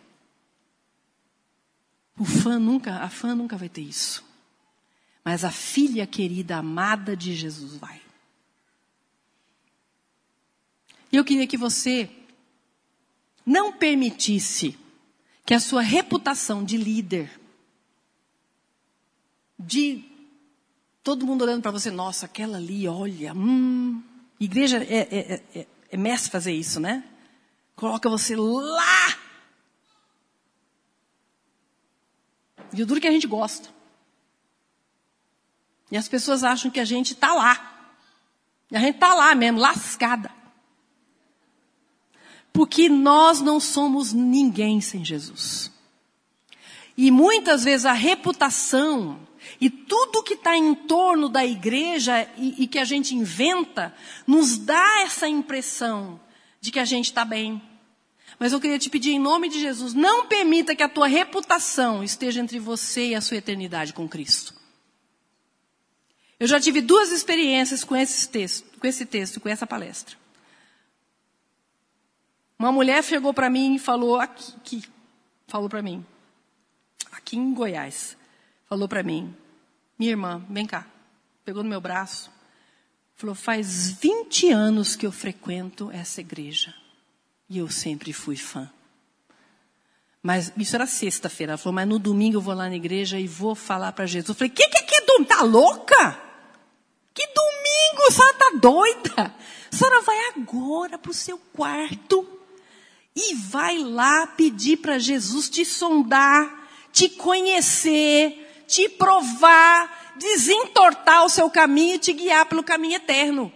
O 2.19 2.25
fã 2.25 2.59
nunca, 2.59 2.97
a 2.97 3.09
fã 3.09 3.33
nunca 3.33 3.57
vai 3.57 3.69
ter 3.69 3.83
isso. 3.83 4.25
Mas 5.25 5.45
a 5.45 5.53
filha 5.53 6.05
querida, 6.05 6.57
amada 6.57 7.17
de 7.17 7.33
Jesus 7.33 7.77
vai. 7.77 8.10
E 11.13 11.17
eu 11.17 11.25
queria 11.25 11.47
que 11.47 11.57
você 11.57 12.09
não 13.45 13.73
permitisse 13.73 14.79
que 15.45 15.55
a 15.55 15.61
sua 15.61 15.83
reputação 15.83 16.65
de 16.65 16.77
líder, 16.77 17.41
de 19.59 20.05
todo 21.03 21.27
mundo 21.27 21.43
olhando 21.43 21.63
para 21.63 21.73
você, 21.73 21.91
nossa, 21.91 22.27
aquela 22.27 22.59
ali, 22.59 22.87
olha, 22.87 23.33
hum, 23.35 24.03
igreja 24.39 24.79
é, 24.85 25.09
é, 25.11 25.43
é, 25.55 25.67
é 25.91 25.97
mestre 25.97 26.31
fazer 26.31 26.53
isso, 26.53 26.79
né? 26.79 27.05
Coloca 27.75 28.09
você 28.09 28.37
lá. 28.37 29.19
E 32.73 32.83
o 32.83 32.87
duro 32.87 33.01
que 33.01 33.09
a 33.09 33.13
gente 33.13 33.27
gosta. 33.27 33.69
E 35.91 35.97
as 35.97 36.07
pessoas 36.07 36.45
acham 36.45 36.71
que 36.71 36.79
a 36.79 36.85
gente 36.85 37.15
está 37.15 37.35
lá. 37.35 37.93
E 38.71 38.77
a 38.77 38.81
gente 38.81 38.95
está 38.95 39.15
lá 39.15 39.35
mesmo, 39.35 39.59
lascada. 39.59 40.40
Porque 42.53 42.89
nós 42.89 43.41
não 43.41 43.61
somos 43.61 44.13
ninguém 44.13 44.81
sem 44.81 45.05
Jesus. 45.05 45.71
E 46.97 47.11
muitas 47.11 47.65
vezes 47.65 47.87
a 47.87 47.93
reputação 47.93 49.19
e 49.61 49.71
tudo 49.71 50.23
que 50.23 50.35
está 50.35 50.57
em 50.57 50.75
torno 50.75 51.29
da 51.29 51.45
igreja 51.47 52.29
e, 52.37 52.65
e, 52.65 52.67
que 52.67 52.79
a 52.79 52.85
gente 52.85 53.15
inventa 53.15 53.95
nos 54.27 54.59
dá 54.59 55.01
essa 55.03 55.29
impressão 55.29 56.21
de 56.61 56.71
que 56.71 56.79
a 56.79 56.85
gente 56.85 57.07
está 57.07 57.25
bem. 57.25 57.61
Mas 58.39 58.53
eu 58.53 58.61
queria 58.61 58.79
te 58.79 58.91
pedir 58.91 59.13
em 59.13 59.19
nome 59.19 59.49
de 59.49 59.61
Jesus, 59.61 59.95
não 59.95 60.27
permita 60.27 60.75
que 60.75 60.83
a 60.83 60.89
tua 60.89 61.07
reputação 61.07 62.05
esteja 62.05 62.41
entre 62.41 62.59
você 62.59 63.09
e 63.09 63.15
a 63.15 63.21
sua 63.21 63.39
eternidade 63.39 63.93
com 63.93 64.09
Cristo. 64.09 64.55
Eu 66.39 66.47
já 66.47 66.59
tive 66.59 66.81
duas 66.81 67.11
experiências 67.11 67.85
com 67.85 67.95
esse 67.95 68.29
texto, 68.29 68.79
com 68.79 68.87
esse 68.87 69.05
texto, 69.05 69.41
com 69.41 69.49
essa 69.49 69.67
palestra. 69.67 70.20
Uma 72.61 72.71
mulher 72.71 73.03
chegou 73.03 73.33
para 73.33 73.49
mim 73.49 73.77
e 73.77 73.79
falou 73.79 74.21
aqui, 74.21 74.53
aqui 74.59 74.85
falou 75.49 75.67
para 75.67 75.81
mim, 75.81 76.05
aqui 77.11 77.35
em 77.35 77.55
Goiás, 77.55 78.19
falou 78.67 78.87
para 78.87 79.03
mim, 79.03 79.35
minha 79.99 80.11
irmã, 80.11 80.45
vem 80.47 80.67
cá, 80.67 80.87
pegou 81.43 81.63
no 81.63 81.71
meu 81.71 81.81
braço, 81.81 82.31
falou, 83.17 83.35
faz 83.35 83.93
20 83.93 84.51
anos 84.51 84.95
que 84.95 85.07
eu 85.07 85.11
frequento 85.11 85.91
essa 85.91 86.21
igreja 86.21 86.75
e 87.49 87.57
eu 87.57 87.71
sempre 87.71 88.13
fui 88.13 88.37
fã. 88.37 88.71
Mas 90.23 90.53
isso 90.55 90.77
era 90.77 90.87
sexta-feira. 90.87 91.53
Ela 91.53 91.59
falou, 91.59 91.77
mas 91.77 91.89
no 91.89 91.99
domingo 91.99 92.37
eu 92.37 92.43
vou 92.43 92.53
lá 92.53 92.69
na 92.69 92.77
igreja 92.77 93.19
e 93.19 93.27
vou 93.27 93.55
falar 93.55 93.91
para 93.93 94.05
Jesus. 94.05 94.29
Eu 94.29 94.35
falei, 94.35 94.51
que 94.51 94.69
que, 94.69 94.83
que 94.83 95.01
domingo? 95.07 95.35
Tá 95.35 95.43
louca? 95.43 96.21
Que 97.15 97.27
domingo? 97.27 98.07
A 98.07 98.11
senhora 98.11 98.35
tá 98.35 98.51
doida? 98.61 99.35
A 99.73 99.75
senhora 99.75 100.03
vai 100.03 100.29
agora 100.37 100.99
para 100.99 101.11
o 101.11 101.15
seu 101.15 101.39
quarto 101.39 102.40
e 103.15 103.35
vai 103.35 103.79
lá 103.79 104.27
pedir 104.27 104.77
para 104.79 104.99
Jesus 104.99 105.51
te 105.51 105.65
sondar, 105.65 106.69
te 106.93 107.09
conhecer, 107.09 108.65
te 108.67 108.89
provar, 108.89 110.15
desentortar 110.17 111.25
o 111.25 111.29
seu 111.29 111.51
caminho 111.51 111.97
e 111.97 111.99
te 111.99 112.13
guiar 112.13 112.47
pelo 112.47 112.63
caminho 112.63 112.97
eterno. 112.97 113.53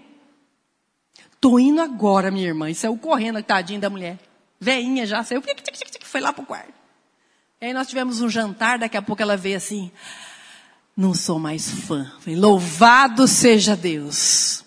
Tô 1.40 1.58
indo 1.58 1.80
agora, 1.80 2.30
minha 2.30 2.46
irmã. 2.46 2.70
E 2.70 2.74
saiu 2.74 2.96
correndo, 2.96 3.42
tadinha 3.42 3.78
da 3.78 3.90
mulher. 3.90 4.18
Veinha 4.58 5.06
já, 5.06 5.22
saiu, 5.22 5.42
foi 6.02 6.20
lá 6.20 6.32
pro 6.32 6.44
quarto. 6.44 6.72
E 7.60 7.66
aí 7.66 7.72
nós 7.72 7.86
tivemos 7.86 8.20
um 8.20 8.28
jantar, 8.28 8.78
daqui 8.78 8.96
a 8.96 9.02
pouco 9.02 9.22
ela 9.22 9.36
veio 9.36 9.56
assim, 9.56 9.92
não 10.96 11.14
sou 11.14 11.38
mais 11.38 11.70
fã. 11.70 12.10
Falei, 12.20 12.38
louvado 12.38 13.28
seja 13.28 13.76
Deus. 13.76 14.64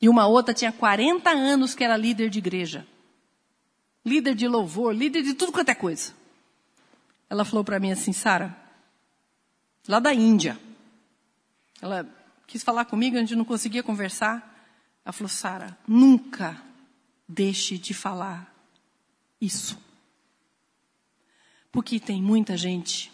E 0.00 0.08
uma 0.08 0.26
outra 0.26 0.52
tinha 0.52 0.72
40 0.72 1.30
anos 1.30 1.74
que 1.74 1.84
era 1.84 1.96
líder 1.96 2.28
de 2.28 2.38
igreja 2.38 2.86
líder 4.04 4.34
de 4.34 4.48
louvor, 4.48 4.94
líder 4.94 5.22
de 5.22 5.34
tudo 5.34 5.52
quanto 5.52 5.70
é 5.70 5.74
coisa. 5.74 6.12
Ela 7.28 7.44
falou 7.44 7.64
para 7.64 7.80
mim 7.80 7.90
assim, 7.90 8.12
Sara, 8.12 8.56
lá 9.88 9.98
da 9.98 10.12
Índia. 10.12 10.58
Ela 11.80 12.06
quis 12.46 12.62
falar 12.62 12.84
comigo, 12.84 13.16
a 13.16 13.20
gente 13.20 13.34
não 13.34 13.44
conseguia 13.44 13.82
conversar. 13.82 14.48
Ela 15.04 15.12
falou, 15.12 15.28
Sara, 15.28 15.78
nunca 15.86 16.62
deixe 17.28 17.78
de 17.78 17.94
falar 17.94 18.54
isso. 19.40 19.78
Porque 21.70 21.98
tem 21.98 22.22
muita 22.22 22.56
gente 22.56 23.10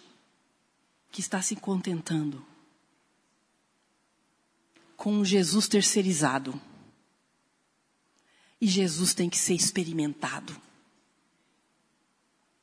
que 1.12 1.20
está 1.20 1.41
se 1.41 1.55
contentando 1.57 2.45
com 4.97 5.24
Jesus 5.24 5.68
terceirizado. 5.68 6.61
E 8.61 8.66
Jesus 8.66 9.14
tem 9.14 9.30
que 9.30 9.39
ser 9.39 9.55
experimentado. 9.55 10.68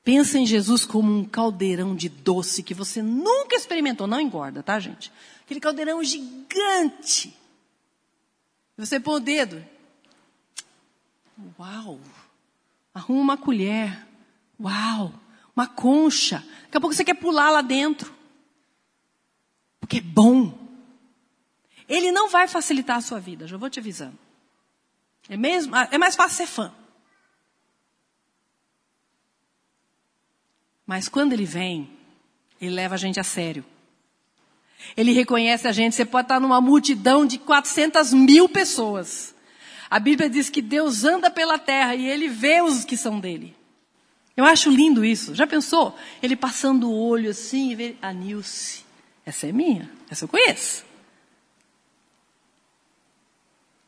Pensa 0.06 0.38
em 0.38 0.46
Jesus 0.46 0.86
como 0.86 1.12
um 1.12 1.26
caldeirão 1.26 1.96
de 1.96 2.10
doce 2.10 2.62
que 2.62 2.76
você 2.76 3.02
nunca 3.02 3.56
experimentou. 3.56 4.06
Não 4.06 4.22
engorda, 4.22 4.62
tá, 4.62 4.80
gente? 4.80 5.12
Aquele 5.44 5.60
caldeirão 5.60 6.04
gigante. 6.04 7.36
Você 8.78 9.00
põe 9.00 9.16
o 9.16 9.20
dedo. 9.20 9.66
Uau! 11.58 12.00
Arruma 12.94 13.22
uma 13.22 13.38
colher. 13.38 14.06
Uau! 14.62 15.12
Uma 15.56 15.66
concha. 15.66 16.38
Daqui 16.66 16.78
a 16.78 16.80
pouco 16.80 16.96
você 16.96 17.04
quer 17.04 17.16
pular 17.16 17.50
lá 17.50 17.64
dentro. 17.64 18.14
Porque 19.80 19.98
é 19.98 20.02
bom. 20.02 20.56
Ele 21.90 22.12
não 22.12 22.30
vai 22.30 22.48
facilitar 22.48 22.98
a 22.98 23.02
sua 23.02 23.20
vida, 23.20 23.48
já 23.48 23.58
vou 23.58 23.72
te 23.72 23.80
avisando. 23.80 24.20
É, 25.28 25.36
mesmo, 25.36 25.76
é 25.76 25.98
mais 25.98 26.16
fácil 26.16 26.38
ser 26.38 26.48
fã. 26.48 26.72
Mas 30.86 31.10
quando 31.10 31.34
ele 31.34 31.46
vem, 31.46 31.90
ele 32.62 32.72
leva 32.72 32.96
a 32.96 32.98
gente 32.98 33.20
a 33.20 33.24
sério. 33.24 33.66
Ele 34.96 35.12
reconhece 35.12 35.68
a 35.68 35.72
gente. 35.72 35.96
Você 35.96 36.06
pode 36.06 36.26
estar 36.26 36.40
numa 36.40 36.62
multidão 36.62 37.26
de 37.26 37.38
400 37.38 38.14
mil 38.14 38.48
pessoas. 38.48 39.34
A 39.90 40.00
Bíblia 40.00 40.30
diz 40.30 40.50
que 40.50 40.62
Deus 40.62 41.04
anda 41.04 41.30
pela 41.30 41.58
terra 41.58 41.96
e 41.96 42.06
ele 42.06 42.28
vê 42.28 42.62
os 42.62 42.84
que 42.84 42.98
são 42.98 43.20
dele. 43.20 43.56
Eu 44.36 44.44
acho 44.44 44.70
lindo 44.70 45.06
isso. 45.06 45.34
Já 45.34 45.48
pensou? 45.48 45.98
Ele 46.22 46.36
passando 46.36 46.90
o 46.90 46.96
olho 46.96 47.30
assim 47.30 47.72
e 47.72 47.76
vê 47.76 47.96
a 48.02 48.12
Nilce. 48.12 48.84
Essa 49.26 49.48
é 49.48 49.52
minha. 49.52 49.90
Essa 50.10 50.26
eu 50.26 50.30
conheço. 50.30 50.86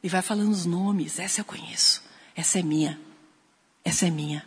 E 0.01 0.07
vai 0.07 0.21
falando 0.21 0.51
os 0.51 0.65
nomes. 0.65 1.19
Essa 1.19 1.41
eu 1.41 1.45
conheço. 1.45 2.03
Essa 2.35 2.59
é 2.59 2.63
minha. 2.63 2.99
Essa 3.83 4.07
é 4.07 4.09
minha. 4.09 4.45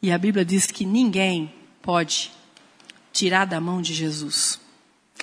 E 0.00 0.12
a 0.12 0.18
Bíblia 0.18 0.44
diz 0.44 0.66
que 0.66 0.84
ninguém 0.84 1.52
pode 1.82 2.30
tirar 3.12 3.44
da 3.44 3.60
mão 3.60 3.82
de 3.82 3.92
Jesus 3.92 4.60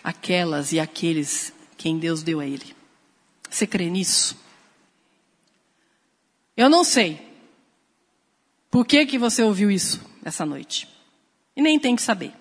aquelas 0.03 0.71
e 0.71 0.79
aqueles 0.79 1.53
quem 1.77 1.97
Deus 1.97 2.21
deu 2.21 2.39
a 2.39 2.45
ele. 2.45 2.75
Você 3.49 3.65
crê 3.65 3.89
nisso? 3.89 4.37
Eu 6.57 6.69
não 6.69 6.83
sei 6.83 7.25
por 8.69 8.85
que, 8.85 9.05
que 9.05 9.17
você 9.17 9.41
ouviu 9.43 9.71
isso 9.71 10.01
essa 10.23 10.45
noite. 10.45 10.89
E 11.55 11.61
nem 11.61 11.79
tem 11.79 11.95
que 11.95 12.01
saber. 12.01 12.33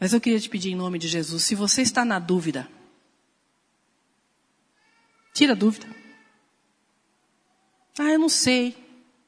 Mas 0.00 0.12
eu 0.12 0.20
queria 0.20 0.40
te 0.40 0.48
pedir 0.48 0.72
em 0.72 0.76
nome 0.76 0.98
de 0.98 1.06
Jesus, 1.08 1.44
se 1.44 1.54
você 1.54 1.82
está 1.82 2.04
na 2.04 2.18
dúvida, 2.18 2.68
tira 5.32 5.52
a 5.52 5.56
dúvida. 5.56 5.86
Ah, 7.98 8.10
eu 8.10 8.18
não 8.18 8.28
sei. 8.28 8.83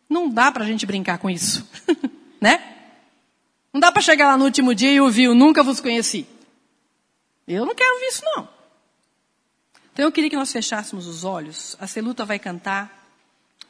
Não 0.08 0.28
dá 0.28 0.52
para 0.52 0.64
a 0.64 0.66
gente 0.66 0.86
brincar 0.86 1.18
com 1.18 1.28
isso, 1.28 1.68
né? 2.40 2.74
Não 3.72 3.80
dá 3.80 3.92
para 3.92 4.00
chegar 4.00 4.28
lá 4.28 4.38
no 4.38 4.44
último 4.44 4.74
dia 4.74 4.92
e 4.92 5.00
ouvir, 5.00 5.24
eu 5.24 5.34
nunca 5.34 5.62
vos 5.62 5.80
conheci. 5.80 6.26
Eu 7.46 7.66
não 7.66 7.74
quero 7.74 7.92
ouvir 7.94 8.06
isso, 8.06 8.22
não. 8.24 8.48
Então 9.92 10.04
eu 10.04 10.12
queria 10.12 10.30
que 10.30 10.36
nós 10.36 10.52
fechássemos 10.52 11.06
os 11.06 11.24
olhos. 11.24 11.76
A 11.80 11.86
Celuta 11.86 12.24
vai 12.24 12.38
cantar, 12.38 13.08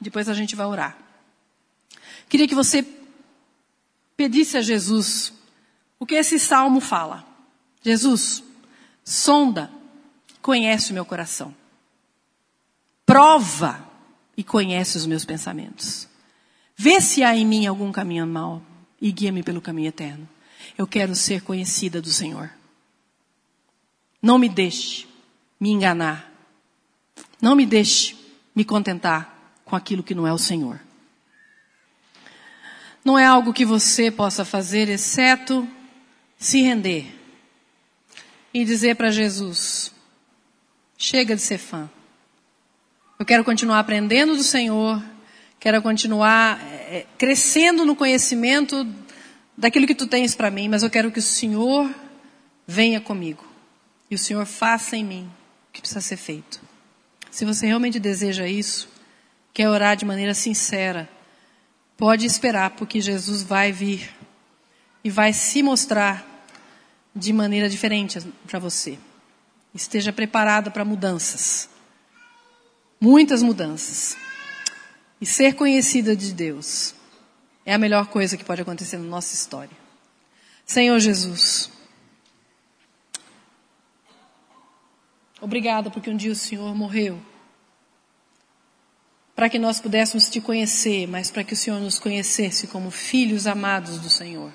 depois 0.00 0.28
a 0.28 0.34
gente 0.34 0.56
vai 0.56 0.66
orar. 0.66 0.96
Queria 2.28 2.48
que 2.48 2.54
você 2.54 2.86
pedisse 4.16 4.56
a 4.56 4.60
Jesus 4.60 5.32
o 5.98 6.06
que 6.06 6.14
esse 6.14 6.38
salmo 6.38 6.80
fala. 6.80 7.24
Jesus, 7.82 8.42
sonda, 9.04 9.70
conhece 10.42 10.90
o 10.90 10.94
meu 10.94 11.04
coração. 11.04 11.54
Prova 13.04 13.84
e 14.36 14.42
conhece 14.42 14.96
os 14.96 15.06
meus 15.06 15.24
pensamentos. 15.24 16.05
Vê 16.76 17.00
se 17.00 17.24
há 17.24 17.34
em 17.34 17.46
mim 17.46 17.66
algum 17.66 17.90
caminho 17.90 18.26
mau 18.26 18.62
e 19.00 19.10
guia-me 19.10 19.42
pelo 19.42 19.60
caminho 19.60 19.88
eterno. 19.88 20.28
Eu 20.76 20.86
quero 20.86 21.14
ser 21.14 21.42
conhecida 21.42 22.02
do 22.02 22.10
Senhor. 22.10 22.50
Não 24.20 24.38
me 24.38 24.48
deixe 24.48 25.06
me 25.58 25.70
enganar. 25.70 26.30
Não 27.40 27.54
me 27.54 27.64
deixe 27.64 28.16
me 28.54 28.64
contentar 28.64 29.54
com 29.64 29.74
aquilo 29.74 30.02
que 30.02 30.14
não 30.14 30.26
é 30.26 30.32
o 30.32 30.38
Senhor. 30.38 30.80
Não 33.04 33.18
é 33.18 33.24
algo 33.24 33.54
que 33.54 33.64
você 33.64 34.10
possa 34.10 34.44
fazer, 34.44 34.88
exceto 34.88 35.66
se 36.36 36.60
render 36.60 37.14
e 38.52 38.64
dizer 38.64 38.96
para 38.96 39.10
Jesus: 39.10 39.94
chega 40.98 41.36
de 41.36 41.42
ser 41.42 41.58
fã. 41.58 41.88
Eu 43.18 43.24
quero 43.24 43.44
continuar 43.44 43.78
aprendendo 43.78 44.36
do 44.36 44.42
Senhor, 44.42 45.02
quero 45.58 45.80
continuar 45.82 46.60
é, 46.62 47.06
crescendo 47.18 47.84
no 47.84 47.96
conhecimento 47.96 48.86
daquilo 49.56 49.86
que 49.86 49.94
tu 49.94 50.06
tens 50.06 50.34
para 50.34 50.50
mim, 50.50 50.68
mas 50.68 50.82
eu 50.82 50.90
quero 50.90 51.10
que 51.10 51.18
o 51.18 51.22
Senhor 51.22 51.92
venha 52.66 53.00
comigo 53.00 53.44
e 54.10 54.14
o 54.14 54.18
Senhor 54.18 54.44
faça 54.44 54.96
em 54.96 55.04
mim 55.04 55.30
o 55.68 55.72
que 55.72 55.80
precisa 55.80 56.00
ser 56.00 56.16
feito. 56.16 56.60
Se 57.30 57.44
você 57.44 57.66
realmente 57.66 57.98
deseja 57.98 58.46
isso, 58.46 58.88
quer 59.52 59.68
orar 59.68 59.96
de 59.96 60.04
maneira 60.04 60.34
sincera, 60.34 61.08
pode 61.96 62.26
esperar, 62.26 62.70
porque 62.70 63.00
Jesus 63.00 63.42
vai 63.42 63.72
vir 63.72 64.14
e 65.02 65.10
vai 65.10 65.32
se 65.32 65.62
mostrar 65.62 66.24
de 67.14 67.32
maneira 67.32 67.68
diferente 67.68 68.20
para 68.46 68.58
você. 68.58 68.98
Esteja 69.74 70.12
preparado 70.12 70.70
para 70.70 70.84
mudanças. 70.84 71.68
Muitas 73.00 73.42
mudanças. 73.42 74.16
E 75.20 75.26
ser 75.26 75.54
conhecida 75.54 76.14
de 76.14 76.32
Deus 76.32 76.94
é 77.64 77.72
a 77.72 77.78
melhor 77.78 78.06
coisa 78.06 78.36
que 78.36 78.44
pode 78.44 78.62
acontecer 78.62 78.98
na 78.98 79.04
nossa 79.04 79.34
história. 79.34 79.76
Senhor 80.64 80.98
Jesus, 80.98 81.70
obrigada 85.40 85.90
porque 85.90 86.10
um 86.10 86.16
dia 86.16 86.32
o 86.32 86.36
Senhor 86.36 86.74
morreu 86.74 87.20
para 89.36 89.50
que 89.50 89.58
nós 89.58 89.78
pudéssemos 89.78 90.30
te 90.30 90.40
conhecer, 90.40 91.06
mas 91.06 91.30
para 91.30 91.44
que 91.44 91.52
o 91.52 91.56
Senhor 91.56 91.78
nos 91.78 91.98
conhecesse 91.98 92.66
como 92.66 92.90
filhos 92.90 93.46
amados 93.46 93.98
do 93.98 94.08
Senhor. 94.08 94.50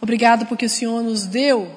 Obrigado 0.00 0.46
porque 0.46 0.64
o 0.64 0.70
Senhor 0.70 1.02
nos 1.02 1.26
deu 1.26 1.70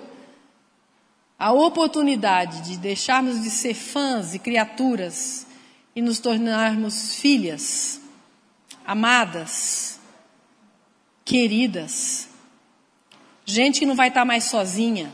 a 1.38 1.51
oportunidade 1.51 2.61
de 2.61 2.78
deixarmos 2.78 3.43
de 3.43 3.49
ser 3.49 3.74
fãs 3.74 4.34
e 4.34 4.39
criaturas 4.39 5.45
e 5.95 6.01
nos 6.01 6.19
tornarmos 6.19 7.15
filhas, 7.15 8.01
amadas, 8.85 9.99
queridas. 11.23 12.29
Gente 13.45 13.79
que 13.79 13.85
não 13.85 13.95
vai 13.95 14.07
estar 14.07 14.25
mais 14.25 14.45
sozinha. 14.45 15.11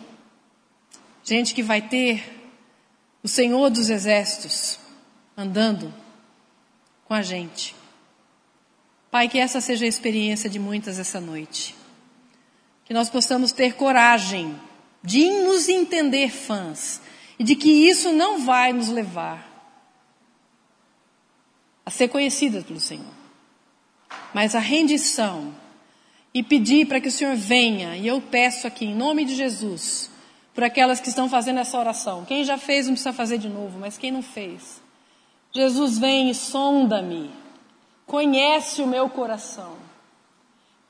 Gente 1.23 1.53
que 1.53 1.61
vai 1.61 1.81
ter 1.81 2.51
o 3.21 3.27
Senhor 3.27 3.69
dos 3.69 3.89
Exércitos 3.89 4.79
andando 5.35 5.93
com 7.05 7.13
a 7.13 7.21
gente. 7.21 7.75
Pai, 9.11 9.27
que 9.27 9.39
essa 9.39 9.59
seja 9.59 9.85
a 9.85 9.87
experiência 9.87 10.49
de 10.49 10.59
muitas 10.59 10.99
essa 10.99 11.19
noite. 11.19 11.75
Que 12.85 12.93
nós 12.93 13.09
possamos 13.09 13.51
ter 13.51 13.73
coragem 13.73 14.59
de 15.03 15.29
nos 15.43 15.67
entender 15.67 16.29
fãs 16.29 17.01
e 17.37 17.43
de 17.43 17.55
que 17.55 17.69
isso 17.69 18.11
não 18.11 18.45
vai 18.45 18.71
nos 18.73 18.89
levar 18.89 19.48
a 21.89 21.91
ser 21.91 22.07
conhecidas 22.07 22.63
pelo 22.63 22.79
Senhor, 22.79 23.11
mas 24.31 24.53
a 24.53 24.59
rendição 24.59 25.51
e 26.31 26.43
pedir 26.43 26.85
para 26.85 27.01
que 27.01 27.07
o 27.07 27.11
Senhor 27.11 27.35
venha, 27.35 27.97
e 27.97 28.05
eu 28.05 28.21
peço 28.21 28.67
aqui 28.67 28.85
em 28.85 28.95
nome 28.95 29.25
de 29.25 29.35
Jesus, 29.35 30.11
por 30.53 30.63
aquelas 30.63 30.99
que 30.99 31.09
estão 31.09 31.27
fazendo 31.27 31.59
essa 31.59 31.79
oração. 31.79 32.25
Quem 32.25 32.43
já 32.43 32.59
fez 32.59 32.85
não 32.85 32.93
precisa 32.93 33.11
fazer 33.11 33.39
de 33.39 33.49
novo, 33.49 33.79
mas 33.79 33.97
quem 33.97 34.11
não 34.11 34.21
fez, 34.21 34.79
Jesus 35.51 35.97
vem 35.97 36.29
e 36.29 36.35
sonda-me, 36.35 37.31
conhece 38.05 38.83
o 38.83 38.87
meu 38.87 39.09
coração, 39.09 39.75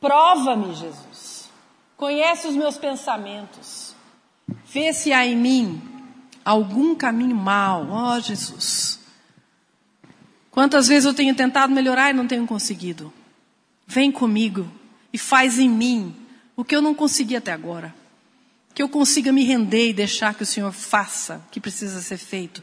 prova-me, 0.02 0.76
Jesus, 0.76 1.50
conhece 1.95 2.45
os 2.45 2.56
meus 2.58 2.78
pensamentos, 2.78 3.95
vê 4.66 4.91
se 4.91 5.14
há 5.14 5.26
em 5.26 5.38
mim 5.38 5.82
algum 6.43 6.93
caminho 6.93 7.38
mau, 7.38 7.88
ó 7.89 8.18
oh, 8.18 8.20
Jesus. 8.20 8.99
Quantas 10.60 10.89
vezes 10.89 11.05
eu 11.05 11.14
tenho 11.14 11.34
tentado 11.34 11.74
melhorar 11.74 12.10
e 12.10 12.14
não 12.14 12.28
tenho 12.28 12.45
conseguido. 12.45 13.14
Vem 13.88 14.12
comigo 14.12 14.70
e 15.14 15.18
faz 15.18 15.57
em 15.57 15.70
mim 15.70 16.14
o 16.53 16.66
que 16.66 16.76
eu 16.76 16.82
não 16.82 16.93
consegui 16.93 17.38
até 17.38 17.53
agora. 17.53 17.95
Que 18.76 18.84
eu 18.84 18.89
consiga 18.89 19.32
me 19.32 19.45
render 19.45 19.88
e 19.88 19.93
deixar 19.93 20.34
que 20.34 20.43
o 20.43 20.45
Senhor 20.45 20.74
faça 20.74 21.41
o 21.47 21.49
que 21.49 21.62
precisa 21.62 22.01
ser 22.01 22.18
feito 22.18 22.62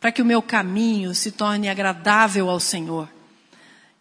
para 0.00 0.10
que 0.10 0.20
o 0.20 0.24
meu 0.24 0.42
caminho 0.42 1.14
se 1.14 1.30
torne 1.30 1.68
agradável 1.68 2.50
ao 2.50 2.58
Senhor 2.58 3.08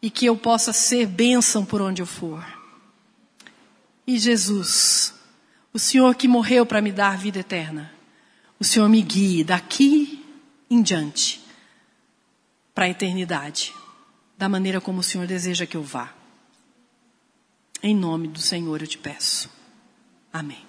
e 0.01 0.09
que 0.09 0.25
eu 0.25 0.35
possa 0.35 0.73
ser 0.73 1.05
bênção 1.05 1.63
por 1.63 1.83
onde 1.83 2.01
eu 2.01 2.07
for. 2.07 2.43
E 4.07 4.17
Jesus, 4.17 5.13
o 5.71 5.77
Senhor 5.77 6.15
que 6.15 6.27
morreu 6.27 6.65
para 6.65 6.81
me 6.81 6.91
dar 6.91 7.15
vida 7.15 7.41
eterna, 7.41 7.93
o 8.59 8.63
Senhor 8.63 8.89
me 8.89 9.03
guie 9.03 9.43
daqui 9.43 10.25
em 10.67 10.81
diante 10.81 11.44
para 12.75 12.85
a 12.85 12.89
eternidade, 12.89 13.73
da 14.37 14.49
maneira 14.49 14.81
como 14.81 14.99
o 14.99 15.03
Senhor 15.03 15.25
deseja 15.25 15.65
que 15.65 15.77
eu 15.77 15.81
vá. 15.81 16.13
Em 17.81 17.95
nome 17.95 18.27
do 18.27 18.41
Senhor 18.41 18.81
eu 18.81 18.87
te 18.87 18.97
peço. 18.97 19.49
Amém. 20.33 20.65